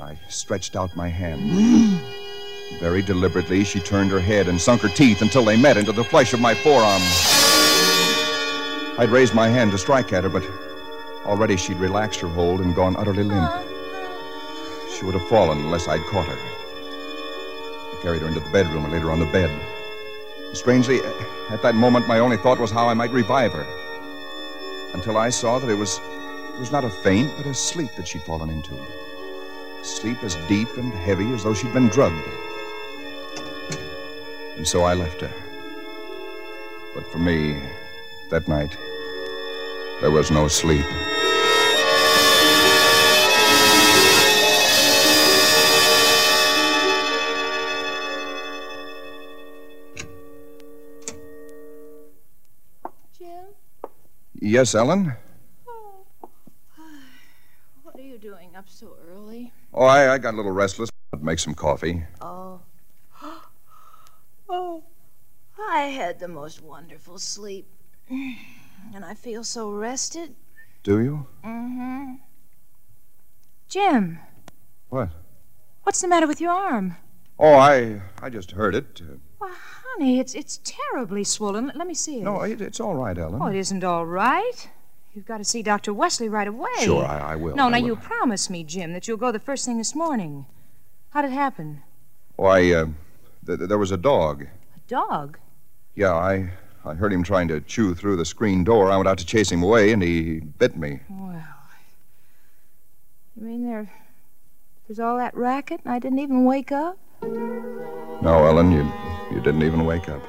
I 0.01 0.17
stretched 0.29 0.77
out 0.77 0.97
my 0.97 1.09
hand. 1.09 1.41
Very 2.81 3.03
deliberately, 3.03 3.65
she 3.65 3.81
turned 3.81 4.11
her 4.11 4.21
head 4.21 4.49
and 4.49 4.61
sunk 4.61 4.81
her 4.83 4.89
teeth 4.89 5.21
until 5.21 5.45
they 5.45 5.57
met 5.57 5.77
into 5.77 5.93
the 5.93 6.05
flesh 6.05 6.33
of 6.33 6.41
my 6.41 6.55
forearm. 6.55 7.03
I'd 8.99 9.11
raised 9.11 9.35
my 9.35 9.49
hand 9.49 9.73
to 9.73 9.79
strike 9.79 10.13
at 10.13 10.25
her, 10.25 10.31
but 10.31 10.45
already 11.27 11.57
she'd 11.57 11.77
relaxed 11.77 12.21
her 12.21 12.29
hold 12.29 12.61
and 12.61 12.75
gone 12.75 12.97
utterly 12.97 13.25
limp. 13.25 13.51
She 14.97 15.05
would 15.05 15.15
have 15.15 15.29
fallen 15.29 15.59
unless 15.59 15.89
I'd 15.89 16.05
caught 16.07 16.27
her. 16.27 16.39
I 16.39 17.99
carried 18.03 18.23
her 18.23 18.29
into 18.29 18.41
the 18.41 18.51
bedroom 18.51 18.85
and 18.85 18.93
laid 18.93 19.03
her 19.03 19.11
on 19.11 19.21
the 19.21 19.27
bed. 19.27 19.51
Strangely, 20.55 21.01
at 21.51 21.63
that 21.63 21.75
moment, 21.75 22.09
my 22.09 22.19
only 22.19 22.37
thought 22.37 22.59
was 22.59 22.71
how 22.71 22.89
I 22.89 22.95
might 22.95 23.11
revive 23.11 23.53
her. 23.53 23.67
Until 24.95 25.19
I 25.19 25.29
saw 25.29 25.59
that 25.59 25.71
it 25.71 25.75
was, 25.75 26.01
it 26.55 26.59
was 26.59 26.73
not 26.73 26.85
a 26.85 26.91
faint, 26.91 27.31
but 27.37 27.47
a 27.47 27.55
sleep 27.55 27.91
that 27.97 28.09
she'd 28.09 28.23
fallen 28.23 28.51
into. 28.51 28.75
Sleep 29.83 30.23
as 30.23 30.35
deep 30.47 30.69
and 30.77 30.93
heavy 30.93 31.33
as 31.33 31.45
though 31.45 31.55
she'd 31.55 31.73
been 31.73 31.89
drugged. 31.89 32.29
And 34.57 34.69
so 34.69 34.83
I 34.83 34.93
left 34.93 35.23
her. 35.23 35.33
But 36.95 37.07
for 37.07 37.19
me, 37.19 37.59
that 38.31 38.47
night, 38.47 38.77
there 40.01 40.11
was 40.11 40.31
no 40.31 40.49
sleep. 40.49 40.85
Jim, 53.17 53.47
Yes, 54.41 54.75
Ellen? 54.75 55.15
Oh. 55.69 56.05
what 57.83 57.97
are 57.97 58.03
you 58.03 58.19
doing 58.19 58.57
up 58.57 58.69
so? 58.69 58.97
Oh, 59.73 59.85
I, 59.85 60.15
I 60.15 60.19
got 60.19 60.35
a 60.35 60.37
little 60.37 60.53
restless. 60.53 60.91
I'd 61.13 61.23
make 61.23 61.39
some 61.39 61.55
coffee. 61.55 62.05
Oh. 62.21 62.61
oh. 64.49 64.85
I 65.71 65.83
had 65.83 66.19
the 66.19 66.29
most 66.29 66.63
wonderful 66.63 67.19
sleep. 67.19 67.67
And 68.95 69.05
I 69.05 69.13
feel 69.13 69.45
so 69.45 69.71
rested. 69.71 70.35
Do 70.83 71.01
you? 71.03 71.27
Mm-hmm. 71.45 72.15
Jim, 73.69 74.19
What? 74.89 75.11
what's 75.83 76.01
the 76.01 76.09
matter 76.09 76.27
with 76.27 76.41
your 76.41 76.51
arm? 76.51 76.97
Oh, 77.39 77.53
I 77.55 78.01
I 78.23 78.31
just 78.31 78.53
heard 78.53 78.75
it. 78.75 79.03
Uh, 79.03 79.17
Why, 79.39 79.53
honey, 79.53 80.19
it's 80.19 80.35
it's 80.35 80.61
terribly 80.65 81.25
swollen. 81.25 81.67
Let- 81.67 81.77
Let 81.77 81.87
me 81.87 81.93
see 81.95 82.21
it. 82.21 82.25
no, 82.25 82.41
it, 82.41 82.61
it's 82.63 82.81
all 82.81 82.95
right, 82.95 83.17
Ellen. 83.19 83.41
Oh, 83.43 83.47
it 83.49 83.57
isn't 83.57 83.85
all 83.85 84.07
right. 84.07 84.71
You've 85.15 85.27
got 85.27 85.39
to 85.39 85.45
see 85.45 85.63
Dr. 85.63 85.93
Wesley 85.93 86.29
right 86.29 86.47
away. 86.47 86.71
Sure, 86.81 87.05
I, 87.05 87.33
I 87.33 87.37
will. 87.37 87.57
No, 87.57 87.67
I 87.67 87.71
now 87.71 87.79
will. 87.81 87.87
you 87.87 87.97
promise 87.97 88.49
me, 88.49 88.63
Jim, 88.63 88.93
that 88.93 89.09
you'll 89.09 89.17
go 89.17 89.33
the 89.33 89.41
first 89.41 89.65
thing 89.67 89.79
this 89.79 89.95
morning. 89.95 90.47
How'd 91.11 91.25
it 91.25 91.33
happen? 91.33 91.83
Why, 92.37 92.73
uh, 92.73 92.87
th- 93.45 93.59
th- 93.59 93.69
there 93.69 93.79
was 93.79 93.91
a 93.91 93.97
dog. 93.97 94.43
A 94.45 94.81
dog? 94.89 95.39
Yeah, 95.97 96.15
I 96.15 96.51
I 96.85 96.95
heard 96.95 97.13
him 97.13 97.23
trying 97.25 97.49
to 97.49 97.61
chew 97.61 97.95
through 97.95 98.17
the 98.17 98.25
screen 98.25 98.63
door. 98.65 98.91
I 98.91 98.97
went 98.97 99.09
out 99.09 99.19
to 99.19 99.27
chase 99.27 99.51
him 99.51 99.63
away, 99.63 99.93
and 99.93 100.03
he 100.03 100.41
bit 100.41 100.77
me. 100.77 101.01
Well, 101.11 101.43
you 103.37 103.43
mean 103.43 103.65
there, 103.67 103.93
there's 104.87 105.01
all 105.01 105.17
that 105.19 105.35
racket 105.37 105.81
and 105.85 105.93
I 105.93 105.99
didn't 105.99 106.21
even 106.21 106.45
wake 106.45 106.73
up? 106.73 106.99
No, 107.23 108.45
Ellen, 108.47 108.71
you 108.73 108.91
you 109.35 109.41
didn't 109.43 109.63
even 109.63 109.85
wake 109.85 110.09
up. 110.09 110.23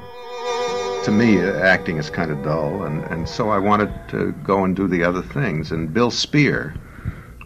To 1.05 1.11
me, 1.11 1.41
uh, 1.41 1.53
acting 1.53 1.97
is 1.97 2.11
kind 2.11 2.29
of 2.29 2.43
dull, 2.43 2.83
and, 2.83 3.03
and 3.05 3.27
so 3.27 3.49
I 3.49 3.57
wanted 3.57 3.91
to 4.09 4.33
go 4.43 4.63
and 4.63 4.75
do 4.75 4.87
the 4.87 5.03
other 5.03 5.23
things. 5.23 5.71
And 5.71 5.91
Bill 5.91 6.11
Spier, 6.11 6.75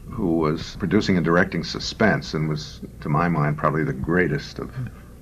who 0.09 0.39
was 0.39 0.75
producing 0.77 1.15
and 1.15 1.23
directing 1.23 1.63
Suspense 1.63 2.33
and 2.33 2.49
was, 2.49 2.81
to 2.99 3.07
my 3.07 3.29
mind, 3.29 3.57
probably 3.57 3.85
the 3.85 3.93
greatest 3.93 4.59
of 4.59 4.71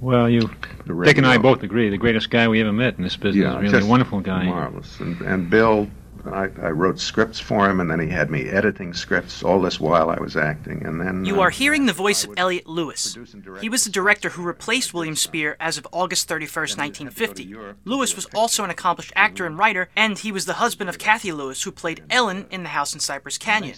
Well, 0.01 0.27
you, 0.27 0.49
the 0.87 0.99
Dick 1.03 1.19
and 1.19 1.27
I 1.27 1.37
both 1.37 1.61
agree. 1.61 1.89
The 1.91 1.97
greatest 1.97 2.31
guy 2.31 2.47
we 2.47 2.59
ever 2.59 2.73
met 2.73 2.97
in 2.97 3.03
this 3.03 3.15
business. 3.15 3.43
Yeah, 3.43 3.59
really 3.59 3.83
wonderful 3.87 4.19
guy. 4.19 4.45
Marvelous. 4.45 4.99
And, 4.99 5.21
and 5.21 5.47
Bill, 5.47 5.87
I, 6.25 6.49
I 6.61 6.69
wrote 6.69 6.99
scripts 6.99 7.39
for 7.39 7.69
him, 7.69 7.79
and 7.79 7.89
then 7.89 7.99
he 7.99 8.07
had 8.07 8.29
me 8.31 8.49
editing 8.49 8.93
scripts 8.93 9.43
all 9.43 9.61
this 9.61 9.79
while 9.79 10.09
I 10.09 10.19
was 10.19 10.37
acting. 10.37 10.85
And 10.85 10.99
then 10.99 11.25
You 11.25 11.39
uh, 11.39 11.45
are 11.45 11.49
hearing 11.49 11.85
the 11.85 11.93
voice 11.93 12.23
of 12.23 12.33
Elliot 12.37 12.67
Lewis. 12.67 13.17
He 13.59 13.69
was 13.69 13.83
the 13.83 13.89
director 13.89 14.29
who 14.29 14.43
replaced 14.43 14.93
William 14.93 15.15
Spier 15.15 15.57
as 15.59 15.77
of 15.77 15.87
August 15.91 16.29
31st, 16.29 16.77
1950. 16.77 17.55
Lewis 17.85 18.15
was 18.15 18.25
also 18.33 18.63
an 18.63 18.69
accomplished 18.69 19.11
actor 19.15 19.45
and 19.45 19.57
writer, 19.57 19.89
and 19.95 20.17
he 20.17 20.31
was 20.31 20.45
the 20.45 20.53
husband 20.53 20.89
of 20.89 20.97
Cathy 20.97 21.31
Lewis, 21.31 21.63
who 21.63 21.71
played 21.71 22.03
Ellen 22.09 22.45
in 22.49 22.63
The 22.63 22.69
House 22.69 22.93
in 22.93 22.99
Cypress 22.99 23.37
Canyon. 23.37 23.75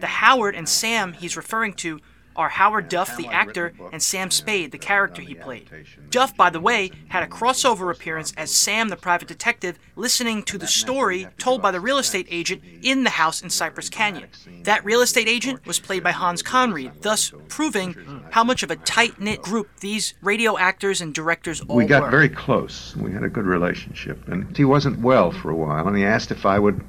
The 0.00 0.06
Howard 0.06 0.54
and 0.54 0.68
Sam 0.68 1.14
he's 1.14 1.36
referring 1.36 1.74
to 1.74 2.00
are 2.38 2.48
Howard 2.48 2.88
Duff, 2.88 3.16
the 3.16 3.26
actor, 3.26 3.74
and 3.92 4.02
Sam 4.02 4.30
Spade, 4.30 4.70
the 4.70 4.78
character 4.78 5.20
he 5.20 5.34
played. 5.34 5.68
Duff, 6.08 6.36
by 6.36 6.48
the 6.48 6.60
way, 6.60 6.92
had 7.08 7.24
a 7.24 7.26
crossover 7.26 7.92
appearance 7.92 8.32
as 8.36 8.54
Sam, 8.54 8.88
the 8.88 8.96
private 8.96 9.26
detective, 9.28 9.78
listening 9.96 10.44
to 10.44 10.56
the 10.56 10.68
story 10.68 11.26
told 11.36 11.60
by 11.60 11.72
the 11.72 11.80
real 11.80 11.98
estate 11.98 12.28
agent 12.30 12.62
in 12.80 13.02
the 13.02 13.10
house 13.10 13.42
in 13.42 13.50
Cypress 13.50 13.90
Canyon. 13.90 14.28
That 14.62 14.84
real 14.84 15.02
estate 15.02 15.28
agent 15.28 15.66
was 15.66 15.80
played 15.80 16.04
by 16.04 16.12
Hans 16.12 16.42
Conried, 16.42 17.02
thus 17.02 17.32
proving 17.48 18.22
how 18.30 18.44
much 18.44 18.62
of 18.62 18.70
a 18.70 18.76
tight 18.76 19.20
knit 19.20 19.42
group 19.42 19.68
these 19.80 20.14
radio 20.22 20.56
actors 20.56 21.00
and 21.00 21.12
directors 21.12 21.60
all 21.62 21.74
were. 21.74 21.82
we 21.82 21.86
got 21.86 22.02
were. 22.04 22.10
very 22.10 22.28
close. 22.28 22.94
We 22.96 23.12
had 23.12 23.24
a 23.24 23.28
good 23.28 23.46
relationship. 23.46 24.28
And 24.28 24.56
he 24.56 24.64
wasn't 24.64 25.00
well 25.00 25.32
for 25.32 25.50
a 25.50 25.56
while, 25.56 25.88
and 25.88 25.96
he 25.96 26.04
asked 26.04 26.30
if 26.30 26.46
I 26.46 26.58
would 26.58 26.80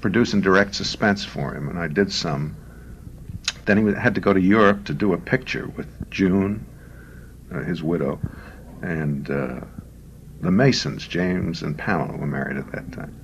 produce 0.00 0.32
and 0.32 0.42
direct 0.42 0.76
suspense 0.76 1.24
for 1.24 1.54
him, 1.54 1.68
and 1.68 1.78
I 1.78 1.88
did 1.88 2.12
some. 2.12 2.56
Then 3.64 3.86
he 3.86 3.94
had 3.94 4.14
to 4.14 4.20
go 4.20 4.32
to 4.32 4.40
Europe 4.40 4.84
to 4.86 4.94
do 4.94 5.12
a 5.12 5.18
picture 5.18 5.68
with 5.76 6.10
June, 6.10 6.66
uh, 7.52 7.62
his 7.62 7.82
widow, 7.82 8.20
and 8.82 9.30
uh, 9.30 9.60
the 10.40 10.50
Masons, 10.50 11.06
James 11.06 11.62
and 11.62 11.78
Pamela, 11.78 12.16
were 12.16 12.26
married 12.26 12.56
at 12.56 12.70
that 12.72 12.92
time. 12.92 13.18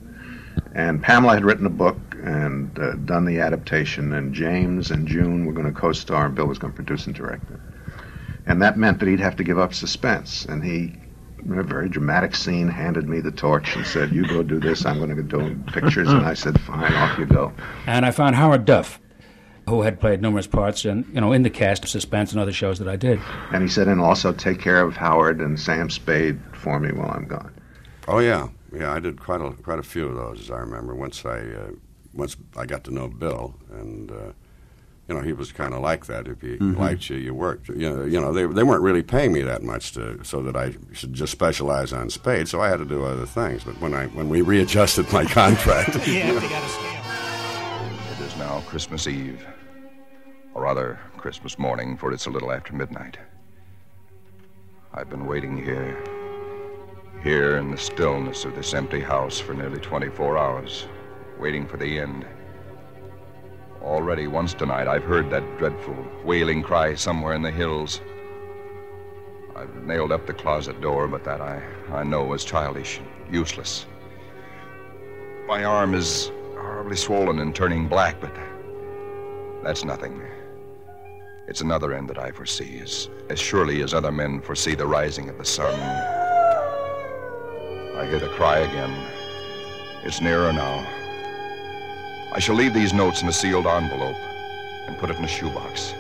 And 0.74 1.02
Pamela 1.02 1.34
had 1.34 1.44
written 1.44 1.66
a 1.66 1.70
book 1.70 1.98
and 2.22 2.76
uh, 2.78 2.94
done 2.96 3.24
the 3.24 3.40
adaptation, 3.40 4.12
and 4.12 4.34
James 4.34 4.90
and 4.90 5.06
June 5.06 5.46
were 5.46 5.52
going 5.52 5.72
to 5.72 5.78
co 5.78 5.92
star, 5.92 6.26
and 6.26 6.34
Bill 6.34 6.46
was 6.46 6.58
going 6.58 6.72
to 6.72 6.76
produce 6.76 7.06
and 7.06 7.14
direct 7.14 7.50
it. 7.50 7.58
And 8.46 8.62
that 8.62 8.78
meant 8.78 8.98
that 9.00 9.08
he'd 9.08 9.20
have 9.20 9.36
to 9.36 9.44
give 9.44 9.58
up 9.58 9.74
suspense. 9.74 10.44
And 10.46 10.64
he, 10.64 10.94
in 11.44 11.58
a 11.58 11.62
very 11.62 11.88
dramatic 11.88 12.34
scene, 12.34 12.68
handed 12.68 13.08
me 13.08 13.20
the 13.20 13.30
torch 13.30 13.76
and 13.76 13.86
said, 13.86 14.12
You 14.12 14.26
go 14.26 14.42
do 14.42 14.58
this, 14.58 14.86
I'm 14.86 14.98
going 14.98 15.14
to 15.14 15.22
go 15.22 15.40
do 15.40 15.56
pictures. 15.72 16.08
And 16.08 16.24
I 16.24 16.34
said, 16.34 16.60
Fine, 16.60 16.92
off 16.94 17.18
you 17.18 17.26
go. 17.26 17.52
And 17.86 18.06
I 18.06 18.10
found 18.10 18.36
Howard 18.36 18.64
Duff, 18.64 19.00
who 19.68 19.82
had 19.82 20.00
played 20.00 20.20
numerous 20.22 20.46
parts 20.46 20.84
and 20.84 21.04
you 21.14 21.20
know 21.20 21.32
in 21.32 21.42
the 21.42 21.50
cast 21.50 21.84
of 21.84 21.90
Suspense 21.90 22.32
and 22.32 22.40
other 22.40 22.52
shows 22.52 22.78
that 22.78 22.88
I 22.88 22.96
did. 22.96 23.20
And 23.52 23.62
he 23.62 23.68
said, 23.68 23.88
And 23.88 24.00
also 24.00 24.32
take 24.32 24.60
care 24.60 24.80
of 24.82 24.96
Howard 24.96 25.40
and 25.40 25.58
Sam 25.60 25.90
Spade 25.90 26.40
for 26.52 26.78
me 26.80 26.90
while 26.92 27.10
I'm 27.10 27.26
gone. 27.26 27.52
Oh 28.08 28.18
yeah, 28.18 28.48
yeah. 28.72 28.92
I 28.92 29.00
did 29.00 29.20
quite 29.20 29.40
a 29.40 29.50
quite 29.62 29.78
a 29.78 29.82
few 29.82 30.06
of 30.06 30.16
those, 30.16 30.40
as 30.40 30.50
I 30.50 30.58
remember. 30.58 30.94
Once 30.94 31.24
I 31.24 31.38
uh, 31.40 31.70
once 32.14 32.36
I 32.56 32.66
got 32.66 32.84
to 32.84 32.90
know 32.90 33.08
Bill, 33.08 33.54
and 33.70 34.10
uh, 34.10 34.32
you 35.08 35.14
know 35.14 35.20
he 35.20 35.32
was 35.34 35.52
kind 35.52 35.74
of 35.74 35.80
like 35.80 36.06
that. 36.06 36.26
If 36.26 36.40
he 36.40 36.56
Mhm. 36.56 36.78
liked 36.78 37.10
you, 37.10 37.16
you 37.16 37.34
worked. 37.34 37.68
You 37.68 37.90
know, 37.90 38.04
you 38.04 38.18
know 38.20 38.32
they 38.32 38.46
they 38.46 38.62
weren't 38.62 38.82
really 38.82 39.02
paying 39.02 39.32
me 39.32 39.42
that 39.42 39.62
much 39.62 39.92
to 39.92 40.24
so 40.24 40.42
that 40.42 40.56
I 40.56 40.74
should 40.92 41.12
just 41.12 41.32
specialize 41.32 41.92
on 41.92 42.08
Spade. 42.10 42.48
So 42.48 42.60
I 42.62 42.68
had 42.70 42.78
to 42.78 42.84
do 42.86 43.04
other 43.04 43.26
things. 43.26 43.62
But 43.64 43.78
when 43.80 43.92
I 43.94 44.06
when 44.06 44.28
we 44.30 44.40
readjusted 44.40 45.12
my 45.12 45.24
contract, 45.26 45.96
It 46.06 46.42
is 48.24 48.36
now 48.38 48.62
Christmas 48.66 49.06
Eve, 49.06 49.44
or 50.58 50.62
rather 50.62 50.98
Christmas 51.16 51.56
morning, 51.56 51.96
for 51.96 52.12
it's 52.12 52.26
a 52.26 52.30
little 52.30 52.50
after 52.50 52.74
midnight. 52.74 53.16
I've 54.92 55.08
been 55.08 55.24
waiting 55.24 55.56
here, 55.56 55.96
here 57.22 57.58
in 57.58 57.70
the 57.70 57.78
stillness 57.78 58.44
of 58.44 58.56
this 58.56 58.74
empty 58.74 58.98
house 58.98 59.38
for 59.38 59.54
nearly 59.54 59.78
24 59.78 60.36
hours, 60.36 60.86
waiting 61.38 61.64
for 61.64 61.76
the 61.76 62.00
end. 62.00 62.26
Already 63.82 64.26
once 64.26 64.52
tonight, 64.52 64.88
I've 64.88 65.04
heard 65.04 65.30
that 65.30 65.58
dreadful 65.58 65.96
wailing 66.24 66.64
cry 66.64 66.96
somewhere 66.96 67.34
in 67.34 67.42
the 67.42 67.52
hills. 67.52 68.00
I've 69.54 69.84
nailed 69.84 70.10
up 70.10 70.26
the 70.26 70.34
closet 70.34 70.80
door, 70.80 71.06
but 71.06 71.22
that 71.22 71.40
I, 71.40 71.62
I 71.92 72.02
know 72.02 72.32
is 72.32 72.44
childish, 72.44 72.98
and 72.98 73.32
useless. 73.32 73.86
My 75.46 75.62
arm 75.62 75.94
is 75.94 76.32
horribly 76.56 76.96
swollen 76.96 77.38
and 77.38 77.54
turning 77.54 77.86
black, 77.86 78.20
but 78.20 78.34
that's 79.62 79.84
nothing. 79.84 80.20
It's 81.48 81.62
another 81.62 81.94
end 81.94 82.10
that 82.10 82.18
I 82.18 82.30
foresee, 82.30 82.78
as, 82.82 83.08
as 83.30 83.38
surely 83.38 83.80
as 83.80 83.94
other 83.94 84.12
men 84.12 84.42
foresee 84.42 84.74
the 84.74 84.86
rising 84.86 85.30
of 85.30 85.38
the 85.38 85.46
sun. 85.46 85.72
I 87.96 88.06
hear 88.06 88.18
the 88.18 88.28
cry 88.28 88.58
again. 88.58 88.94
It's 90.04 90.20
nearer 90.20 90.52
now. 90.52 90.86
I 92.34 92.38
shall 92.38 92.54
leave 92.54 92.74
these 92.74 92.92
notes 92.92 93.22
in 93.22 93.28
a 93.28 93.32
sealed 93.32 93.66
envelope 93.66 94.18
and 94.86 94.98
put 94.98 95.08
it 95.08 95.16
in 95.16 95.24
a 95.24 95.28
shoebox, 95.28 95.94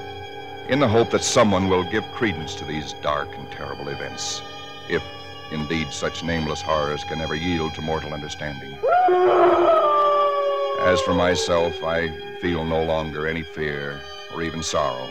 in 0.68 0.80
the 0.80 0.86
hope 0.86 1.10
that 1.12 1.24
someone 1.24 1.70
will 1.70 1.82
give 1.82 2.04
credence 2.12 2.54
to 2.56 2.66
these 2.66 2.92
dark 3.02 3.34
and 3.34 3.50
terrible 3.50 3.88
events, 3.88 4.42
if 4.90 5.02
indeed 5.50 5.90
such 5.90 6.22
nameless 6.22 6.60
horrors 6.60 7.04
can 7.04 7.22
ever 7.22 7.34
yield 7.34 7.72
to 7.74 7.80
mortal 7.80 8.12
understanding. 8.12 8.76
As 10.80 11.00
for 11.00 11.14
myself, 11.14 11.82
I 11.82 12.10
feel 12.38 12.66
no 12.66 12.84
longer 12.84 13.26
any 13.26 13.42
fear 13.42 13.98
or 14.34 14.42
even 14.42 14.62
sorrow. 14.62 15.08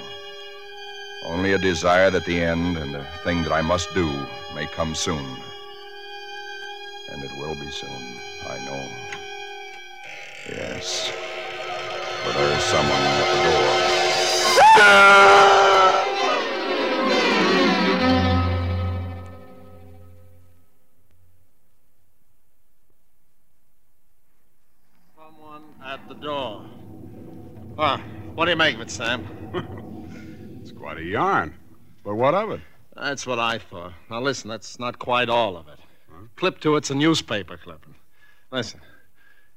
Only 1.28 1.52
a 1.52 1.58
desire 1.58 2.10
that 2.10 2.24
the 2.24 2.42
end 2.42 2.78
and 2.78 2.96
the 2.96 3.04
thing 3.26 3.44
that 3.44 3.52
I 3.52 3.62
must 3.62 3.94
do 3.94 4.08
may 4.56 4.66
come 4.68 4.96
soon. 4.96 5.26
And 7.12 7.22
it 7.22 7.32
will 7.38 7.54
be 7.54 7.70
soon, 7.70 7.90
I 8.50 8.58
know. 8.64 8.88
Yes. 10.50 11.12
For 12.24 12.32
there 12.32 12.58
is 12.58 12.64
someone 12.64 13.02
at 13.02 13.28
the 13.34 13.44
door. 13.44 13.68
someone 25.18 25.66
at 25.84 26.08
the 26.08 26.16
door. 26.16 26.66
Ah, 27.78 28.02
what 28.36 28.46
do 28.46 28.52
you 28.52 28.58
make 28.58 28.76
of 28.76 28.82
it, 28.82 28.90
Sam? 28.90 29.28
Quite 30.80 30.98
a 30.98 31.04
yarn. 31.04 31.54
But 32.04 32.16
what 32.16 32.34
of 32.34 32.52
it? 32.52 32.62
That's 32.96 33.28
what 33.28 33.40
I 33.40 33.58
thought. 33.58 33.94
Now, 34.10 34.22
listen, 34.22 34.50
that's 34.50 34.80
not 34.80 35.00
quite 35.00 35.30
all 35.30 35.58
of 35.58 35.68
it. 35.68 35.80
Clip 36.36 36.60
to 36.62 36.76
it's 36.76 36.90
a 36.90 36.96
newspaper 36.96 37.58
clipping. 37.58 37.96
Listen. 38.52 38.80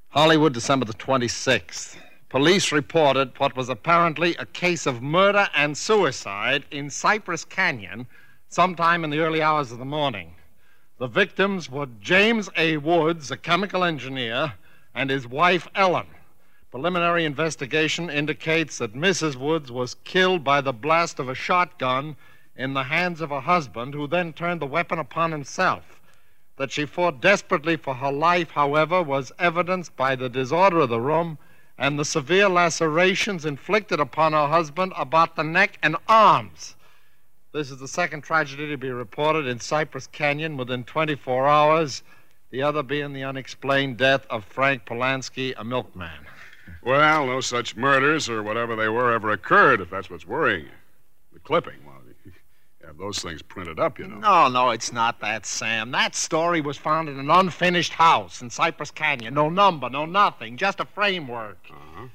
Hollywood, 0.08 0.52
December 0.52 0.86
the 0.86 0.94
26th. 0.94 1.96
Police 2.28 2.72
reported 2.72 3.32
what 3.38 3.56
was 3.56 3.68
apparently 3.68 4.34
a 4.36 4.46
case 4.46 4.86
of 4.86 5.02
murder 5.02 5.48
and 5.54 5.76
suicide 5.76 6.64
in 6.70 6.90
Cypress 6.90 7.44
Canyon 7.44 8.06
sometime 8.48 9.04
in 9.04 9.10
the 9.10 9.20
early 9.20 9.42
hours 9.42 9.72
of 9.72 9.78
the 9.78 9.84
morning. 9.84 10.34
The 10.98 11.06
victims 11.06 11.70
were 11.70 11.86
James 12.00 12.48
A. 12.56 12.76
Woods, 12.76 13.30
a 13.30 13.36
chemical 13.36 13.84
engineer, 13.84 14.54
and 14.94 15.10
his 15.10 15.26
wife, 15.26 15.68
Ellen. 15.74 16.06
Preliminary 16.70 17.24
investigation 17.24 18.08
indicates 18.08 18.78
that 18.78 18.94
Mrs. 18.94 19.34
Woods 19.34 19.72
was 19.72 19.96
killed 20.04 20.44
by 20.44 20.60
the 20.60 20.72
blast 20.72 21.18
of 21.18 21.28
a 21.28 21.34
shotgun 21.34 22.16
in 22.54 22.74
the 22.74 22.84
hands 22.84 23.20
of 23.20 23.30
her 23.30 23.40
husband, 23.40 23.92
who 23.92 24.06
then 24.06 24.32
turned 24.32 24.60
the 24.60 24.66
weapon 24.66 24.98
upon 24.98 25.32
himself. 25.32 26.00
That 26.58 26.70
she 26.70 26.84
fought 26.86 27.20
desperately 27.20 27.76
for 27.76 27.94
her 27.94 28.12
life, 28.12 28.52
however, 28.52 29.02
was 29.02 29.32
evidenced 29.36 29.96
by 29.96 30.14
the 30.14 30.28
disorder 30.28 30.80
of 30.80 30.90
the 30.90 31.00
room 31.00 31.38
and 31.76 31.98
the 31.98 32.04
severe 32.04 32.48
lacerations 32.48 33.46
inflicted 33.46 33.98
upon 33.98 34.32
her 34.32 34.46
husband 34.46 34.92
about 34.96 35.34
the 35.34 35.42
neck 35.42 35.78
and 35.82 35.96
arms. 36.06 36.76
This 37.52 37.70
is 37.72 37.80
the 37.80 37.88
second 37.88 38.20
tragedy 38.20 38.68
to 38.68 38.76
be 38.76 38.90
reported 38.90 39.46
in 39.46 39.58
Cypress 39.58 40.06
Canyon 40.06 40.56
within 40.56 40.84
24 40.84 41.48
hours, 41.48 42.04
the 42.50 42.62
other 42.62 42.84
being 42.84 43.12
the 43.12 43.24
unexplained 43.24 43.96
death 43.96 44.24
of 44.30 44.44
Frank 44.44 44.84
Polanski, 44.84 45.54
a 45.56 45.64
milkman. 45.64 46.29
Well, 46.82 47.26
no 47.26 47.40
such 47.40 47.76
murders 47.76 48.28
or 48.28 48.42
whatever 48.42 48.74
they 48.74 48.88
were 48.88 49.12
ever 49.12 49.30
occurred, 49.30 49.80
if 49.80 49.90
that's 49.90 50.08
what's 50.08 50.26
worrying 50.26 50.64
you. 50.64 50.70
The 51.32 51.40
clipping, 51.40 51.78
well, 51.86 52.00
you 52.24 52.32
have 52.86 52.96
those 52.96 53.18
things 53.18 53.42
printed 53.42 53.78
up, 53.78 53.98
you 53.98 54.06
know. 54.06 54.18
No, 54.18 54.48
no, 54.48 54.70
it's 54.70 54.92
not 54.92 55.20
that, 55.20 55.44
Sam. 55.44 55.90
That 55.90 56.14
story 56.14 56.60
was 56.60 56.76
found 56.76 57.08
in 57.08 57.18
an 57.18 57.30
unfinished 57.30 57.92
house 57.92 58.40
in 58.40 58.50
Cypress 58.50 58.90
Canyon. 58.90 59.34
No 59.34 59.48
number, 59.50 59.90
no 59.90 60.06
nothing, 60.06 60.56
just 60.56 60.80
a 60.80 60.84
framework. 60.86 61.58
Uh-huh. 61.70 62.06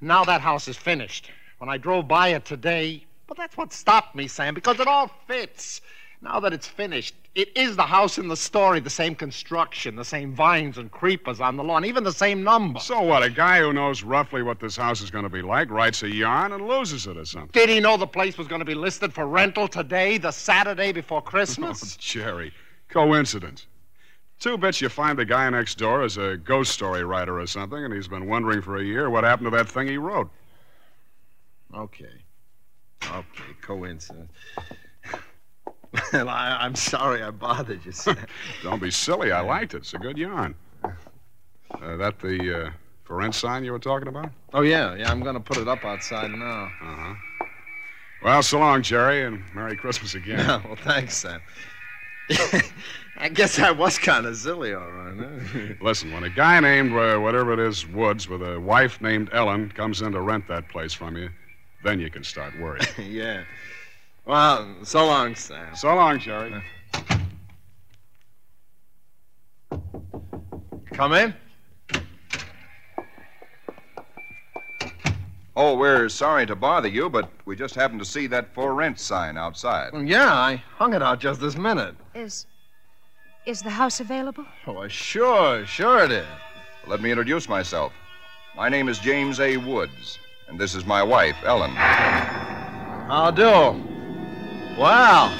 Now 0.00 0.24
that 0.24 0.40
house 0.40 0.68
is 0.68 0.76
finished. 0.76 1.30
When 1.58 1.68
I 1.68 1.76
drove 1.76 2.06
by 2.08 2.28
it 2.28 2.44
today, 2.44 3.04
well, 3.28 3.34
that's 3.36 3.56
what 3.56 3.72
stopped 3.72 4.14
me, 4.14 4.26
Sam, 4.26 4.54
because 4.54 4.80
it 4.80 4.86
all 4.86 5.10
fits. 5.26 5.80
Now 6.20 6.40
that 6.40 6.52
it's 6.52 6.66
finished, 6.66 7.14
it 7.36 7.56
is 7.56 7.76
the 7.76 7.84
house 7.84 8.18
in 8.18 8.26
the 8.26 8.36
story, 8.36 8.80
the 8.80 8.90
same 8.90 9.14
construction, 9.14 9.94
the 9.94 10.04
same 10.04 10.34
vines 10.34 10.76
and 10.76 10.90
creepers 10.90 11.40
on 11.40 11.56
the 11.56 11.62
lawn, 11.62 11.84
even 11.84 12.02
the 12.02 12.12
same 12.12 12.42
number. 12.42 12.80
So 12.80 13.00
what? 13.02 13.22
A 13.22 13.30
guy 13.30 13.60
who 13.60 13.72
knows 13.72 14.02
roughly 14.02 14.42
what 14.42 14.58
this 14.58 14.76
house 14.76 15.00
is 15.00 15.10
going 15.10 15.22
to 15.22 15.30
be 15.30 15.42
like 15.42 15.70
writes 15.70 16.02
a 16.02 16.12
yarn 16.12 16.52
and 16.52 16.66
loses 16.66 17.06
it 17.06 17.16
or 17.16 17.24
something. 17.24 17.50
Did 17.52 17.68
he 17.68 17.78
know 17.78 17.96
the 17.96 18.06
place 18.06 18.36
was 18.36 18.48
going 18.48 18.58
to 18.58 18.64
be 18.64 18.74
listed 18.74 19.12
for 19.12 19.28
rental 19.28 19.68
today, 19.68 20.18
the 20.18 20.32
Saturday 20.32 20.90
before 20.92 21.22
Christmas? 21.22 21.68
Oh, 21.88 21.96
Jerry, 21.98 22.52
coincidence. 22.88 23.66
Two 24.40 24.56
bits 24.58 24.80
you 24.80 24.88
find 24.88 25.18
the 25.18 25.24
guy 25.24 25.48
next 25.50 25.78
door 25.78 26.04
is 26.04 26.16
a 26.16 26.36
ghost 26.36 26.72
story 26.72 27.04
writer 27.04 27.38
or 27.40 27.46
something, 27.46 27.84
and 27.84 27.92
he's 27.92 28.08
been 28.08 28.26
wondering 28.26 28.62
for 28.62 28.76
a 28.76 28.82
year 28.84 29.10
what 29.10 29.24
happened 29.24 29.50
to 29.50 29.56
that 29.56 29.68
thing 29.68 29.86
he 29.86 29.98
wrote. 29.98 30.30
Okay. 31.74 32.22
Okay, 33.04 33.52
coincidence. 33.62 34.32
Well, 36.12 36.28
I, 36.28 36.58
I'm 36.60 36.74
sorry 36.74 37.22
I 37.22 37.30
bothered 37.30 37.84
you, 37.84 37.92
Sam. 37.92 38.16
Don't 38.62 38.80
be 38.80 38.90
silly. 38.90 39.32
I 39.32 39.40
liked 39.40 39.74
it. 39.74 39.78
It's 39.78 39.94
a 39.94 39.98
good 39.98 40.18
yarn. 40.18 40.54
Uh, 40.84 41.96
that 41.96 42.18
the 42.18 42.66
uh, 42.66 42.70
for 43.04 43.16
rent 43.16 43.34
sign 43.34 43.64
you 43.64 43.72
were 43.72 43.78
talking 43.78 44.08
about? 44.08 44.30
oh, 44.54 44.60
yeah, 44.62 44.94
yeah, 44.94 45.10
I'm 45.10 45.20
going 45.20 45.34
to 45.34 45.40
put 45.40 45.56
it 45.58 45.68
up 45.68 45.84
outside 45.84 46.30
now. 46.30 46.64
Uh-huh. 46.82 47.14
Well, 48.22 48.42
so 48.42 48.58
long, 48.58 48.82
Jerry, 48.82 49.24
and 49.24 49.42
Merry 49.54 49.76
Christmas 49.76 50.14
again. 50.14 50.38
Yeah, 50.40 50.60
well, 50.66 50.76
thanks, 50.76 51.16
Sam. 51.16 51.40
I 53.20 53.28
guess 53.28 53.58
I 53.58 53.70
was 53.70 53.98
kind 53.98 54.26
of 54.26 54.36
silly, 54.36 54.74
all 54.74 54.90
right. 54.90 55.14
huh? 55.16 55.74
Listen, 55.80 56.12
when 56.12 56.24
a 56.24 56.28
guy 56.30 56.60
named 56.60 56.92
uh, 56.92 57.18
whatever 57.18 57.52
it 57.52 57.58
is, 57.58 57.86
Woods, 57.86 58.28
with 58.28 58.42
a 58.42 58.60
wife 58.60 59.00
named 59.00 59.30
Ellen, 59.32 59.70
comes 59.70 60.02
in 60.02 60.12
to 60.12 60.20
rent 60.20 60.46
that 60.48 60.68
place 60.68 60.92
from 60.92 61.16
you, 61.16 61.30
then 61.84 62.00
you 62.00 62.10
can 62.10 62.24
start 62.24 62.58
worrying. 62.60 62.86
yeah. 62.98 63.44
Well, 64.28 64.68
so 64.82 65.06
long, 65.06 65.34
Sam. 65.34 65.74
So 65.74 65.88
long, 65.94 66.18
Jerry. 66.18 66.62
Come 70.92 71.14
in. 71.14 71.34
Oh, 75.56 75.78
we're 75.78 76.10
sorry 76.10 76.44
to 76.44 76.54
bother 76.54 76.88
you, 76.88 77.08
but 77.08 77.30
we 77.46 77.56
just 77.56 77.74
happened 77.74 78.00
to 78.00 78.04
see 78.04 78.26
that 78.26 78.52
for 78.52 78.74
rent 78.74 79.00
sign 79.00 79.38
outside. 79.38 79.94
Well, 79.94 80.02
yeah, 80.02 80.30
I 80.30 80.62
hung 80.76 80.92
it 80.92 81.02
out 81.02 81.20
just 81.20 81.40
this 81.40 81.56
minute. 81.56 81.94
Is. 82.14 82.44
Is 83.46 83.62
the 83.62 83.70
house 83.70 84.00
available? 84.00 84.44
Oh, 84.66 84.86
sure, 84.88 85.64
sure 85.64 86.04
it 86.04 86.10
is. 86.10 86.26
Let 86.86 87.00
me 87.00 87.10
introduce 87.10 87.48
myself. 87.48 87.94
My 88.54 88.68
name 88.68 88.90
is 88.90 88.98
James 88.98 89.40
A. 89.40 89.56
Woods, 89.56 90.18
and 90.48 90.60
this 90.60 90.74
is 90.74 90.84
my 90.84 91.02
wife, 91.02 91.36
Ellen. 91.44 91.70
How 91.70 93.30
do? 93.30 93.97
Well, 94.78 95.36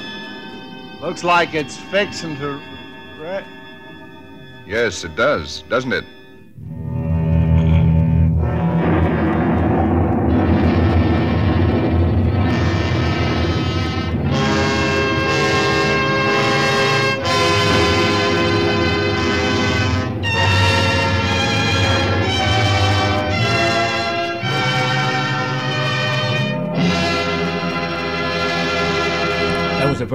looks 0.99 1.23
like 1.23 1.53
it's 1.53 1.77
fixing 1.77 2.35
to. 2.37 2.61
Yes, 4.67 5.05
it 5.05 5.15
does, 5.15 5.61
doesn't 5.63 5.93
it? 5.93 6.03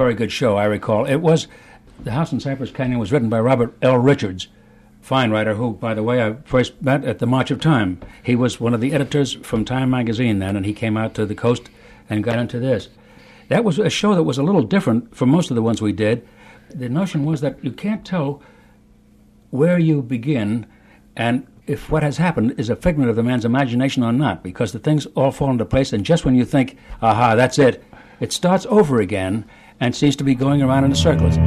Very 0.05 0.13
good 0.13 0.31
show, 0.31 0.55
I 0.55 0.65
recall. 0.65 1.05
It 1.05 1.15
was 1.15 1.47
The 2.03 2.11
House 2.11 2.31
in 2.31 2.39
Cypress 2.39 2.69
Canyon 2.69 2.99
was 2.99 3.11
written 3.11 3.27
by 3.27 3.39
Robert 3.39 3.75
L. 3.81 3.97
Richards, 3.97 4.49
fine 5.01 5.31
writer 5.31 5.55
who, 5.55 5.73
by 5.73 5.95
the 5.95 6.03
way, 6.03 6.23
I 6.23 6.35
first 6.45 6.79
met 6.79 7.03
at 7.03 7.17
the 7.17 7.25
March 7.25 7.49
of 7.49 7.59
Time. 7.59 7.99
He 8.21 8.35
was 8.35 8.59
one 8.59 8.75
of 8.75 8.81
the 8.81 8.93
editors 8.93 9.33
from 9.33 9.65
Time 9.65 9.89
magazine 9.89 10.37
then, 10.37 10.55
and 10.55 10.63
he 10.63 10.73
came 10.73 10.95
out 10.95 11.15
to 11.15 11.25
the 11.25 11.33
coast 11.33 11.71
and 12.07 12.23
got 12.23 12.37
into 12.37 12.59
this. 12.59 12.89
That 13.47 13.63
was 13.63 13.79
a 13.79 13.89
show 13.89 14.13
that 14.13 14.21
was 14.21 14.37
a 14.37 14.43
little 14.43 14.61
different 14.61 15.15
from 15.15 15.29
most 15.29 15.49
of 15.49 15.55
the 15.55 15.63
ones 15.63 15.81
we 15.81 15.91
did. 15.91 16.23
The 16.69 16.87
notion 16.87 17.25
was 17.25 17.41
that 17.41 17.65
you 17.65 17.71
can't 17.71 18.05
tell 18.05 18.43
where 19.49 19.79
you 19.79 20.03
begin 20.03 20.67
and 21.15 21.47
if 21.65 21.89
what 21.89 22.03
has 22.03 22.17
happened 22.17 22.53
is 22.59 22.69
a 22.69 22.75
figment 22.75 23.09
of 23.09 23.15
the 23.15 23.23
man's 23.23 23.43
imagination 23.43 24.03
or 24.03 24.13
not, 24.13 24.43
because 24.43 24.71
the 24.71 24.77
things 24.77 25.07
all 25.15 25.31
fall 25.31 25.49
into 25.49 25.65
place, 25.65 25.93
and 25.93 26.05
just 26.05 26.25
when 26.25 26.35
you 26.35 26.45
think, 26.45 26.77
aha, 27.01 27.33
that's 27.33 27.57
it, 27.57 27.83
it 28.19 28.31
starts 28.31 28.67
over 28.67 29.01
again 29.01 29.45
and 29.79 29.95
seems 29.95 30.15
to 30.15 30.23
be 30.23 30.35
going 30.35 30.61
around 30.61 30.83
in 30.85 30.95
circles. 30.95 31.37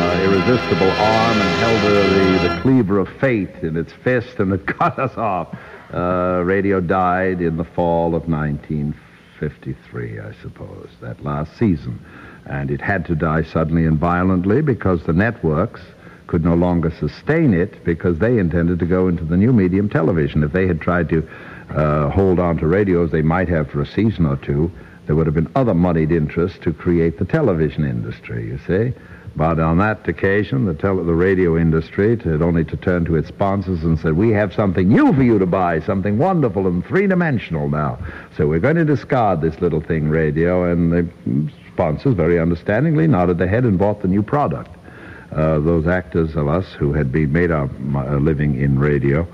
uh, 0.00 0.20
irresistible 0.24 0.90
arm 0.90 1.38
and 1.38 1.54
held 1.60 1.84
uh, 1.84 1.88
the, 1.92 2.48
the 2.48 2.60
cleaver 2.62 2.98
of 2.98 3.08
fate 3.20 3.54
in 3.62 3.76
its 3.76 3.92
fist 3.92 4.38
and 4.38 4.52
it 4.52 4.66
cut 4.66 4.98
us 4.98 5.16
off. 5.16 5.56
Uh, 5.92 6.42
radio 6.44 6.80
died 6.80 7.40
in 7.40 7.56
the 7.56 7.64
fall 7.64 8.14
of 8.14 8.28
1953, 8.28 10.20
I 10.20 10.32
suppose, 10.40 10.88
that 11.00 11.24
last 11.24 11.56
season. 11.58 12.04
And 12.46 12.70
it 12.70 12.80
had 12.80 13.04
to 13.06 13.14
die 13.14 13.42
suddenly 13.42 13.84
and 13.84 13.98
violently 13.98 14.62
because 14.62 15.02
the 15.04 15.12
networks 15.12 15.80
could 16.28 16.44
no 16.44 16.54
longer 16.54 16.92
sustain 16.92 17.52
it 17.52 17.84
because 17.84 18.18
they 18.18 18.38
intended 18.38 18.78
to 18.78 18.86
go 18.86 19.08
into 19.08 19.24
the 19.24 19.36
new 19.36 19.52
medium 19.52 19.88
television. 19.88 20.44
If 20.44 20.52
they 20.52 20.68
had 20.68 20.80
tried 20.80 21.08
to 21.08 21.28
uh, 21.70 22.08
hold 22.10 22.38
on 22.38 22.56
to 22.58 22.68
radios 22.68 23.10
they 23.10 23.22
might 23.22 23.48
have 23.48 23.68
for 23.68 23.80
a 23.80 23.86
season 23.86 24.26
or 24.26 24.36
two, 24.36 24.70
there 25.06 25.16
would 25.16 25.26
have 25.26 25.34
been 25.34 25.50
other 25.56 25.74
moneyed 25.74 26.12
interests 26.12 26.58
to 26.62 26.72
create 26.72 27.18
the 27.18 27.24
television 27.24 27.84
industry, 27.84 28.46
you 28.46 28.58
see. 28.58 28.96
But 29.36 29.58
on 29.60 29.78
that 29.78 30.06
occasion, 30.08 30.66
the, 30.66 30.74
tele- 30.74 31.04
the 31.04 31.14
radio 31.14 31.56
industry 31.56 32.16
had 32.18 32.42
only 32.42 32.64
to 32.64 32.76
turn 32.76 33.04
to 33.06 33.16
its 33.16 33.28
sponsors 33.28 33.82
and 33.84 33.98
said, 33.98 34.14
we 34.14 34.30
have 34.30 34.52
something 34.52 34.88
new 34.88 35.12
for 35.14 35.22
you 35.22 35.38
to 35.38 35.46
buy, 35.46 35.80
something 35.80 36.18
wonderful 36.18 36.66
and 36.66 36.84
three-dimensional 36.84 37.68
now. 37.68 37.98
So 38.36 38.46
we're 38.48 38.58
going 38.58 38.76
to 38.76 38.84
discard 38.84 39.40
this 39.40 39.60
little 39.60 39.80
thing, 39.80 40.08
radio, 40.08 40.70
and 40.70 40.92
the 40.92 41.52
sponsors 41.72 42.14
very 42.14 42.38
understandingly 42.38 43.06
nodded 43.06 43.38
their 43.38 43.48
head 43.48 43.64
and 43.64 43.78
bought 43.78 44.02
the 44.02 44.08
new 44.08 44.22
product. 44.22 44.70
uh, 45.32 45.60
those 45.60 45.86
actors 45.86 46.34
of 46.36 46.48
us 46.48 46.72
who 46.72 46.92
had 46.92 47.12
been 47.12 47.32
made 47.32 47.50
our 47.50 47.70
uh, 47.94 48.16
living 48.16 48.60
in 48.60 48.78
radio 48.78 49.26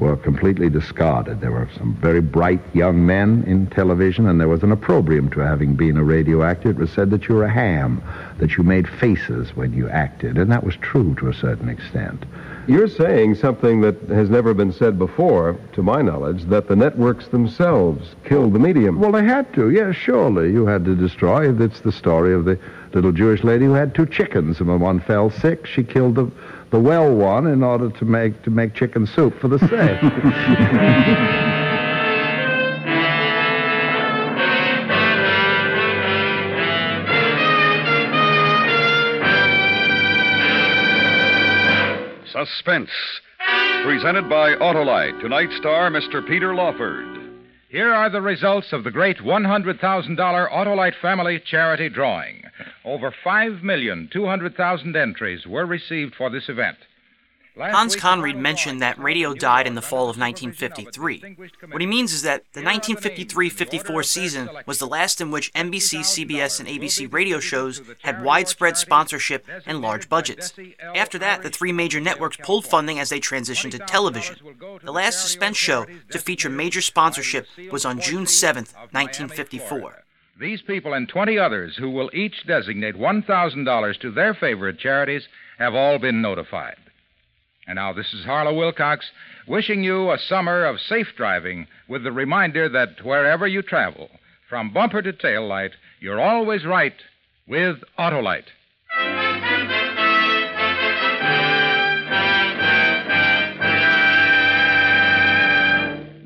were 0.00 0.16
completely 0.16 0.70
discarded. 0.70 1.40
There 1.40 1.52
were 1.52 1.68
some 1.76 1.94
very 1.94 2.20
bright 2.20 2.62
young 2.72 3.04
men 3.04 3.44
in 3.46 3.66
television, 3.66 4.26
and 4.26 4.40
there 4.40 4.48
was 4.48 4.62
an 4.62 4.72
opprobrium 4.72 5.30
to 5.30 5.40
having 5.40 5.74
been 5.74 5.98
a 5.98 6.02
radio 6.02 6.42
actor. 6.42 6.70
It 6.70 6.76
was 6.76 6.90
said 6.90 7.10
that 7.10 7.28
you 7.28 7.34
were 7.34 7.44
a 7.44 7.52
ham, 7.52 8.02
that 8.38 8.56
you 8.56 8.64
made 8.64 8.88
faces 8.88 9.54
when 9.54 9.74
you 9.74 9.88
acted, 9.90 10.38
and 10.38 10.50
that 10.50 10.64
was 10.64 10.74
true 10.76 11.14
to 11.16 11.28
a 11.28 11.34
certain 11.34 11.68
extent. 11.68 12.24
You're 12.66 12.88
saying 12.88 13.34
something 13.34 13.80
that 13.82 14.00
has 14.08 14.30
never 14.30 14.54
been 14.54 14.72
said 14.72 14.98
before, 14.98 15.56
to 15.72 15.82
my 15.82 16.02
knowledge, 16.02 16.44
that 16.44 16.68
the 16.68 16.76
networks 16.76 17.28
themselves 17.28 18.14
killed 18.24 18.52
the 18.54 18.58
medium. 18.58 19.00
Well, 19.00 19.12
they 19.12 19.24
had 19.24 19.52
to, 19.54 19.70
yes, 19.70 19.96
surely. 19.96 20.52
You 20.52 20.66
had 20.66 20.84
to 20.86 20.94
destroy. 20.94 21.52
It's 21.52 21.80
the 21.80 21.92
story 21.92 22.32
of 22.32 22.44
the 22.44 22.58
little 22.94 23.12
Jewish 23.12 23.44
lady 23.44 23.66
who 23.66 23.74
had 23.74 23.94
two 23.94 24.06
chickens, 24.06 24.60
and 24.60 24.68
when 24.68 24.80
one 24.80 25.00
fell 25.00 25.30
sick, 25.30 25.66
she 25.66 25.82
killed 25.82 26.14
the, 26.14 26.30
the 26.70 26.80
well 26.80 27.14
one 27.14 27.46
in 27.46 27.62
order 27.62 27.90
to 27.90 28.04
make, 28.04 28.42
to 28.42 28.50
make 28.50 28.74
chicken 28.74 29.06
soup 29.06 29.38
for 29.40 29.48
the 29.48 29.58
sick. 29.58 30.00
Suspense. 42.32 42.90
Presented 43.82 44.28
by 44.28 44.54
Autolite. 44.54 45.20
Tonight's 45.20 45.56
star, 45.56 45.90
Mr. 45.90 46.26
Peter 46.26 46.54
Lawford. 46.54 47.19
Here 47.70 47.94
are 47.94 48.10
the 48.10 48.20
results 48.20 48.72
of 48.72 48.82
the 48.82 48.90
great 48.90 49.18
$100,000 49.18 49.78
Autolite 49.78 50.94
Family 51.00 51.38
Charity 51.38 51.88
Drawing. 51.88 52.42
Over 52.84 53.14
5,200,000 53.24 54.96
entries 54.96 55.46
were 55.46 55.66
received 55.66 56.16
for 56.16 56.30
this 56.30 56.48
event. 56.48 56.78
Hans 57.56 57.96
Conried 57.96 58.36
mentioned 58.36 58.80
that 58.80 58.98
radio 58.98 59.34
died 59.34 59.66
in 59.66 59.74
the 59.74 59.82
fall 59.82 60.08
of 60.08 60.18
1953. 60.18 61.36
What 61.70 61.80
he 61.80 61.86
means 61.86 62.12
is 62.12 62.22
that 62.22 62.44
the 62.52 62.60
1953-54 62.62 64.04
season 64.04 64.50
was 64.66 64.78
the 64.78 64.86
last 64.86 65.20
in 65.20 65.30
which 65.30 65.52
NBC, 65.52 66.00
CBS, 66.00 66.60
and 66.60 66.68
ABC 66.68 67.12
radio 67.12 67.40
shows 67.40 67.82
had 68.02 68.22
widespread 68.22 68.76
sponsorship 68.76 69.46
and 69.66 69.80
large 69.80 70.08
budgets. 70.08 70.52
After 70.94 71.18
that, 71.18 71.42
the 71.42 71.50
three 71.50 71.72
major 71.72 72.00
networks 72.00 72.36
pulled 72.36 72.66
funding 72.66 72.98
as 72.98 73.10
they 73.10 73.20
transitioned 73.20 73.72
to 73.72 73.78
television. 73.78 74.36
The 74.82 74.92
last 74.92 75.20
suspense 75.20 75.56
show 75.56 75.86
to 76.10 76.18
feature 76.18 76.50
major 76.50 76.80
sponsorship 76.80 77.46
was 77.70 77.84
on 77.84 78.00
June 78.00 78.26
7, 78.26 78.64
1954. 78.92 80.04
These 80.38 80.62
people 80.62 80.94
and 80.94 81.06
20 81.06 81.38
others 81.38 81.76
who 81.76 81.90
will 81.90 82.10
each 82.14 82.46
designate 82.46 82.94
$1,000 82.94 84.00
to 84.00 84.10
their 84.10 84.32
favorite 84.32 84.78
charities 84.78 85.28
have 85.58 85.74
all 85.74 85.98
been 85.98 86.22
notified. 86.22 86.76
And 87.66 87.76
now, 87.76 87.92
this 87.92 88.12
is 88.14 88.24
Harlow 88.24 88.54
Wilcox 88.54 89.10
wishing 89.46 89.84
you 89.84 90.10
a 90.10 90.18
summer 90.18 90.64
of 90.64 90.80
safe 90.80 91.08
driving 91.16 91.66
with 91.88 92.02
the 92.04 92.12
reminder 92.12 92.68
that 92.68 93.04
wherever 93.04 93.46
you 93.46 93.62
travel, 93.62 94.10
from 94.48 94.72
bumper 94.72 95.02
to 95.02 95.12
tail 95.12 95.46
light, 95.46 95.72
you're 96.00 96.20
always 96.20 96.64
right 96.64 96.94
with 97.46 97.76
Autolite. 97.98 98.46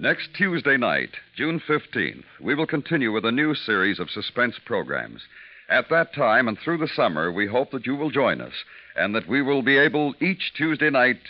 Next 0.05 0.35
Tuesday 0.37 0.77
night, 0.77 1.11
June 1.35 1.63
15th, 1.67 2.25
we 2.39 2.55
will 2.55 2.67
continue 2.67 3.11
with 3.11 3.25
a 3.25 3.33
new 3.33 3.55
series 3.55 3.99
of 3.99 4.11
suspense 4.11 4.55
programs. 4.65 5.23
At 5.69 5.89
that 5.89 6.15
time 6.15 6.49
and 6.49 6.59
through 6.59 6.79
the 6.79 6.89
summer, 6.89 7.33
we 7.33 7.47
hope 7.47 7.71
that 7.71 7.87
you 7.87 7.97
will 7.97 8.11
join 8.11 8.41
us 8.41 8.53
and 8.97 9.15
that 9.15 9.27
we 9.27 9.41
will 9.41 9.63
be 9.63 9.79
able 9.79 10.15
each 10.21 10.53
Tuesday 10.57 10.91
night 10.91 11.21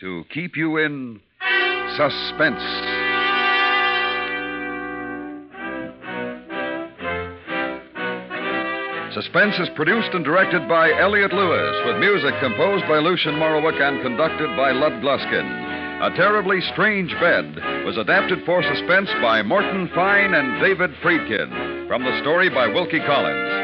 to 0.00 0.24
keep 0.32 0.56
you 0.56 0.78
in 0.78 1.20
suspense. 1.96 2.62
Suspense 9.12 9.58
is 9.60 9.68
produced 9.76 10.08
and 10.14 10.24
directed 10.24 10.66
by 10.66 10.90
Elliot 10.98 11.34
Lewis, 11.34 11.76
with 11.84 11.98
music 11.98 12.32
composed 12.40 12.88
by 12.88 12.96
Lucien 12.96 13.34
Moraweck 13.34 13.78
and 13.78 14.00
conducted 14.00 14.56
by 14.56 14.72
Lud 14.72 15.02
Gluskin. 15.02 15.70
A 16.00 16.16
Terribly 16.16 16.62
Strange 16.72 17.12
Bed 17.20 17.84
was 17.84 17.98
adapted 17.98 18.38
for 18.46 18.62
suspense 18.62 19.10
by 19.20 19.42
Morton 19.42 19.90
Fine 19.94 20.32
and 20.32 20.62
David 20.62 20.90
Friedkin, 21.02 21.86
from 21.88 22.02
the 22.02 22.18
story 22.22 22.48
by 22.48 22.66
Wilkie 22.68 23.04
Collins. 23.04 23.61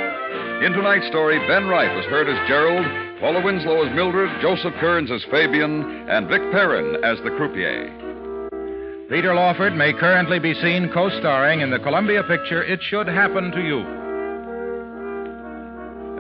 In 0.59 0.73
tonight's 0.73 1.07
story, 1.07 1.39
Ben 1.47 1.69
Wright 1.69 1.95
was 1.95 2.05
heard 2.07 2.29
as 2.29 2.49
Gerald, 2.49 2.85
Paula 3.21 3.41
Winslow 3.45 3.87
as 3.87 3.95
Mildred, 3.95 4.29
Joseph 4.43 4.75
Kearns 4.81 5.09
as 5.09 5.23
Fabian, 5.31 6.09
and 6.11 6.27
Vic 6.27 6.43
Perrin 6.51 6.99
as 7.05 7.17
the 7.23 7.31
croupier. 7.31 7.87
Peter 9.09 9.35
Lawford 9.37 9.77
may 9.77 9.93
currently 9.93 10.41
be 10.41 10.55
seen 10.55 10.91
co 10.93 11.11
starring 11.21 11.61
in 11.61 11.71
the 11.71 11.79
Columbia 11.79 12.25
picture 12.25 12.65
It 12.65 12.83
Should 12.83 13.07
Happen 13.07 13.53
to 13.53 13.63
You. 13.63 13.87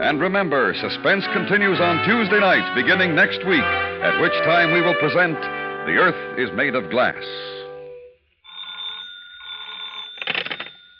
And 0.06 0.20
remember, 0.20 0.72
suspense 0.78 1.24
continues 1.34 1.80
on 1.80 2.06
Tuesday 2.06 2.38
nights 2.38 2.70
beginning 2.78 3.16
next 3.16 3.44
week, 3.44 3.66
at 4.06 4.20
which 4.22 4.38
time 4.46 4.72
we 4.72 4.82
will 4.82 4.94
present 5.02 5.34
The 5.90 5.98
Earth 5.98 6.38
is 6.38 6.48
Made 6.54 6.76
of 6.76 6.88
Glass. 6.90 7.18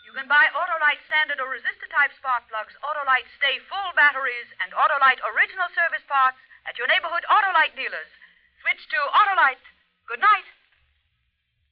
You 0.03 0.13
can 0.13 0.27
buy 0.27 0.43
Autolite 0.89 1.05
standard 1.05 1.37
or 1.45 1.53
resistor 1.53 1.85
type 1.93 2.09
spark 2.17 2.49
plugs, 2.49 2.73
Autolite 2.81 3.29
stay 3.37 3.61
full 3.69 3.93
batteries, 3.93 4.49
and 4.65 4.73
Autolite 4.73 5.21
original 5.37 5.69
service 5.77 6.01
parts 6.09 6.39
at 6.65 6.79
your 6.79 6.89
neighborhood 6.89 7.29
Autolite 7.29 7.77
dealers. 7.77 8.09
Switch 8.65 8.81
to 8.89 8.97
Autolite. 9.13 9.61
Good 10.09 10.21
night. 10.21 10.49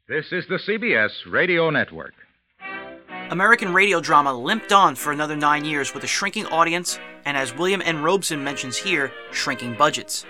This 0.06 0.32
is 0.32 0.44
the 0.48 0.60
CBS 0.60 1.32
Radio 1.32 1.70
Network. 1.70 2.12
American 3.30 3.72
radio 3.72 4.00
drama 4.00 4.34
limped 4.34 4.70
on 4.70 4.94
for 4.94 5.12
another 5.12 5.34
nine 5.34 5.64
years 5.64 5.94
with 5.94 6.04
a 6.04 6.06
shrinking 6.06 6.44
audience 6.48 6.98
and, 7.24 7.38
as 7.38 7.56
William 7.56 7.80
N. 7.82 8.02
Robson 8.02 8.44
mentions 8.44 8.76
here, 8.76 9.10
shrinking 9.32 9.78
budgets. 9.78 10.26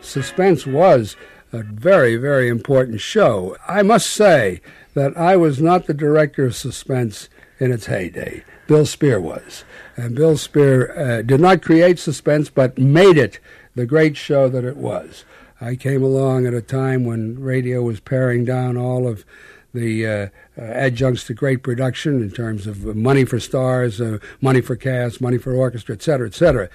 Suspense 0.00 0.68
was 0.68 1.16
a 1.52 1.62
very, 1.62 2.16
very 2.16 2.48
important 2.48 3.00
show. 3.00 3.56
I 3.66 3.82
must 3.82 4.08
say 4.10 4.60
that 4.94 5.16
I 5.16 5.36
was 5.36 5.60
not 5.60 5.86
the 5.86 5.94
director 5.94 6.44
of 6.46 6.56
Suspense 6.56 7.28
in 7.58 7.72
its 7.72 7.86
heyday. 7.86 8.44
Bill 8.66 8.84
Spier 8.84 9.20
was. 9.20 9.64
And 9.96 10.14
Bill 10.14 10.36
Spier 10.36 10.92
uh, 10.96 11.22
did 11.22 11.40
not 11.40 11.62
create 11.62 11.98
Suspense, 11.98 12.50
but 12.50 12.78
made 12.78 13.16
it 13.16 13.40
the 13.74 13.86
great 13.86 14.16
show 14.16 14.48
that 14.48 14.64
it 14.64 14.76
was. 14.76 15.24
I 15.60 15.74
came 15.74 16.02
along 16.02 16.46
at 16.46 16.54
a 16.54 16.62
time 16.62 17.04
when 17.04 17.40
radio 17.40 17.82
was 17.82 18.00
paring 18.00 18.44
down 18.44 18.76
all 18.76 19.08
of 19.08 19.24
the 19.74 20.06
uh, 20.06 20.26
uh, 20.56 20.62
adjuncts 20.62 21.24
to 21.24 21.34
great 21.34 21.62
production 21.62 22.22
in 22.22 22.30
terms 22.30 22.66
of 22.66 22.84
money 22.96 23.24
for 23.24 23.40
stars, 23.40 24.00
uh, 24.00 24.18
money 24.40 24.60
for 24.60 24.76
cast, 24.76 25.20
money 25.20 25.38
for 25.38 25.54
orchestra, 25.54 25.94
et 25.94 26.02
cetera, 26.02 26.26
et 26.26 26.34
cetera. 26.34 26.68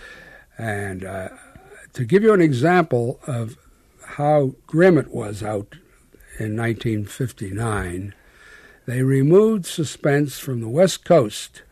And 0.58 1.04
uh, 1.04 1.30
to 1.94 2.06
give 2.06 2.24
you 2.24 2.34
an 2.34 2.42
example 2.42 3.20
of 3.26 3.58
how 4.18 4.54
grim 4.68 4.96
it 4.98 5.12
was 5.12 5.42
out 5.42 5.76
in 6.40 6.56
1959, 6.56 8.14
they 8.86 9.02
removed 9.02 9.66
suspense 9.66 10.38
from 10.38 10.62
the 10.62 10.70
West 10.70 11.04
Coast 11.04 11.64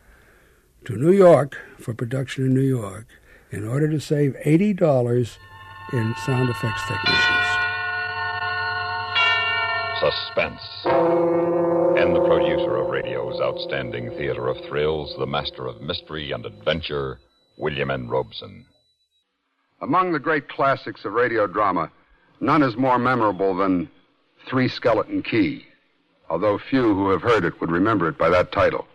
to 0.84 0.96
New 0.96 1.12
York 1.12 1.56
for 1.78 1.94
production 1.94 2.46
in 2.46 2.54
New 2.54 2.60
York 2.60 3.06
in 3.52 3.66
order 3.66 3.88
to 3.88 4.00
save 4.00 4.34
$80 4.44 5.36
in 5.92 6.14
sound 6.26 6.48
effects 6.48 6.82
technicians. 6.88 7.46
Suspense. 10.00 10.60
And 11.96 12.16
the 12.16 12.24
producer 12.26 12.76
of 12.76 12.90
radio's 12.90 13.40
outstanding 13.40 14.10
theater 14.18 14.48
of 14.48 14.56
thrills, 14.68 15.14
the 15.16 15.26
master 15.26 15.68
of 15.68 15.80
mystery 15.80 16.32
and 16.32 16.44
adventure, 16.44 17.20
William 17.56 17.92
N. 17.92 18.08
Robson. 18.08 18.66
Among 19.80 20.10
the 20.10 20.18
great 20.18 20.48
classics 20.48 21.04
of 21.04 21.12
radio 21.12 21.46
drama, 21.46 21.90
none 22.42 22.62
is 22.62 22.76
more 22.76 22.98
memorable 22.98 23.54
than 23.56 23.88
Three 24.46 24.68
Skeleton 24.68 25.22
Key, 25.22 25.64
although 26.28 26.58
few 26.58 26.94
who 26.94 27.10
have 27.10 27.22
heard 27.22 27.44
it 27.44 27.58
would 27.60 27.70
remember 27.70 28.08
it 28.08 28.18
by 28.18 28.28
that 28.28 28.52
title. 28.52 28.86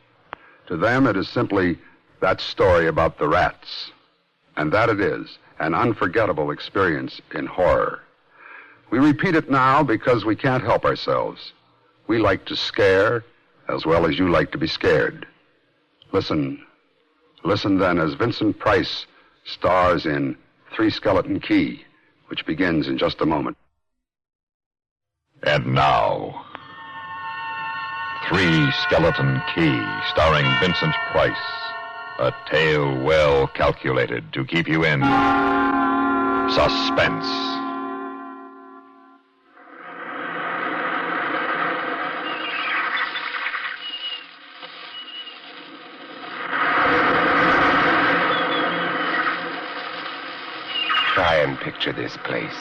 To 0.68 0.78
them, 0.78 1.08
it 1.08 1.16
is 1.16 1.30
simply 1.30 1.80
that 2.20 2.41
story 2.41 2.88
about 2.88 3.18
the 3.18 3.28
rats. 3.28 3.91
And 4.58 4.72
that 4.74 4.89
it 4.89 5.00
is 5.00 5.38
an 5.60 5.74
unforgettable 5.74 6.52
experience 6.52 7.22
in 7.34 7.45
horror. 7.45 8.02
We 8.89 9.00
repeat 9.00 9.36
it 9.36 9.50
now 9.50 9.84
because 9.84 10.26
we 10.26 10.36
can't 10.36 10.64
help 10.64 10.84
ourselves. 10.84 11.54
We 12.08 12.20
like 12.20 12.45
to 12.45 12.56
scare 12.56 13.24
as 13.70 13.86
well 13.86 14.06
as 14.06 14.18
you 14.18 14.30
like 14.30 14.52
to 14.52 14.58
be 14.58 14.68
scared. 14.68 15.28
Listen. 16.12 16.64
Listen 17.43 17.78
then 17.78 18.00
as 18.00 18.14
Vincent 18.16 18.58
Price 18.60 19.06
stars 19.45 20.06
in 20.06 20.38
Three 20.76 20.89
Skeleton 20.89 21.39
Key, 21.39 21.86
which 22.28 22.46
begins 22.46 22.88
in 22.88 22.98
just 22.98 23.22
a 23.22 23.26
moment. 23.26 23.58
And 25.44 25.74
now, 25.74 26.46
Three 28.28 28.72
Skeleton 28.84 29.42
Key, 29.56 29.82
starring 30.10 30.46
Vincent 30.60 30.94
Price, 31.12 31.38
A 32.20 32.34
tale 32.50 32.98
well 33.04 33.48
calculated 33.48 34.34
to 34.34 34.44
keep 34.44 34.68
you 34.68 34.84
in 34.84 35.02
suspense. 36.50 37.66
Try 51.28 51.40
and 51.40 51.60
picture 51.60 51.92
this 51.92 52.16
place. 52.24 52.58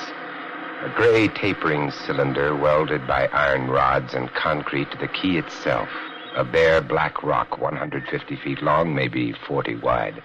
A 0.83 0.93
gray 0.97 1.29
tapering 1.29 1.93
cylinder 1.93 2.57
welded 2.57 3.07
by 3.07 3.29
iron 3.29 3.71
rods 3.71 4.12
and 4.12 4.29
concrete 4.35 4.91
to 4.91 4.99
the 4.99 5.07
key 5.07 5.39
itself. 5.39 5.89
A 6.35 6.43
bare 6.43 6.81
black 6.81 7.23
rock 7.23 7.59
150 7.59 8.35
feet 8.35 8.61
long, 8.62 8.93
maybe 8.93 9.33
40 9.47 9.77
wide. 9.77 10.21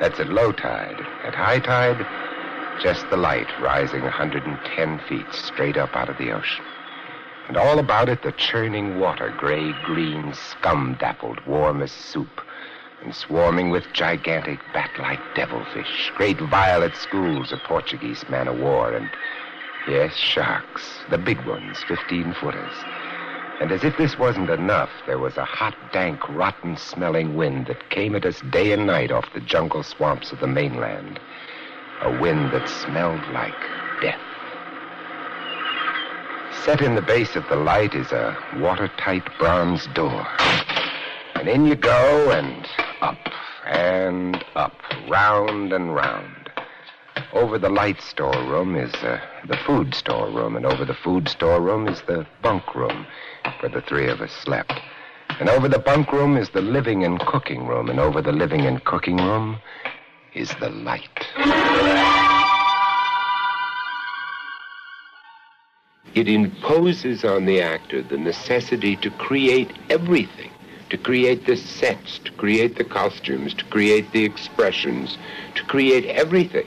That's 0.00 0.18
at 0.18 0.30
low 0.30 0.50
tide. 0.50 0.98
At 1.24 1.34
high 1.34 1.58
tide, 1.58 2.06
just 2.82 3.04
the 3.10 3.18
light 3.18 3.48
rising 3.60 4.00
110 4.00 5.00
feet 5.06 5.26
straight 5.32 5.76
up 5.76 5.94
out 5.94 6.08
of 6.08 6.16
the 6.16 6.32
ocean. 6.32 6.64
And 7.48 7.58
all 7.58 7.78
about 7.78 8.08
it, 8.08 8.22
the 8.22 8.32
churning 8.32 8.98
water, 8.98 9.34
gray 9.36 9.74
green, 9.84 10.32
scum 10.32 10.96
dappled, 10.98 11.46
warm 11.46 11.82
as 11.82 11.92
soup 11.92 12.40
and 13.02 13.14
swarming 13.14 13.70
with 13.70 13.84
gigantic 13.92 14.58
bat-like 14.72 15.20
devilfish, 15.34 16.10
great 16.16 16.38
violet 16.40 16.94
schools 16.96 17.52
of 17.52 17.60
Portuguese 17.60 18.24
man 18.28 18.48
of 18.48 18.58
war, 18.58 18.92
and 18.92 19.08
yes, 19.86 20.14
sharks, 20.14 20.82
the 21.10 21.18
big 21.18 21.44
ones, 21.46 21.78
15 21.86 22.34
footers. 22.34 22.72
And 23.60 23.72
as 23.72 23.82
if 23.82 23.96
this 23.96 24.18
wasn't 24.18 24.50
enough, 24.50 24.90
there 25.06 25.18
was 25.18 25.36
a 25.36 25.44
hot, 25.44 25.74
dank, 25.92 26.28
rotten 26.28 26.76
smelling 26.76 27.34
wind 27.34 27.66
that 27.66 27.90
came 27.90 28.14
at 28.14 28.24
us 28.24 28.40
day 28.50 28.72
and 28.72 28.86
night 28.86 29.10
off 29.10 29.32
the 29.34 29.40
jungle 29.40 29.82
swamps 29.82 30.30
of 30.30 30.40
the 30.40 30.46
mainland. 30.46 31.18
A 32.02 32.20
wind 32.20 32.52
that 32.52 32.68
smelled 32.68 33.26
like 33.32 33.58
death. 34.00 34.20
Set 36.64 36.80
in 36.80 36.94
the 36.94 37.02
base 37.02 37.34
of 37.34 37.48
the 37.48 37.56
light 37.56 37.94
is 37.94 38.12
a 38.12 38.36
watertight 38.56 39.24
bronze 39.38 39.88
door. 39.88 40.26
And 41.34 41.48
in 41.48 41.66
you 41.66 41.74
go, 41.74 42.30
and 42.30 42.66
up 43.00 43.18
and 43.66 44.42
up, 44.54 44.80
round 45.08 45.72
and 45.72 45.94
round. 45.94 46.50
Over 47.32 47.58
the 47.58 47.68
light 47.68 48.00
storeroom 48.00 48.76
is 48.76 48.94
uh, 48.96 49.20
the 49.46 49.56
food 49.66 49.94
storeroom, 49.94 50.56
and 50.56 50.64
over 50.64 50.84
the 50.84 50.94
food 50.94 51.28
storeroom 51.28 51.86
is 51.86 52.00
the 52.02 52.26
bunk 52.42 52.74
room 52.74 53.06
where 53.60 53.70
the 53.70 53.82
three 53.82 54.08
of 54.08 54.20
us 54.20 54.32
slept. 54.32 54.72
And 55.40 55.48
over 55.48 55.68
the 55.68 55.78
bunk 55.78 56.12
room 56.12 56.36
is 56.36 56.50
the 56.50 56.62
living 56.62 57.04
and 57.04 57.20
cooking 57.20 57.66
room, 57.66 57.90
and 57.90 58.00
over 58.00 58.22
the 58.22 58.32
living 58.32 58.66
and 58.66 58.82
cooking 58.84 59.18
room 59.18 59.58
is 60.34 60.50
the 60.60 60.70
light. 60.70 61.26
It 66.14 66.28
imposes 66.28 67.24
on 67.24 67.44
the 67.44 67.60
actor 67.60 68.02
the 68.02 68.16
necessity 68.16 68.96
to 68.96 69.10
create 69.10 69.70
everything 69.90 70.50
to 70.90 70.98
create 70.98 71.46
the 71.46 71.56
sets, 71.56 72.18
to 72.20 72.32
create 72.32 72.76
the 72.76 72.84
costumes, 72.84 73.54
to 73.54 73.64
create 73.66 74.10
the 74.12 74.24
expressions, 74.24 75.18
to 75.54 75.64
create 75.64 76.04
everything. 76.06 76.66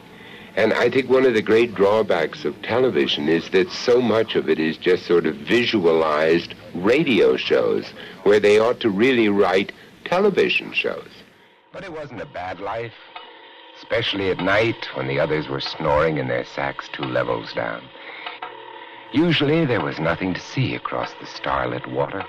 And 0.56 0.74
I 0.74 0.90
think 0.90 1.10
one 1.10 1.26
of 1.26 1.34
the 1.34 1.42
great 1.42 1.74
drawbacks 1.74 2.44
of 2.44 2.62
television 2.62 3.30
is 3.30 3.50
that 3.52 3.72
so 3.72 4.02
much 4.02 4.36
of 4.36 4.50
it 4.50 4.60
is 4.60 4.78
just 4.78 5.06
sort 5.06 5.26
of 5.26 5.36
visualized 5.36 6.56
radio 6.76 7.38
shows 7.38 7.90
where 8.24 8.40
they 8.40 8.60
ought 8.60 8.82
to 8.82 8.90
really 8.90 9.30
write 9.30 9.72
television 10.04 10.74
shows. 10.74 11.10
But 11.72 11.86
it 11.86 11.94
wasn't 11.94 12.22
a 12.22 12.26
bad 12.26 12.60
life, 12.60 12.94
especially 13.78 14.30
at 14.30 14.40
night 14.40 14.90
when 14.96 15.08
the 15.08 15.22
others 15.22 15.48
were 15.48 15.62
snoring 15.62 16.18
in 16.18 16.28
their 16.28 16.44
sacks 16.44 16.90
two 16.92 17.04
levels 17.04 17.54
down. 17.54 17.82
Usually 19.14 19.66
there 19.66 19.84
was 19.84 20.00
nothing 20.00 20.34
to 20.34 20.42
see 20.42 20.76
across 20.76 21.14
the 21.20 21.28
starlit 21.28 21.88
water. 21.88 22.26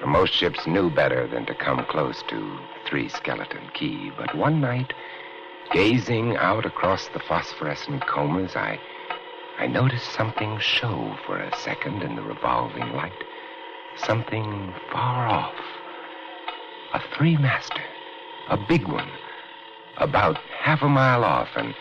For 0.00 0.06
most 0.06 0.34
ships 0.34 0.66
knew 0.66 0.90
better 0.90 1.26
than 1.26 1.46
to 1.46 1.54
come 1.54 1.84
close 1.86 2.22
to 2.28 2.58
Three 2.86 3.08
Skeleton 3.08 3.70
Key. 3.72 4.12
But 4.16 4.36
one 4.36 4.60
night, 4.60 4.92
gazing 5.72 6.36
out 6.36 6.66
across 6.66 7.08
the 7.08 7.18
phosphorescent 7.18 8.06
comas, 8.06 8.54
I, 8.56 8.78
I 9.58 9.66
noticed 9.66 10.12
something 10.12 10.58
show 10.58 11.16
for 11.24 11.38
a 11.38 11.56
second 11.56 12.02
in 12.02 12.14
the 12.14 12.22
revolving 12.22 12.92
light. 12.92 13.24
Something 13.96 14.74
far 14.92 15.26
off. 15.28 15.54
A 16.92 17.00
three-master. 17.16 17.82
A 18.50 18.58
big 18.68 18.86
one. 18.86 19.10
About 19.96 20.36
half 20.60 20.82
a 20.82 20.88
mile 20.88 21.24
off 21.24 21.48
and 21.56 21.74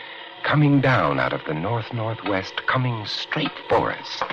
coming 0.43 0.79
down 0.79 1.19
out 1.19 1.33
of 1.33 1.43
the 1.45 1.53
north-northwest, 1.53 2.65
coming 2.65 3.05
straight 3.05 3.51
for 3.67 3.91
us. 3.91 4.23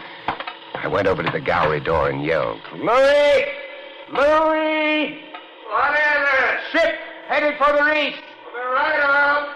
I 0.75 0.87
went 0.87 1.09
over 1.09 1.25
to 1.25 1.31
the 1.33 1.41
gallery 1.41 1.81
door 1.81 2.09
and 2.09 2.25
yelled, 2.25 2.61
Louis! 2.77 3.72
Louis! 4.13 5.23
What 5.71 5.95
is 5.95 6.29
it? 6.35 6.61
Ship 6.71 6.95
headed 7.29 7.57
for 7.57 7.73
the 7.73 7.83
reef. 7.83 8.15
Right 8.55 9.01
out. 9.01 9.49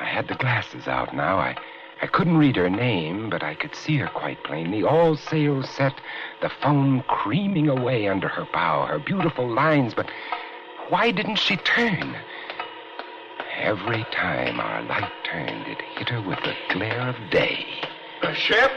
I 0.00 0.04
had 0.04 0.28
the 0.28 0.36
glasses 0.36 0.86
out 0.86 1.16
now. 1.16 1.38
I, 1.38 1.56
I 2.00 2.06
couldn't 2.06 2.38
read 2.38 2.54
her 2.54 2.70
name, 2.70 3.28
but 3.28 3.42
I 3.42 3.56
could 3.56 3.74
see 3.74 3.96
her 3.96 4.06
quite 4.06 4.44
plainly. 4.44 4.84
All 4.84 5.16
sails 5.16 5.68
set, 5.68 5.94
the 6.42 6.50
foam 6.62 7.02
creaming 7.08 7.68
away 7.68 8.06
under 8.06 8.28
her 8.28 8.46
bow, 8.52 8.86
her 8.86 9.00
beautiful 9.00 9.52
lines. 9.52 9.94
But 9.94 10.08
why 10.90 11.10
didn't 11.10 11.40
she 11.40 11.56
turn? 11.56 12.16
Every 13.58 14.04
time 14.12 14.60
our 14.60 14.82
light 14.82 15.10
turned, 15.24 15.66
it 15.66 15.82
hit 15.96 16.10
her 16.10 16.22
with 16.22 16.38
the 16.44 16.54
glare 16.72 17.08
of 17.08 17.16
day. 17.30 17.66
A 18.22 18.32
ship? 18.32 18.70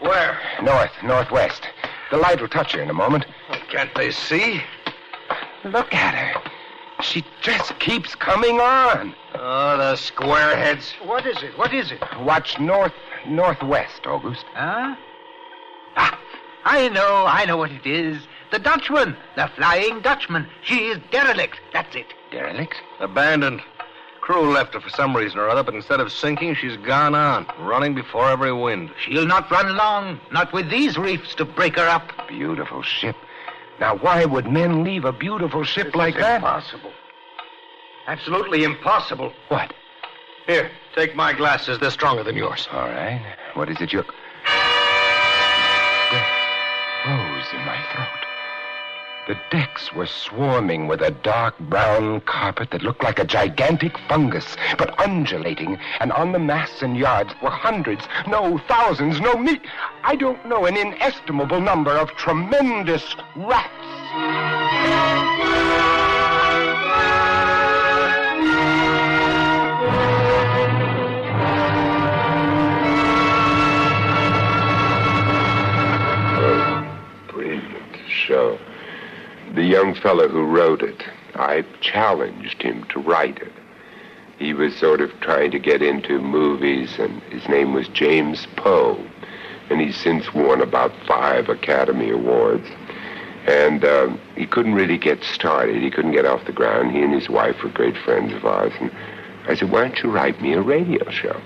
Where? 0.00 0.40
North, 0.60 0.92
northwest. 1.04 1.68
The 2.10 2.16
light 2.16 2.40
will 2.40 2.48
touch 2.48 2.72
her 2.72 2.82
in 2.82 2.90
a 2.90 2.94
moment. 2.94 3.26
Can't 3.70 3.94
they 3.94 4.10
see? 4.10 4.62
Look 5.64 5.92
at 5.92 6.14
her. 6.14 6.50
She 7.02 7.24
just 7.42 7.78
keeps 7.78 8.14
coming 8.14 8.60
on. 8.60 9.14
Oh, 9.34 9.76
the 9.76 9.94
squareheads. 9.94 10.92
What 11.06 11.26
is 11.26 11.42
it? 11.42 11.56
What 11.58 11.74
is 11.74 11.90
it? 11.90 12.02
Watch 12.20 12.58
north, 12.58 12.94
northwest, 13.26 14.06
August. 14.06 14.44
Huh? 14.54 14.96
Ah, 15.96 16.20
I 16.64 16.88
know, 16.88 17.26
I 17.26 17.44
know 17.44 17.56
what 17.56 17.70
it 17.70 17.86
is. 17.86 18.22
The 18.50 18.58
Dutchman, 18.58 19.16
the 19.34 19.50
Flying 19.56 20.00
Dutchman. 20.00 20.46
She 20.62 20.86
is 20.86 20.98
derelict. 21.10 21.60
That's 21.72 21.94
it. 21.96 22.06
Derelict? 22.30 22.76
Abandoned. 23.00 23.60
Crew 24.20 24.52
left 24.52 24.74
her 24.74 24.80
for 24.80 24.90
some 24.90 25.16
reason 25.16 25.38
or 25.38 25.48
other, 25.48 25.62
but 25.62 25.74
instead 25.74 26.00
of 26.00 26.10
sinking, 26.10 26.54
she's 26.54 26.76
gone 26.78 27.14
on, 27.14 27.46
running 27.60 27.94
before 27.94 28.28
every 28.28 28.52
wind. 28.52 28.90
She'll 29.04 29.26
not 29.26 29.50
run 29.50 29.76
long, 29.76 30.20
not 30.32 30.52
with 30.52 30.70
these 30.70 30.96
reefs 30.96 31.34
to 31.36 31.44
break 31.44 31.76
her 31.76 31.86
up. 31.86 32.10
Beautiful 32.26 32.82
ship. 32.82 33.16
Now, 33.78 33.96
why 33.96 34.24
would 34.24 34.46
men 34.50 34.84
leave 34.84 35.04
a 35.04 35.12
beautiful 35.12 35.64
ship 35.64 35.94
like 35.94 36.16
that? 36.16 36.36
Impossible. 36.36 36.92
Absolutely 38.06 38.64
impossible. 38.64 39.32
What? 39.48 39.74
Here, 40.46 40.70
take 40.94 41.14
my 41.16 41.32
glasses. 41.32 41.78
They're 41.78 41.90
stronger 41.90 42.22
than 42.22 42.36
yours. 42.36 42.68
All 42.72 42.88
right. 42.88 43.20
What 43.54 43.68
is 43.68 43.80
it 43.80 43.92
you're. 43.92 44.04
Rose 47.06 47.46
in 47.52 47.60
my. 47.66 47.85
The 49.26 49.36
decks 49.50 49.92
were 49.92 50.06
swarming 50.06 50.86
with 50.86 51.02
a 51.02 51.10
dark 51.10 51.58
brown 51.58 52.20
carpet 52.20 52.70
that 52.70 52.82
looked 52.82 53.02
like 53.02 53.18
a 53.18 53.24
gigantic 53.24 53.98
fungus, 54.08 54.56
but 54.78 54.96
undulating. 55.00 55.80
And 55.98 56.12
on 56.12 56.30
the 56.30 56.38
masts 56.38 56.80
and 56.80 56.96
yards 56.96 57.34
were 57.42 57.50
hundreds, 57.50 58.06
no, 58.28 58.58
thousands, 58.68 59.20
no, 59.20 59.34
me. 59.34 59.60
I 60.04 60.14
don't 60.14 60.46
know, 60.46 60.66
an 60.66 60.76
inestimable 60.76 61.60
number 61.60 61.90
of 61.90 62.10
tremendous 62.12 63.16
rats. 63.34 64.55
The 79.56 79.64
young 79.64 79.94
fellow 79.94 80.28
who 80.28 80.44
wrote 80.44 80.82
it, 80.82 81.02
I 81.34 81.64
challenged 81.80 82.60
him 82.60 82.84
to 82.90 83.00
write 83.00 83.38
it. 83.38 83.52
He 84.38 84.52
was 84.52 84.76
sort 84.76 85.00
of 85.00 85.10
trying 85.22 85.50
to 85.52 85.58
get 85.58 85.80
into 85.80 86.18
movies, 86.18 86.98
and 86.98 87.22
his 87.32 87.48
name 87.48 87.72
was 87.72 87.88
James 87.88 88.46
Poe. 88.56 89.02
And 89.70 89.80
he's 89.80 89.96
since 89.96 90.34
won 90.34 90.60
about 90.60 90.92
five 91.06 91.48
Academy 91.48 92.10
Awards. 92.10 92.68
And 93.46 93.82
um, 93.82 94.20
he 94.34 94.46
couldn't 94.46 94.74
really 94.74 94.98
get 94.98 95.24
started. 95.24 95.82
He 95.82 95.90
couldn't 95.90 96.12
get 96.12 96.26
off 96.26 96.44
the 96.44 96.52
ground. 96.52 96.92
He 96.92 97.00
and 97.00 97.14
his 97.14 97.30
wife 97.30 97.62
were 97.64 97.70
great 97.70 97.96
friends 97.96 98.34
of 98.34 98.44
ours. 98.44 98.74
And 98.78 98.90
I 99.48 99.54
said, 99.54 99.70
Why 99.70 99.88
don't 99.88 99.98
you 100.02 100.10
write 100.10 100.38
me 100.42 100.52
a 100.52 100.60
radio 100.60 101.08
show? 101.08 101.40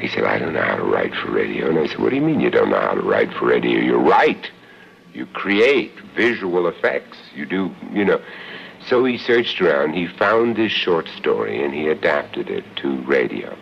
He 0.00 0.08
said, 0.08 0.24
I 0.24 0.38
don't 0.38 0.54
know 0.54 0.62
how 0.62 0.76
to 0.76 0.84
write 0.84 1.14
for 1.16 1.30
radio. 1.30 1.68
And 1.68 1.78
I 1.80 1.86
said, 1.86 1.98
What 1.98 2.08
do 2.08 2.16
you 2.16 2.22
mean 2.22 2.40
you 2.40 2.50
don't 2.50 2.70
know 2.70 2.80
how 2.80 2.94
to 2.94 3.02
write 3.02 3.30
for 3.34 3.44
radio? 3.44 3.78
You 3.78 3.96
write. 3.98 4.50
You 5.12 5.26
create 5.26 5.92
visual 6.14 6.68
effects. 6.68 7.18
You 7.34 7.46
do, 7.46 7.74
you 7.92 8.04
know. 8.04 8.20
So 8.86 9.04
he 9.04 9.18
searched 9.18 9.60
around, 9.60 9.92
he 9.92 10.06
found 10.06 10.56
this 10.56 10.72
short 10.72 11.08
story, 11.08 11.62
and 11.62 11.74
he 11.74 11.88
adapted 11.88 12.48
it 12.48 12.64
to 12.76 13.02
radio. 13.02 13.56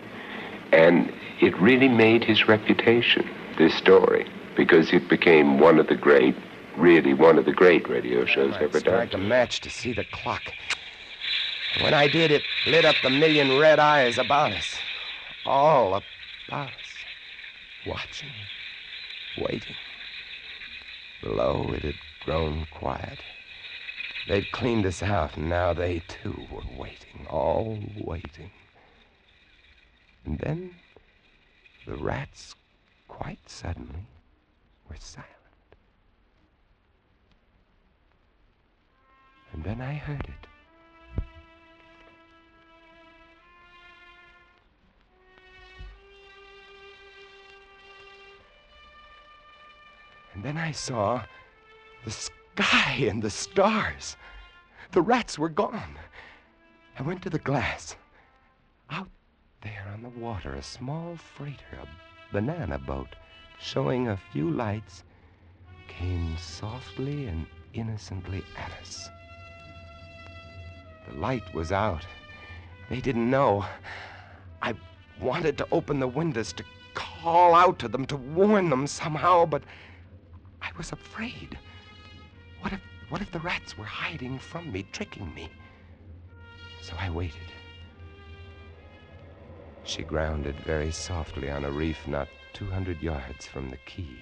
And 0.71 1.11
it 1.41 1.57
really 1.59 1.89
made 1.89 2.23
his 2.23 2.47
reputation, 2.47 3.29
this 3.57 3.73
story, 3.75 4.29
because 4.55 4.93
it 4.93 5.09
became 5.09 5.59
one 5.59 5.79
of 5.79 5.87
the 5.87 5.95
great, 5.95 6.35
really 6.77 7.13
one 7.13 7.37
of 7.37 7.45
the 7.45 7.51
great 7.51 7.89
radio 7.89 8.25
shows 8.25 8.53
ever 8.55 8.79
done. 8.79 9.07
Strike 9.07 9.13
a 9.13 9.17
match 9.17 9.59
to 9.61 9.69
see 9.69 9.93
the 9.93 10.05
clock. 10.05 10.43
When 11.81 11.93
I 11.93 12.07
did, 12.07 12.31
it 12.31 12.43
lit 12.65 12.85
up 12.85 12.95
the 13.03 13.09
million 13.09 13.59
red 13.59 13.79
eyes 13.79 14.17
about 14.17 14.51
us. 14.53 14.75
All 15.45 15.95
about 15.95 16.69
us. 16.69 16.73
Watching. 17.85 18.29
Waiting. 19.37 19.75
Below, 21.21 21.73
it 21.75 21.83
had 21.83 21.97
grown 22.19 22.65
quiet. 22.65 23.23
They'd 24.25 24.51
cleaned 24.51 24.85
us 24.85 25.01
out, 25.01 25.37
and 25.37 25.49
now 25.49 25.73
they 25.73 26.01
too 26.07 26.47
were 26.51 26.63
waiting, 26.69 27.25
all 27.29 27.91
waiting. 27.95 28.51
And 30.25 30.39
then 30.39 30.75
the 31.85 31.95
rats, 31.95 32.55
quite 33.07 33.49
suddenly, 33.49 34.05
were 34.87 34.97
silent. 34.99 35.27
And 39.51 39.63
then 39.63 39.81
I 39.81 39.95
heard 39.95 40.25
it. 40.25 40.48
And 50.39 50.45
then 50.45 50.57
I 50.57 50.71
saw 50.71 51.21
the 52.05 52.11
sky 52.11 52.93
and 53.01 53.21
the 53.21 53.29
stars. 53.29 54.15
The 54.93 55.01
rats 55.01 55.37
were 55.37 55.49
gone. 55.49 55.97
I 56.97 57.03
went 57.03 57.21
to 57.23 57.29
the 57.29 57.39
glass. 57.39 57.97
Out 58.89 59.09
there 59.59 59.85
on 59.91 60.01
the 60.01 60.17
water, 60.17 60.55
a 60.55 60.63
small 60.63 61.17
freighter, 61.17 61.77
a 61.81 61.87
banana 62.31 62.79
boat, 62.79 63.17
showing 63.59 64.07
a 64.07 64.19
few 64.31 64.49
lights, 64.49 65.03
came 65.89 66.37
softly 66.37 67.27
and 67.27 67.45
innocently 67.73 68.41
at 68.57 68.71
us. 68.81 69.09
The 71.09 71.17
light 71.17 71.53
was 71.53 71.73
out. 71.73 72.05
They 72.89 73.01
didn't 73.01 73.29
know. 73.29 73.65
I 74.61 74.73
wanted 75.19 75.57
to 75.57 75.67
open 75.73 75.99
the 75.99 76.07
windows 76.07 76.53
to 76.53 76.63
call 76.93 77.53
out 77.53 77.77
to 77.79 77.89
them, 77.89 78.05
to 78.05 78.15
warn 78.15 78.69
them 78.69 78.87
somehow, 78.87 79.45
but 79.45 79.63
I 80.61 80.69
was 80.77 80.91
afraid. 80.91 81.57
What 82.61 82.73
if 82.73 82.81
what 83.09 83.21
if 83.21 83.31
the 83.31 83.39
rats 83.39 83.77
were 83.77 83.85
hiding 83.85 84.37
from 84.37 84.71
me, 84.71 84.83
tricking 84.91 85.33
me? 85.33 85.49
So 86.81 86.93
I 86.99 87.09
waited. 87.09 87.51
She 89.83 90.03
grounded 90.03 90.59
very 90.59 90.91
softly 90.91 91.49
on 91.49 91.65
a 91.65 91.71
reef 91.71 92.07
not 92.07 92.27
200 92.53 93.01
yards 93.01 93.47
from 93.47 93.69
the 93.69 93.77
key. 93.77 94.19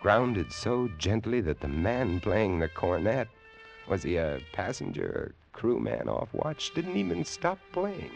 Grounded 0.00 0.52
so 0.52 0.88
gently 0.98 1.40
that 1.42 1.60
the 1.60 1.68
man 1.68 2.18
playing 2.18 2.58
the 2.58 2.68
cornet, 2.68 3.28
was 3.86 4.02
he 4.02 4.16
a 4.16 4.40
passenger 4.52 5.06
or 5.06 5.34
crewman 5.52 6.08
off 6.08 6.34
watch, 6.34 6.74
didn't 6.74 6.96
even 6.96 7.24
stop 7.24 7.58
playing. 7.72 8.10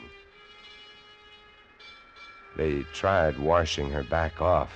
They 2.56 2.82
tried 2.92 3.38
washing 3.38 3.90
her 3.90 4.02
back 4.02 4.40
off. 4.40 4.72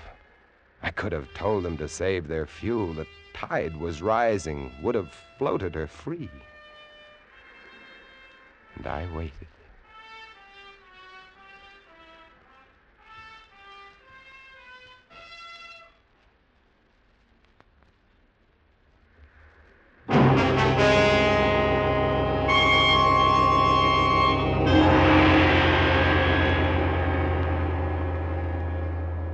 I 0.82 0.90
could 0.90 1.12
have 1.12 1.32
told 1.34 1.64
them 1.64 1.76
to 1.76 1.88
save 1.88 2.26
their 2.26 2.46
fuel. 2.46 2.94
The 2.94 3.06
tide 3.34 3.76
was 3.76 4.00
rising, 4.00 4.72
would 4.82 4.94
have 4.94 5.14
floated 5.38 5.74
her 5.74 5.86
free. 5.86 6.30
And 8.76 8.86
I 8.86 9.06
waited. 9.14 9.32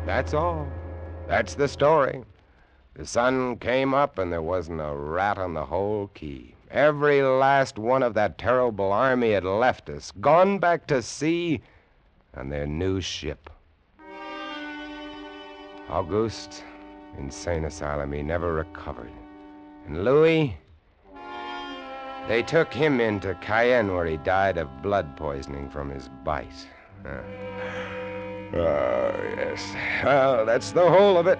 That's 0.06 0.34
all. 0.34 0.66
That's 1.28 1.54
the 1.54 1.66
story. 1.66 2.22
The 2.94 3.04
sun 3.04 3.56
came 3.56 3.94
up 3.94 4.18
and 4.18 4.32
there 4.32 4.42
wasn't 4.42 4.80
a 4.80 4.94
rat 4.94 5.38
on 5.38 5.54
the 5.54 5.66
whole 5.66 6.08
key. 6.14 6.54
Every 6.70 7.22
last 7.22 7.78
one 7.78 8.02
of 8.02 8.14
that 8.14 8.38
terrible 8.38 8.92
army 8.92 9.32
had 9.32 9.44
left 9.44 9.90
us, 9.90 10.12
gone 10.20 10.58
back 10.58 10.86
to 10.86 11.02
sea 11.02 11.60
on 12.34 12.48
their 12.48 12.66
new 12.66 13.00
ship. 13.00 13.50
Auguste, 15.88 16.64
insane 17.18 17.64
asylum, 17.64 18.12
he 18.12 18.22
never 18.22 18.54
recovered. 18.54 19.12
And 19.86 20.04
Louis, 20.04 20.56
they 22.28 22.42
took 22.42 22.72
him 22.72 23.00
into 23.00 23.34
Cayenne 23.40 23.94
where 23.94 24.06
he 24.06 24.16
died 24.18 24.58
of 24.58 24.82
blood 24.82 25.16
poisoning 25.16 25.70
from 25.70 25.90
his 25.90 26.08
bite. 26.24 26.66
Uh, 27.04 27.18
Oh, 28.54 29.12
yes. 29.36 29.74
Well, 30.04 30.46
that's 30.46 30.72
the 30.72 30.88
whole 30.88 31.18
of 31.18 31.26
it. 31.26 31.38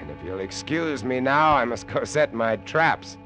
And 0.00 0.10
if 0.10 0.16
you'll 0.24 0.40
excuse 0.40 1.02
me 1.04 1.20
now, 1.20 1.54
I 1.56 1.64
must 1.64 1.86
go 1.86 2.04
set 2.04 2.34
my 2.34 2.56
traps. 2.56 3.16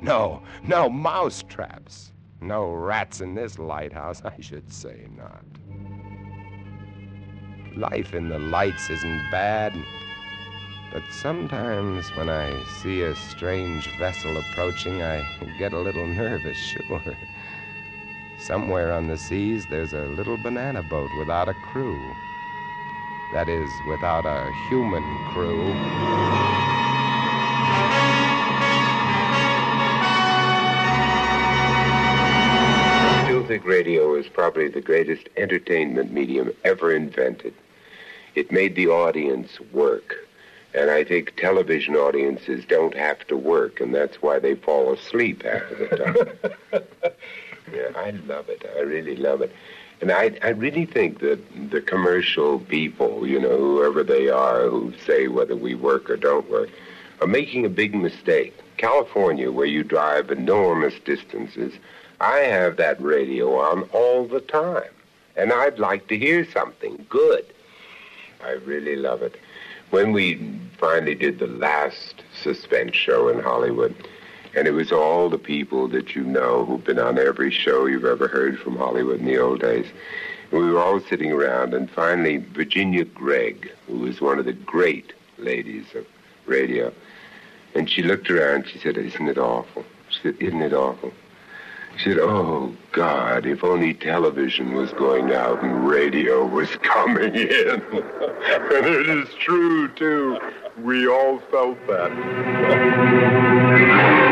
No, 0.00 0.42
no 0.64 0.88
mouse 0.88 1.42
traps. 1.48 2.12
No 2.40 2.72
rats 2.72 3.20
in 3.20 3.34
this 3.34 3.58
lighthouse, 3.58 4.22
I 4.24 4.40
should 4.40 4.72
say 4.72 5.06
not. 5.16 5.44
Life 7.76 8.12
in 8.12 8.28
the 8.28 8.38
lights 8.38 8.90
isn't 8.90 9.30
bad, 9.30 9.72
but 10.92 11.02
sometimes 11.10 12.08
when 12.16 12.28
I 12.28 12.52
see 12.82 13.02
a 13.02 13.14
strange 13.14 13.88
vessel 13.96 14.36
approaching, 14.36 15.02
I 15.02 15.24
get 15.58 15.72
a 15.72 15.78
little 15.78 16.06
nervous, 16.06 16.56
sure. 16.88 17.16
Somewhere 18.38 18.92
on 18.92 19.06
the 19.06 19.16
seas, 19.16 19.64
there's 19.70 19.92
a 19.92 20.06
little 20.06 20.36
banana 20.36 20.82
boat 20.82 21.10
without 21.18 21.48
a 21.48 21.54
crew. 21.54 22.12
That 23.32 23.48
is, 23.48 23.70
without 23.86 24.26
a 24.26 24.52
human 24.68 25.02
crew. 25.32 25.72
I 33.04 33.24
still 33.24 33.46
think 33.46 33.64
radio 33.64 34.14
is 34.14 34.28
probably 34.28 34.68
the 34.68 34.82
greatest 34.82 35.30
entertainment 35.38 36.12
medium 36.12 36.52
ever 36.64 36.92
invented. 36.94 37.54
It 38.34 38.52
made 38.52 38.76
the 38.76 38.88
audience 38.88 39.58
work. 39.72 40.14
And 40.74 40.90
I 40.90 41.04
think 41.04 41.36
television 41.36 41.96
audiences 41.96 42.64
don't 42.66 42.94
have 42.94 43.26
to 43.28 43.36
work, 43.36 43.80
and 43.80 43.94
that's 43.94 44.22
why 44.22 44.38
they 44.38 44.54
fall 44.54 44.92
asleep 44.92 45.42
half 45.42 45.70
of 45.70 45.78
the 45.78 45.86
time. 46.72 46.82
yeah, 47.72 47.88
I 47.96 48.10
love 48.26 48.48
it. 48.48 48.64
I 48.76 48.80
really 48.80 49.16
love 49.16 49.40
it. 49.42 49.54
And 50.02 50.10
I, 50.10 50.32
I 50.42 50.48
really 50.48 50.84
think 50.84 51.20
that 51.20 51.70
the 51.70 51.80
commercial 51.80 52.58
people, 52.58 53.24
you 53.24 53.38
know, 53.40 53.56
whoever 53.56 54.02
they 54.02 54.28
are, 54.28 54.68
who 54.68 54.92
say 55.06 55.28
whether 55.28 55.54
we 55.54 55.76
work 55.76 56.10
or 56.10 56.16
don't 56.16 56.50
work, 56.50 56.70
are 57.20 57.28
making 57.28 57.64
a 57.64 57.68
big 57.68 57.94
mistake. 57.94 58.52
California, 58.78 59.52
where 59.52 59.64
you 59.64 59.84
drive 59.84 60.32
enormous 60.32 60.94
distances, 61.04 61.72
I 62.20 62.38
have 62.38 62.78
that 62.78 63.00
radio 63.00 63.56
on 63.56 63.84
all 63.92 64.26
the 64.26 64.40
time. 64.40 64.90
And 65.36 65.52
I'd 65.52 65.78
like 65.78 66.08
to 66.08 66.18
hear 66.18 66.50
something 66.50 67.06
good. 67.08 67.46
I 68.42 68.50
really 68.64 68.96
love 68.96 69.22
it. 69.22 69.36
When 69.90 70.10
we 70.10 70.58
finally 70.78 71.14
did 71.14 71.38
the 71.38 71.46
last 71.46 72.24
suspense 72.42 72.96
show 72.96 73.28
in 73.28 73.38
Hollywood, 73.38 73.94
and 74.54 74.68
it 74.68 74.72
was 74.72 74.92
all 74.92 75.30
the 75.30 75.38
people 75.38 75.88
that 75.88 76.14
you 76.14 76.22
know 76.24 76.64
who've 76.64 76.84
been 76.84 76.98
on 76.98 77.18
every 77.18 77.50
show 77.50 77.86
you've 77.86 78.04
ever 78.04 78.28
heard 78.28 78.58
from 78.58 78.76
Hollywood 78.76 79.20
in 79.20 79.26
the 79.26 79.38
old 79.38 79.60
days. 79.60 79.86
And 80.50 80.60
we 80.60 80.70
were 80.70 80.80
all 80.80 81.00
sitting 81.00 81.32
around, 81.32 81.72
and 81.72 81.90
finally, 81.90 82.36
Virginia 82.36 83.04
Gregg, 83.04 83.72
who 83.86 83.98
was 83.98 84.20
one 84.20 84.38
of 84.38 84.44
the 84.44 84.52
great 84.52 85.14
ladies 85.38 85.86
of 85.94 86.06
radio, 86.44 86.92
and 87.74 87.88
she 87.88 88.02
looked 88.02 88.30
around, 88.30 88.54
and 88.56 88.68
she 88.68 88.78
said, 88.78 88.98
Isn't 88.98 89.28
it 89.28 89.38
awful? 89.38 89.84
She 90.10 90.20
said, 90.22 90.36
Isn't 90.40 90.60
it 90.60 90.74
awful? 90.74 91.12
She 91.96 92.10
said, 92.10 92.18
Oh, 92.18 92.74
God, 92.92 93.46
if 93.46 93.64
only 93.64 93.94
television 93.94 94.74
was 94.74 94.92
going 94.92 95.32
out 95.32 95.62
and 95.62 95.88
radio 95.88 96.44
was 96.44 96.68
coming 96.82 97.34
in. 97.34 97.40
and 97.40 98.86
it 98.86 99.08
is 99.08 99.28
true, 99.40 99.88
too. 99.88 100.38
We 100.78 101.08
all 101.08 101.38
felt 101.50 101.78
that. 101.86 102.10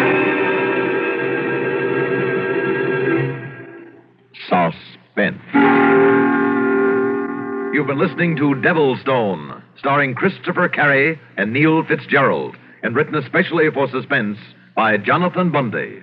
You've 7.80 7.86
been 7.86 7.98
listening 7.98 8.36
to 8.36 8.60
Devil's 8.60 9.00
Stone, 9.00 9.62
starring 9.78 10.14
Christopher 10.14 10.68
Carey 10.68 11.18
and 11.38 11.50
Neil 11.50 11.82
Fitzgerald, 11.82 12.54
and 12.82 12.94
written 12.94 13.14
especially 13.14 13.70
for 13.72 13.88
Suspense 13.88 14.36
by 14.76 14.98
Jonathan 14.98 15.50
Bundy. 15.50 16.02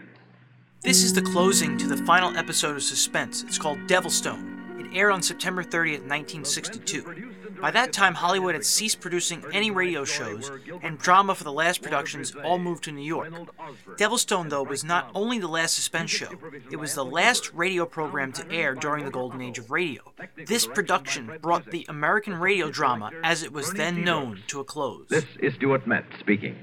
This 0.81 1.03
is 1.03 1.13
the 1.13 1.21
closing 1.21 1.77
to 1.77 1.87
the 1.87 1.97
final 1.97 2.35
episode 2.35 2.77
of 2.77 2.81
Suspense. 2.81 3.43
It's 3.43 3.59
called 3.59 3.77
Devilstone. 3.85 4.56
It 4.77 4.87
aired 4.93 5.11
on 5.11 5.21
September 5.21 5.63
30th, 5.63 6.07
1962. 6.07 7.33
By 7.59 7.71
that 7.71 7.91
time, 7.91 8.13
Hollywood 8.13 8.53
had 8.53 8.65
ceased 8.65 8.99
producing 9.01 9.43
any 9.51 9.71
radio 9.71 10.05
shows, 10.05 10.51
and 10.83 10.99
drama 10.99 11.33
for 11.33 11.43
the 11.43 11.51
last 11.51 11.81
productions 11.81 12.35
all 12.43 12.59
moved 12.59 12.83
to 12.83 12.91
New 12.91 13.01
York. 13.01 13.33
Devilstone, 13.97 14.49
though, 14.49 14.63
was 14.63 14.83
not 14.83 15.09
only 15.15 15.39
the 15.39 15.47
last 15.47 15.73
suspense 15.73 16.11
show, 16.11 16.29
it 16.71 16.75
was 16.75 16.93
the 16.93 17.05
last 17.05 17.51
radio 17.53 17.85
program 17.85 18.31
to 18.33 18.51
air 18.51 18.75
during 18.75 19.05
the 19.05 19.11
golden 19.11 19.41
age 19.41 19.57
of 19.57 19.71
radio. 19.71 20.01
This 20.45 20.67
production 20.67 21.31
brought 21.41 21.71
the 21.71 21.85
American 21.89 22.35
radio 22.35 22.69
drama, 22.69 23.11
as 23.23 23.41
it 23.41 23.51
was 23.51 23.73
then 23.73 24.03
known, 24.03 24.43
to 24.47 24.59
a 24.59 24.63
close. 24.63 25.07
This 25.09 25.25
is 25.39 25.55
Stuart 25.55 25.87
Metz 25.87 26.07
speaking. 26.19 26.55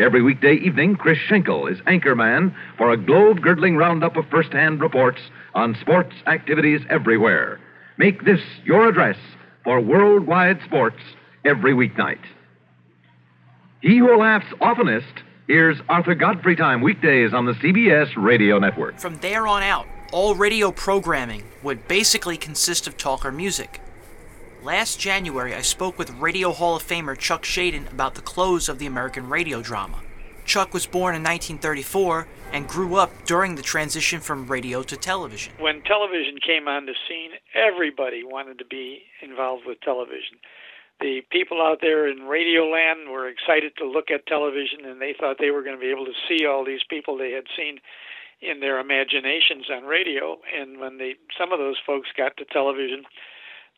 Every 0.00 0.22
weekday 0.22 0.54
evening, 0.54 0.96
Chris 0.96 1.18
Schenkel 1.18 1.66
is 1.66 1.78
anchorman 1.80 2.54
for 2.78 2.90
a 2.90 2.96
globe 2.96 3.42
girdling 3.42 3.76
roundup 3.76 4.16
of 4.16 4.24
first 4.30 4.50
hand 4.50 4.80
reports 4.80 5.20
on 5.54 5.76
sports 5.78 6.14
activities 6.26 6.80
everywhere. 6.88 7.60
Make 7.98 8.24
this 8.24 8.40
your 8.64 8.88
address 8.88 9.18
for 9.62 9.78
worldwide 9.78 10.58
sports 10.64 10.96
every 11.44 11.74
weeknight. 11.74 12.24
He 13.82 13.98
who 13.98 14.16
laughs 14.16 14.46
oftenest 14.62 15.22
hears 15.46 15.76
Arthur 15.90 16.14
Godfrey 16.14 16.56
Time 16.56 16.80
weekdays 16.80 17.34
on 17.34 17.44
the 17.44 17.52
CBS 17.52 18.08
Radio 18.16 18.58
Network. 18.58 18.98
From 18.98 19.16
there 19.16 19.46
on 19.46 19.62
out, 19.62 19.86
all 20.12 20.34
radio 20.34 20.72
programming 20.72 21.44
would 21.62 21.86
basically 21.88 22.38
consist 22.38 22.86
of 22.86 22.96
talk 22.96 23.26
or 23.26 23.32
music. 23.32 23.82
Last 24.62 25.00
January, 25.00 25.54
I 25.54 25.62
spoke 25.62 25.98
with 25.98 26.10
Radio 26.20 26.52
Hall 26.52 26.76
of 26.76 26.82
Famer 26.82 27.16
Chuck 27.16 27.44
Schaden 27.44 27.90
about 27.90 28.14
the 28.14 28.20
close 28.20 28.68
of 28.68 28.78
the 28.78 28.84
American 28.84 29.30
radio 29.30 29.62
drama. 29.62 30.00
Chuck 30.44 30.74
was 30.74 30.84
born 30.84 31.14
in 31.14 31.22
1934 31.22 32.28
and 32.52 32.68
grew 32.68 32.96
up 32.96 33.10
during 33.24 33.54
the 33.54 33.62
transition 33.62 34.20
from 34.20 34.46
radio 34.48 34.82
to 34.82 34.98
television. 34.98 35.54
When 35.58 35.80
television 35.84 36.36
came 36.46 36.68
on 36.68 36.84
the 36.84 36.94
scene, 37.08 37.30
everybody 37.54 38.22
wanted 38.22 38.58
to 38.58 38.66
be 38.66 39.04
involved 39.22 39.64
with 39.66 39.80
television. 39.80 40.36
The 41.00 41.22
people 41.30 41.62
out 41.62 41.78
there 41.80 42.06
in 42.06 42.24
radio 42.24 42.64
land 42.68 43.08
were 43.08 43.30
excited 43.30 43.72
to 43.78 43.88
look 43.88 44.10
at 44.10 44.26
television 44.26 44.84
and 44.84 45.00
they 45.00 45.14
thought 45.18 45.36
they 45.40 45.52
were 45.52 45.62
going 45.62 45.76
to 45.76 45.80
be 45.80 45.90
able 45.90 46.04
to 46.04 46.20
see 46.28 46.44
all 46.44 46.66
these 46.66 46.84
people 46.90 47.16
they 47.16 47.32
had 47.32 47.44
seen 47.56 47.78
in 48.42 48.60
their 48.60 48.78
imaginations 48.78 49.70
on 49.72 49.84
radio 49.84 50.36
and 50.54 50.80
when 50.80 50.98
they 50.98 51.14
some 51.38 51.50
of 51.50 51.58
those 51.58 51.76
folks 51.86 52.08
got 52.16 52.36
to 52.36 52.44
television 52.46 53.04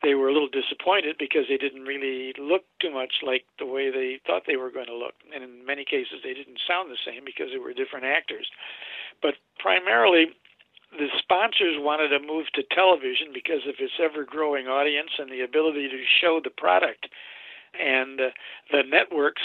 they 0.02 0.14
were 0.14 0.28
a 0.28 0.32
little 0.32 0.48
disappointed 0.48 1.16
because 1.18 1.46
they 1.48 1.56
didn't 1.56 1.84
really 1.84 2.34
look 2.38 2.64
too 2.80 2.90
much 2.90 3.22
like 3.22 3.44
the 3.58 3.66
way 3.66 3.90
they 3.90 4.18
thought 4.26 4.42
they 4.46 4.56
were 4.56 4.70
going 4.70 4.86
to 4.86 4.96
look. 4.96 5.14
And 5.34 5.44
in 5.44 5.64
many 5.64 5.84
cases, 5.84 6.20
they 6.24 6.34
didn't 6.34 6.58
sound 6.66 6.90
the 6.90 6.98
same 7.06 7.24
because 7.24 7.48
they 7.52 7.58
were 7.58 7.72
different 7.72 8.04
actors. 8.04 8.50
But 9.22 9.34
primarily, 9.58 10.26
the 10.90 11.08
sponsors 11.18 11.78
wanted 11.78 12.08
to 12.08 12.18
move 12.18 12.46
to 12.54 12.62
television 12.74 13.30
because 13.32 13.62
of 13.66 13.76
its 13.78 13.94
ever 14.02 14.24
growing 14.24 14.66
audience 14.66 15.10
and 15.18 15.30
the 15.30 15.40
ability 15.40 15.88
to 15.88 16.02
show 16.20 16.40
the 16.42 16.50
product. 16.50 17.08
And 17.78 18.20
uh, 18.20 18.30
the 18.70 18.82
networks, 18.82 19.42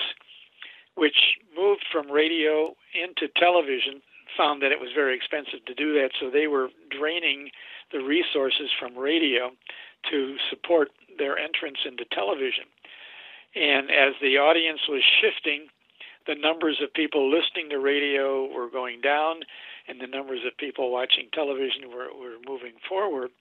which 0.96 1.38
moved 1.56 1.86
from 1.92 2.12
radio 2.12 2.76
into 2.98 3.32
television, 3.38 4.02
found 4.36 4.62
that 4.62 4.72
it 4.72 4.80
was 4.80 4.90
very 4.94 5.16
expensive 5.16 5.64
to 5.66 5.74
do 5.74 5.94
that, 5.94 6.12
so 6.20 6.30
they 6.30 6.48
were 6.48 6.70
draining 6.92 7.50
the 7.92 8.00
resources 8.00 8.70
from 8.78 8.98
radio 8.98 9.52
to 10.10 10.36
support 10.50 10.90
their 11.18 11.38
entrance 11.38 11.80
into 11.86 12.06
television. 12.06 12.66
And 13.56 13.90
as 13.90 14.14
the 14.22 14.38
audience 14.38 14.82
was 14.88 15.02
shifting, 15.22 15.68
the 16.28 16.36
numbers 16.36 16.80
of 16.84 16.94
people 16.94 17.32
listening 17.32 17.70
to 17.70 17.80
radio 17.80 18.46
were 18.54 18.70
going 18.70 19.02
down, 19.02 19.42
and 19.88 20.00
the 20.00 20.08
numbers 20.08 20.42
of 20.46 20.58
people 20.58 20.92
watching 20.92 21.30
television 21.34 21.90
were, 21.90 22.12
were 22.14 22.38
moving 22.46 22.74
forward. 22.88 23.32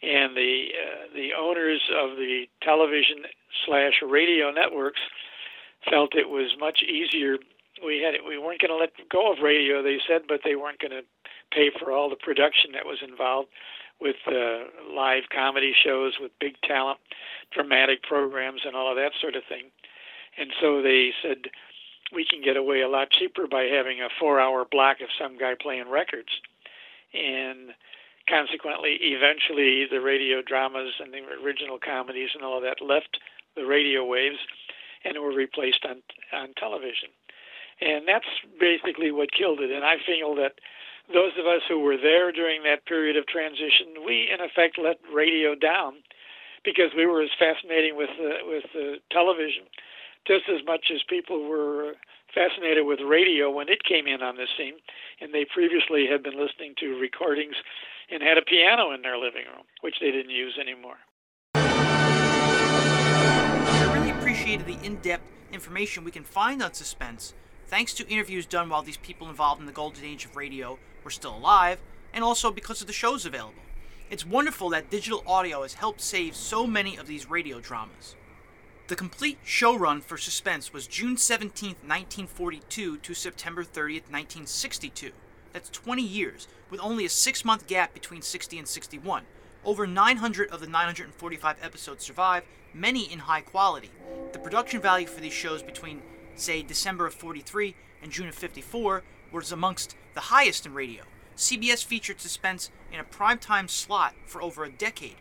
And 0.00 0.36
the 0.36 0.68
uh, 0.78 1.12
the 1.12 1.30
owners 1.34 1.82
of 1.90 2.16
the 2.16 2.44
television 2.62 3.24
slash 3.66 3.94
radio 4.06 4.52
networks 4.52 5.00
felt 5.90 6.14
it 6.14 6.28
was 6.28 6.54
much 6.60 6.84
easier. 6.84 7.38
We 7.84 8.02
had 8.02 8.14
we 8.22 8.38
weren't 8.38 8.60
going 8.60 8.70
to 8.70 8.76
let 8.76 8.92
go 9.10 9.32
of 9.32 9.38
radio, 9.42 9.82
they 9.82 9.98
said, 10.06 10.22
but 10.28 10.40
they 10.44 10.54
weren't 10.54 10.78
going 10.78 10.92
to 10.92 11.02
pay 11.50 11.70
for 11.80 11.90
all 11.90 12.08
the 12.10 12.16
production 12.16 12.70
that 12.74 12.86
was 12.86 12.98
involved 13.02 13.48
with 14.00 14.16
uh, 14.26 14.64
live 14.94 15.24
comedy 15.34 15.72
shows 15.74 16.14
with 16.20 16.30
big 16.40 16.54
talent, 16.62 16.98
dramatic 17.52 18.02
programs, 18.02 18.62
and 18.64 18.76
all 18.76 18.90
of 18.90 18.96
that 18.96 19.12
sort 19.20 19.34
of 19.34 19.42
thing. 19.48 19.70
And 20.38 20.50
so 20.60 20.82
they 20.82 21.10
said, 21.22 21.50
we 22.14 22.24
can 22.24 22.42
get 22.42 22.56
away 22.56 22.80
a 22.80 22.88
lot 22.88 23.10
cheaper 23.10 23.46
by 23.46 23.64
having 23.64 24.00
a 24.00 24.08
four 24.18 24.40
hour 24.40 24.64
block 24.64 25.00
of 25.00 25.08
some 25.18 25.36
guy 25.36 25.54
playing 25.60 25.90
records. 25.90 26.30
And 27.12 27.74
consequently, 28.28 28.98
eventually, 29.00 29.86
the 29.90 30.00
radio 30.00 30.42
dramas 30.42 30.94
and 31.00 31.12
the 31.12 31.20
original 31.44 31.78
comedies 31.78 32.30
and 32.34 32.44
all 32.44 32.56
of 32.56 32.62
that 32.62 32.84
left 32.84 33.18
the 33.56 33.66
radio 33.66 34.04
waves 34.04 34.38
and 35.04 35.18
were 35.18 35.34
replaced 35.34 35.84
on 35.88 36.02
on 36.32 36.54
television. 36.56 37.10
And 37.80 38.08
that's 38.08 38.28
basically 38.58 39.10
what 39.10 39.32
killed 39.32 39.60
it. 39.60 39.70
And 39.70 39.84
I 39.84 39.96
feel 40.04 40.34
that 40.36 40.58
those 41.12 41.32
of 41.38 41.46
us 41.46 41.62
who 41.68 41.80
were 41.80 41.96
there 41.96 42.32
during 42.32 42.62
that 42.64 42.86
period 42.86 43.16
of 43.16 43.26
transition, 43.26 44.04
we 44.04 44.28
in 44.32 44.40
effect 44.40 44.78
let 44.78 45.00
radio 45.12 45.54
down 45.54 45.94
because 46.64 46.92
we 46.96 47.06
were 47.06 47.22
as 47.22 47.30
fascinating 47.38 47.96
with 47.96 48.10
with 48.46 48.64
television 49.10 49.64
just 50.26 50.44
as 50.48 50.60
much 50.66 50.90
as 50.92 51.00
people 51.08 51.48
were 51.48 51.94
fascinated 52.34 52.84
with 52.84 53.00
radio 53.00 53.50
when 53.50 53.68
it 53.68 53.82
came 53.84 54.06
in 54.06 54.20
on 54.22 54.36
the 54.36 54.46
scene, 54.56 54.74
and 55.20 55.32
they 55.32 55.46
previously 55.52 56.06
had 56.10 56.22
been 56.22 56.38
listening 56.38 56.74
to 56.78 56.98
recordings 57.00 57.56
and 58.10 58.22
had 58.22 58.36
a 58.36 58.42
piano 58.42 58.92
in 58.92 59.00
their 59.00 59.16
living 59.16 59.44
room, 59.46 59.64
which 59.80 59.96
they 60.00 60.10
didn't 60.10 60.30
use 60.30 60.58
anymore. 60.60 60.96
I 63.80 63.94
really 63.94 64.10
appreciated 64.10 64.66
the 64.66 64.76
in-depth 64.84 65.24
information 65.52 66.04
we 66.04 66.10
can 66.10 66.24
find 66.24 66.62
on 66.62 66.74
suspense 66.74 67.32
thanks 67.66 67.94
to 67.94 68.06
interviews 68.08 68.44
done 68.46 68.68
while 68.68 68.82
these 68.82 68.98
people 68.98 69.28
involved 69.28 69.60
in 69.60 69.66
the 69.66 69.72
golden 69.72 70.04
age 70.04 70.26
of 70.26 70.36
radio 70.36 70.78
were 71.04 71.10
still 71.10 71.36
alive, 71.36 71.78
and 72.12 72.24
also 72.24 72.50
because 72.50 72.80
of 72.80 72.86
the 72.86 72.92
shows 72.92 73.26
available. 73.26 73.62
It's 74.10 74.24
wonderful 74.26 74.70
that 74.70 74.90
digital 74.90 75.22
audio 75.26 75.62
has 75.62 75.74
helped 75.74 76.00
save 76.00 76.34
so 76.34 76.66
many 76.66 76.96
of 76.96 77.06
these 77.06 77.28
radio 77.28 77.60
dramas. 77.60 78.16
The 78.86 78.96
complete 78.96 79.38
show 79.44 79.76
run 79.76 80.00
for 80.00 80.16
Suspense 80.16 80.72
was 80.72 80.86
June 80.86 81.18
17, 81.18 81.68
1942 81.68 82.96
to 82.98 83.14
September 83.14 83.62
30, 83.62 83.94
1962. 83.94 85.12
That's 85.52 85.68
20 85.68 86.02
years, 86.02 86.48
with 86.70 86.80
only 86.80 87.04
a 87.04 87.10
six 87.10 87.44
month 87.44 87.66
gap 87.66 87.92
between 87.92 88.22
60 88.22 88.58
and 88.58 88.66
61. 88.66 89.24
Over 89.64 89.86
900 89.86 90.50
of 90.50 90.60
the 90.60 90.66
945 90.66 91.56
episodes 91.60 92.04
survive, 92.04 92.44
many 92.72 93.12
in 93.12 93.20
high 93.20 93.42
quality. 93.42 93.90
The 94.32 94.38
production 94.38 94.80
value 94.80 95.06
for 95.06 95.20
these 95.20 95.32
shows 95.34 95.62
between 95.62 96.00
say 96.38 96.62
December 96.62 97.06
of 97.06 97.14
43 97.14 97.74
and 98.02 98.12
June 98.12 98.28
of 98.28 98.34
54, 98.34 99.02
was 99.32 99.52
amongst 99.52 99.96
the 100.18 100.34
highest 100.34 100.66
in 100.66 100.74
radio. 100.74 101.04
CBS 101.36 101.84
featured 101.84 102.20
Suspense 102.20 102.72
in 102.92 102.98
a 102.98 103.04
primetime 103.04 103.70
slot 103.70 104.16
for 104.26 104.42
over 104.42 104.64
a 104.64 104.68
decade. 104.68 105.14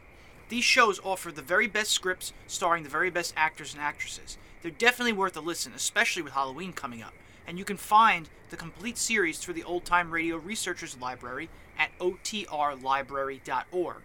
These 0.49 0.63
shows 0.63 0.99
offer 1.03 1.31
the 1.31 1.43
very 1.43 1.67
best 1.67 1.91
scripts 1.91 2.33
starring 2.47 2.81
the 2.81 2.89
very 2.89 3.11
best 3.11 3.35
actors 3.37 3.75
and 3.75 3.83
actresses. 3.83 4.39
They're 4.63 4.71
definitely 4.71 5.13
worth 5.13 5.37
a 5.37 5.39
listen, 5.39 5.73
especially 5.75 6.23
with 6.23 6.33
Halloween 6.33 6.73
coming 6.73 7.03
up. 7.03 7.13
And 7.45 7.59
you 7.59 7.63
can 7.63 7.77
find 7.77 8.27
the 8.49 8.57
complete 8.57 8.97
series 8.97 9.37
through 9.37 9.53
the 9.53 9.63
Old 9.63 9.85
Time 9.85 10.09
Radio 10.09 10.37
Researchers 10.37 10.99
Library 10.99 11.47
at 11.77 11.91
otrrlibrary.org. 11.99 14.01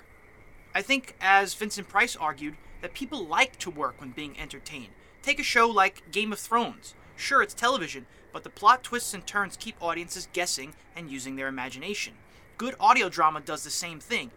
I 0.75 0.83
think, 0.83 1.17
as 1.23 1.55
Vincent 1.55 1.89
Price 1.89 2.17
argued, 2.17 2.57
that 2.83 2.93
people 2.93 3.27
like 3.27 3.59
to 3.61 3.71
work 3.71 3.99
when 3.99 4.11
being 4.11 4.39
entertained. 4.39 4.93
Take 5.23 5.41
a 5.41 5.43
show 5.43 5.71
like 5.71 6.13
Game 6.13 6.35
of 6.35 6.39
Thrones. 6.39 6.93
Sure, 7.17 7.43
it's 7.43 7.55
television, 7.55 8.07
but 8.33 8.45
the 8.45 8.51
plot 8.51 8.83
twists 8.83 9.15
and 9.15 9.27
turns 9.27 9.57
keep 9.57 9.77
audiences 9.81 10.29
guessing 10.33 10.75
and 10.97 11.11
using 11.11 11.37
their 11.37 11.49
imagination. 11.49 12.15
Good 12.59 12.75
audio 12.81 13.09
drama 13.09 13.41
does 13.41 13.65
the 13.65 13.71
same 13.71 14.01
thing. 14.01 14.31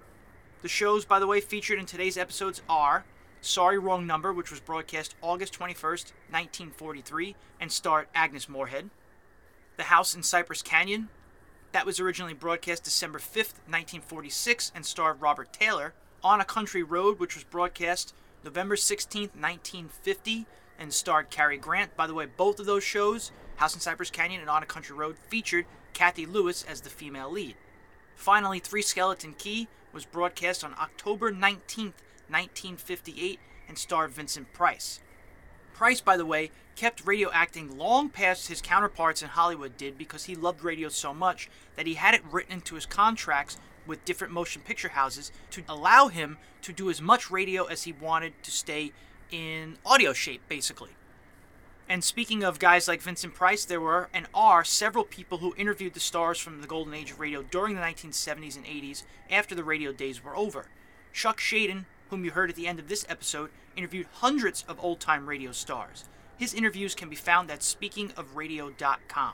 The 0.62 0.68
shows, 0.68 1.06
by 1.06 1.20
the 1.20 1.28
way, 1.28 1.42
featured 1.42 1.80
in 1.80 1.86
today's 1.86 2.18
episodes 2.18 2.62
are 2.68 3.06
Sorry 3.42 3.78
Wrong 3.78 4.08
Number, 4.08 4.34
which 4.34 4.50
was 4.50 4.60
broadcast 4.60 5.16
August 5.22 5.54
21st, 5.54 6.12
1943, 6.32 7.36
and 7.60 7.72
starred 7.72 8.08
Agnes 8.16 8.50
Moorehead. 8.50 8.90
The 9.78 9.84
House 9.84 10.16
in 10.16 10.24
Cypress 10.24 10.62
Canyon, 10.62 11.10
that 11.72 11.86
was 11.86 12.00
originally 12.00 12.34
broadcast 12.34 12.86
December 12.86 13.20
5th, 13.20 13.60
1946, 13.68 14.72
and 14.74 14.86
starred 14.86 15.22
Robert 15.22 15.52
Taylor. 15.52 15.94
On 16.24 16.42
a 16.42 16.46
Country 16.46 16.82
Road, 16.82 17.20
which 17.20 17.36
was 17.36 17.44
broadcast 17.44 18.16
November 18.44 18.76
16th, 18.76 19.36
1950, 19.36 20.48
and 20.80 20.94
starred 20.94 21.30
Cary 21.30 21.58
Grant. 21.58 21.96
By 21.96 22.08
the 22.08 22.14
way, 22.14 22.26
both 22.26 22.60
of 22.60 22.66
those 22.66 22.84
shows, 22.84 23.32
House 23.58 23.74
in 23.74 23.80
Cypress 23.80 24.10
Canyon 24.10 24.42
and 24.42 24.50
On 24.50 24.64
a 24.64 24.66
Country 24.66 24.96
Road, 24.96 25.18
featured 25.28 25.66
Cathy 25.94 26.26
Lewis 26.26 26.64
as 26.64 26.82
the 26.82 26.90
female 26.90 27.32
lead. 27.32 27.56
Finally, 28.16 28.60
Three 28.60 28.82
Skeleton 28.82 29.34
Key 29.38 29.68
was 29.94 30.06
broadcast 30.06 30.64
on 30.64 30.74
October 30.80 31.32
19, 31.32 31.94
1958, 32.28 33.40
and 33.68 33.78
starred 33.78 34.12
Vincent 34.12 34.52
Price. 34.54 35.00
Price, 35.74 36.02
by 36.02 36.16
the 36.16 36.26
way, 36.26 36.52
kept 36.76 37.06
radio 37.06 37.30
acting 37.32 37.78
long 37.78 38.10
past 38.10 38.48
his 38.48 38.62
counterparts 38.62 39.22
in 39.22 39.30
Hollywood 39.30 39.78
did 39.78 39.98
because 39.98 40.26
he 40.26 40.36
loved 40.36 40.64
radio 40.64 40.90
so 40.90 41.14
much 41.14 41.50
that 41.76 41.88
he 41.88 41.96
had 41.96 42.14
it 42.14 42.22
written 42.30 42.54
into 42.54 42.76
his 42.76 42.86
contracts 42.86 43.58
with 43.88 44.04
different 44.06 44.34
motion 44.34 44.62
picture 44.62 44.90
houses 44.90 45.32
to 45.52 45.64
allow 45.68 46.08
him 46.08 46.38
to 46.62 46.74
do 46.74 46.90
as 46.90 47.02
much 47.02 47.30
radio 47.30 47.66
as 47.66 47.84
he 47.84 47.92
wanted 47.92 48.34
to 48.44 48.52
stay 48.52 48.92
in 49.36 49.78
audio 49.86 50.14
shape, 50.14 50.42
basically. 50.48 50.92
And 51.88 52.04
speaking 52.04 52.44
of 52.44 52.58
guys 52.58 52.88
like 52.88 53.02
Vincent 53.02 53.34
Price, 53.34 53.66
there 53.66 53.82
were 53.82 54.10
and 54.14 54.28
are 54.34 54.64
several 54.64 55.04
people 55.04 55.40
who 55.40 55.54
interviewed 55.58 55.94
the 55.94 56.00
stars 56.00 56.40
from 56.40 56.62
the 56.62 56.68
golden 56.68 56.94
age 56.94 57.12
of 57.12 57.20
radio 57.20 57.44
during 57.44 57.76
the 57.76 57.82
1970s 57.82 58.56
and 58.56 58.66
80s 58.66 59.04
after 59.30 59.54
the 59.54 59.64
radio 59.64 59.92
days 59.92 60.24
were 60.24 60.36
over. 60.36 60.68
Chuck 61.14 61.40
Schaden, 61.40 61.86
whom 62.10 62.26
you 62.26 62.32
heard 62.32 62.50
at 62.50 62.56
the 62.56 62.68
end 62.68 62.80
of 62.80 62.88
this 62.88 63.06
episode, 63.10 63.50
interviewed 63.76 64.08
hundreds 64.14 64.64
of 64.68 64.80
old 64.84 65.00
time 65.00 65.28
radio 65.28 65.52
stars. 65.52 66.06
His 66.38 66.54
interviews 66.54 66.96
can 66.96 67.10
be 67.10 67.16
found 67.16 67.52
at 67.52 67.60
speakingofradio.com. 67.60 69.34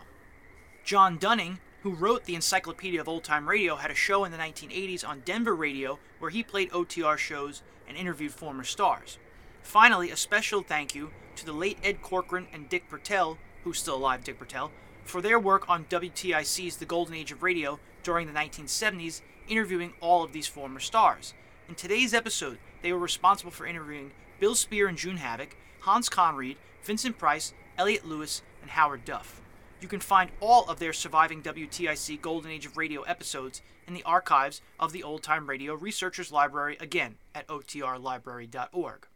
John 0.83 1.17
Dunning, 1.17 1.59
who 1.83 1.93
wrote 1.93 2.25
the 2.25 2.35
Encyclopedia 2.35 2.99
of 2.99 3.07
Old 3.07 3.23
Time 3.23 3.47
Radio, 3.47 3.75
had 3.75 3.91
a 3.91 3.95
show 3.95 4.25
in 4.25 4.31
the 4.31 4.37
1980s 4.37 5.07
on 5.07 5.21
Denver 5.25 5.55
radio 5.55 5.99
where 6.19 6.31
he 6.31 6.43
played 6.43 6.71
OTR 6.71 7.17
shows 7.17 7.61
and 7.87 7.97
interviewed 7.97 8.33
former 8.33 8.63
stars. 8.63 9.17
Finally, 9.64 10.12
a 10.12 10.18
special 10.18 10.62
thank 10.62 10.93
you 10.93 11.12
to 11.36 11.45
the 11.45 11.53
late 11.53 11.78
Ed 11.84 12.01
Corcoran 12.01 12.47
and 12.53 12.68
Dick 12.70 12.89
Bertel, 12.89 13.38
who's 13.64 13.80
still 13.80 13.95
alive, 13.95 14.24
Dick 14.24 14.39
Bertel, 14.39 14.70
for 15.03 15.22
their 15.22 15.39
work 15.39 15.70
on 15.70 15.86
WTIC's 15.86 16.78
The 16.78 16.86
Golden 16.86 17.16
Age 17.16 17.32
of 17.32 17.43
Radio 17.43 17.80
during 18.03 18.28
the 18.28 18.34
1970s, 18.34 19.22
interviewing 19.47 19.93
all 20.01 20.24
of 20.24 20.34
these 20.34 20.47
former 20.47 20.80
stars. 20.80 21.34
In 21.70 21.76
today's 21.76 22.14
episode, 22.14 22.57
they 22.82 22.91
were 22.91 22.99
responsible 22.99 23.51
for 23.51 23.66
interviewing 23.66 24.12
Bill 24.39 24.55
Spier 24.55 24.88
and 24.88 24.97
June 24.97 25.18
Havoc, 25.18 25.55
Hans 25.82 26.09
Conried, 26.09 26.57
Vincent 26.84 27.18
Price, 27.18 27.53
Elliot 27.78 28.05
Lewis, 28.05 28.41
and 28.62 28.72
Howard 28.72 29.05
Duff. 29.05 29.41
You 29.80 29.88
can 29.88 29.99
find 29.99 30.32
all 30.39 30.70
of 30.70 30.80
their 30.80 30.93
surviving 30.93 31.41
WTIC 31.41 32.22
Golden 32.22 32.51
Age 32.51 32.66
of 32.66 32.78
Radio 32.78 33.01
episodes 33.01 33.62
in 33.88 33.93
the 33.93 34.03
archives 34.03 34.62
of 34.80 34.91
the 34.91 35.03
Old 35.03 35.24
Time 35.24 35.47
Radio 35.47 35.74
Researchers 35.74 36.32
Library, 36.32 36.78
again 36.80 37.16
at 37.34 37.47
otrrlibrary.org. 37.47 39.07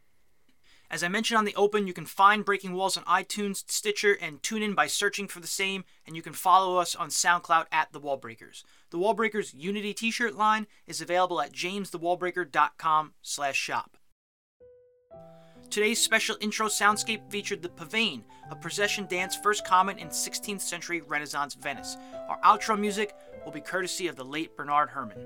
As 0.90 1.04
I 1.04 1.08
mentioned 1.08 1.38
on 1.38 1.46
the 1.46 1.56
open, 1.56 1.88
you 1.88 1.94
can 1.94 2.06
find 2.06 2.46
Breaking 2.46 2.74
Walls 2.74 2.96
on 2.96 3.04
iTunes, 3.06 3.64
Stitcher, 3.68 4.18
and 4.22 4.42
TuneIn 4.42 4.76
by 4.76 4.88
searching 4.88 5.28
for 5.28 5.40
the 5.40 5.48
same, 5.48 5.84
and 6.06 6.16
you 6.16 6.22
can 6.22 6.34
follow 6.34 6.78
us 6.78 6.96
on 6.96 7.10
SoundCloud 7.10 7.66
at 7.72 7.92
The 7.92 8.00
Wallbreakers. 8.00 8.64
The 8.92 9.00
Wallbreakers 9.00 9.54
Unity 9.56 9.94
t-shirt 9.94 10.36
line 10.36 10.68
is 10.86 11.02
available 11.02 11.42
at 11.42 11.52
jamesthewallbreaker.com 11.52 13.14
slash 13.22 13.58
shop. 13.58 13.98
Today's 15.72 16.00
special 16.00 16.38
intro 16.40 16.68
soundscape 16.68 17.30
featured 17.30 17.62
the 17.62 17.70
pavane, 17.70 18.22
a 18.52 18.56
procession 18.56 19.08
dance 19.08 19.36
first 19.36 19.66
common 19.66 19.98
in 19.98 20.10
16th 20.10 20.62
century 20.62 21.02
Renaissance 21.02 21.56
Venice. 21.56 21.98
Our 22.30 22.40
outro 22.42 22.80
music 22.80 23.16
will 23.44 23.52
be 23.52 23.62
courtesy 23.62 24.08
of 24.08 24.16
the 24.16 24.24
late 24.24 24.56
Bernard 24.56 24.92
Herrmann. 24.92 25.26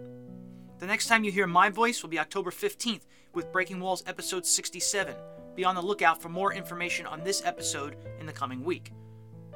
The 0.79 0.87
next 0.87 1.07
time 1.07 1.25
you 1.25 1.31
hear 1.31 1.45
my 1.45 1.69
voice 1.69 2.01
will 2.01 2.09
be 2.09 2.17
October 2.17 2.51
15th 2.51 3.01
with 3.33 3.51
Breaking 3.51 3.81
Walls 3.81 4.03
episode 4.07 4.45
67 4.45 5.13
be 5.59 5.65
on 5.65 5.75
the 5.75 5.81
lookout 5.81 6.21
for 6.21 6.29
more 6.29 6.53
information 6.53 7.05
on 7.05 7.21
this 7.21 7.41
episode 7.43 7.97
in 8.21 8.25
the 8.25 8.31
coming 8.31 8.63
week. 8.63 8.93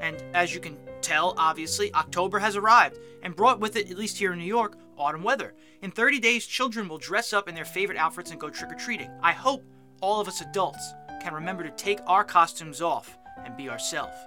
And 0.01 0.21
as 0.33 0.53
you 0.53 0.59
can 0.59 0.77
tell, 0.99 1.33
obviously, 1.37 1.93
October 1.93 2.39
has 2.39 2.57
arrived 2.57 2.99
and 3.21 3.33
brought 3.33 3.61
with 3.61 3.77
it, 3.77 3.89
at 3.89 3.97
least 3.97 4.17
here 4.17 4.33
in 4.33 4.39
New 4.39 4.43
York, 4.43 4.77
autumn 4.97 5.23
weather. 5.23 5.53
In 5.81 5.91
30 5.91 6.19
days, 6.19 6.45
children 6.45 6.89
will 6.89 6.97
dress 6.97 7.31
up 7.31 7.47
in 7.47 7.55
their 7.55 7.63
favorite 7.63 7.97
outfits 7.97 8.31
and 8.31 8.39
go 8.39 8.49
trick 8.49 8.73
or 8.73 8.75
treating. 8.75 9.09
I 9.21 9.31
hope 9.31 9.63
all 10.01 10.19
of 10.19 10.27
us 10.27 10.41
adults 10.41 10.93
can 11.21 11.33
remember 11.33 11.63
to 11.63 11.71
take 11.71 11.99
our 12.05 12.25
costumes 12.25 12.81
off 12.81 13.17
and 13.45 13.55
be 13.55 13.69
ourselves. 13.69 14.17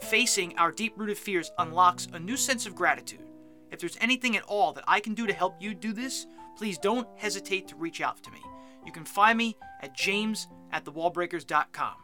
Facing 0.00 0.58
our 0.58 0.72
deep 0.72 0.94
rooted 0.96 1.16
fears 1.16 1.52
unlocks 1.58 2.08
a 2.12 2.18
new 2.18 2.36
sense 2.36 2.66
of 2.66 2.74
gratitude. 2.74 3.22
If 3.70 3.78
there's 3.78 3.98
anything 4.00 4.36
at 4.36 4.42
all 4.48 4.72
that 4.72 4.84
I 4.88 4.98
can 4.98 5.14
do 5.14 5.28
to 5.28 5.32
help 5.32 5.62
you 5.62 5.74
do 5.74 5.92
this, 5.92 6.26
please 6.58 6.76
don't 6.76 7.06
hesitate 7.14 7.68
to 7.68 7.76
reach 7.76 8.00
out 8.00 8.20
to 8.24 8.32
me. 8.32 8.40
You 8.84 8.90
can 8.90 9.04
find 9.04 9.38
me 9.38 9.56
at 9.80 9.94
james 9.94 10.48
at 10.72 10.84
thewallbreakers.com. 10.84 11.94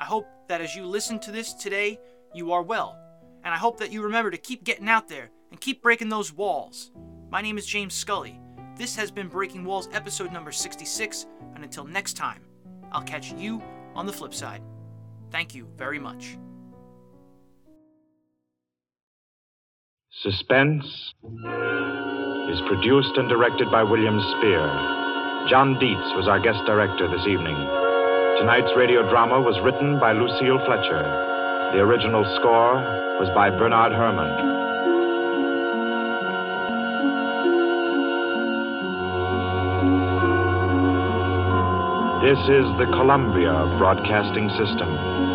I 0.00 0.04
hope 0.04 0.26
that 0.48 0.60
as 0.60 0.74
you 0.74 0.84
listen 0.86 1.18
to 1.20 1.32
this 1.32 1.54
today, 1.54 1.98
you 2.34 2.52
are 2.52 2.62
well. 2.62 2.98
And 3.44 3.52
I 3.52 3.58
hope 3.58 3.78
that 3.78 3.92
you 3.92 4.02
remember 4.02 4.30
to 4.30 4.38
keep 4.38 4.64
getting 4.64 4.88
out 4.88 5.08
there 5.08 5.30
and 5.50 5.60
keep 5.60 5.82
breaking 5.82 6.08
those 6.08 6.32
walls. 6.32 6.90
My 7.30 7.40
name 7.40 7.58
is 7.58 7.66
James 7.66 7.94
Scully. 7.94 8.40
This 8.76 8.96
has 8.96 9.10
been 9.10 9.28
Breaking 9.28 9.64
Walls 9.64 9.88
episode 9.92 10.32
number 10.32 10.50
66, 10.50 11.26
and 11.54 11.62
until 11.62 11.84
next 11.84 12.14
time, 12.14 12.42
I'll 12.90 13.02
catch 13.02 13.32
you 13.32 13.62
on 13.94 14.06
the 14.06 14.12
flip 14.12 14.34
side. 14.34 14.62
Thank 15.30 15.54
you 15.54 15.68
very 15.76 15.98
much. 15.98 16.36
Suspense 20.22 20.84
is 22.48 22.60
produced 22.66 23.16
and 23.16 23.28
directed 23.28 23.70
by 23.70 23.82
William 23.82 24.18
Spier. 24.18 24.66
John 25.48 25.78
Dietz 25.78 26.16
was 26.16 26.26
our 26.28 26.40
guest 26.40 26.64
director 26.66 27.08
this 27.08 27.26
evening. 27.26 27.83
Tonight's 28.38 28.72
radio 28.76 29.08
drama 29.08 29.40
was 29.40 29.58
written 29.62 29.98
by 30.00 30.12
Lucille 30.12 30.58
Fletcher. 30.66 31.02
The 31.72 31.78
original 31.78 32.24
score 32.36 32.74
was 33.20 33.30
by 33.30 33.48
Bernard 33.48 33.92
Herrmann. 33.92 34.34
This 42.26 42.38
is 42.50 42.66
the 42.78 42.86
Columbia 42.90 43.52
Broadcasting 43.78 44.48
System. 44.58 45.33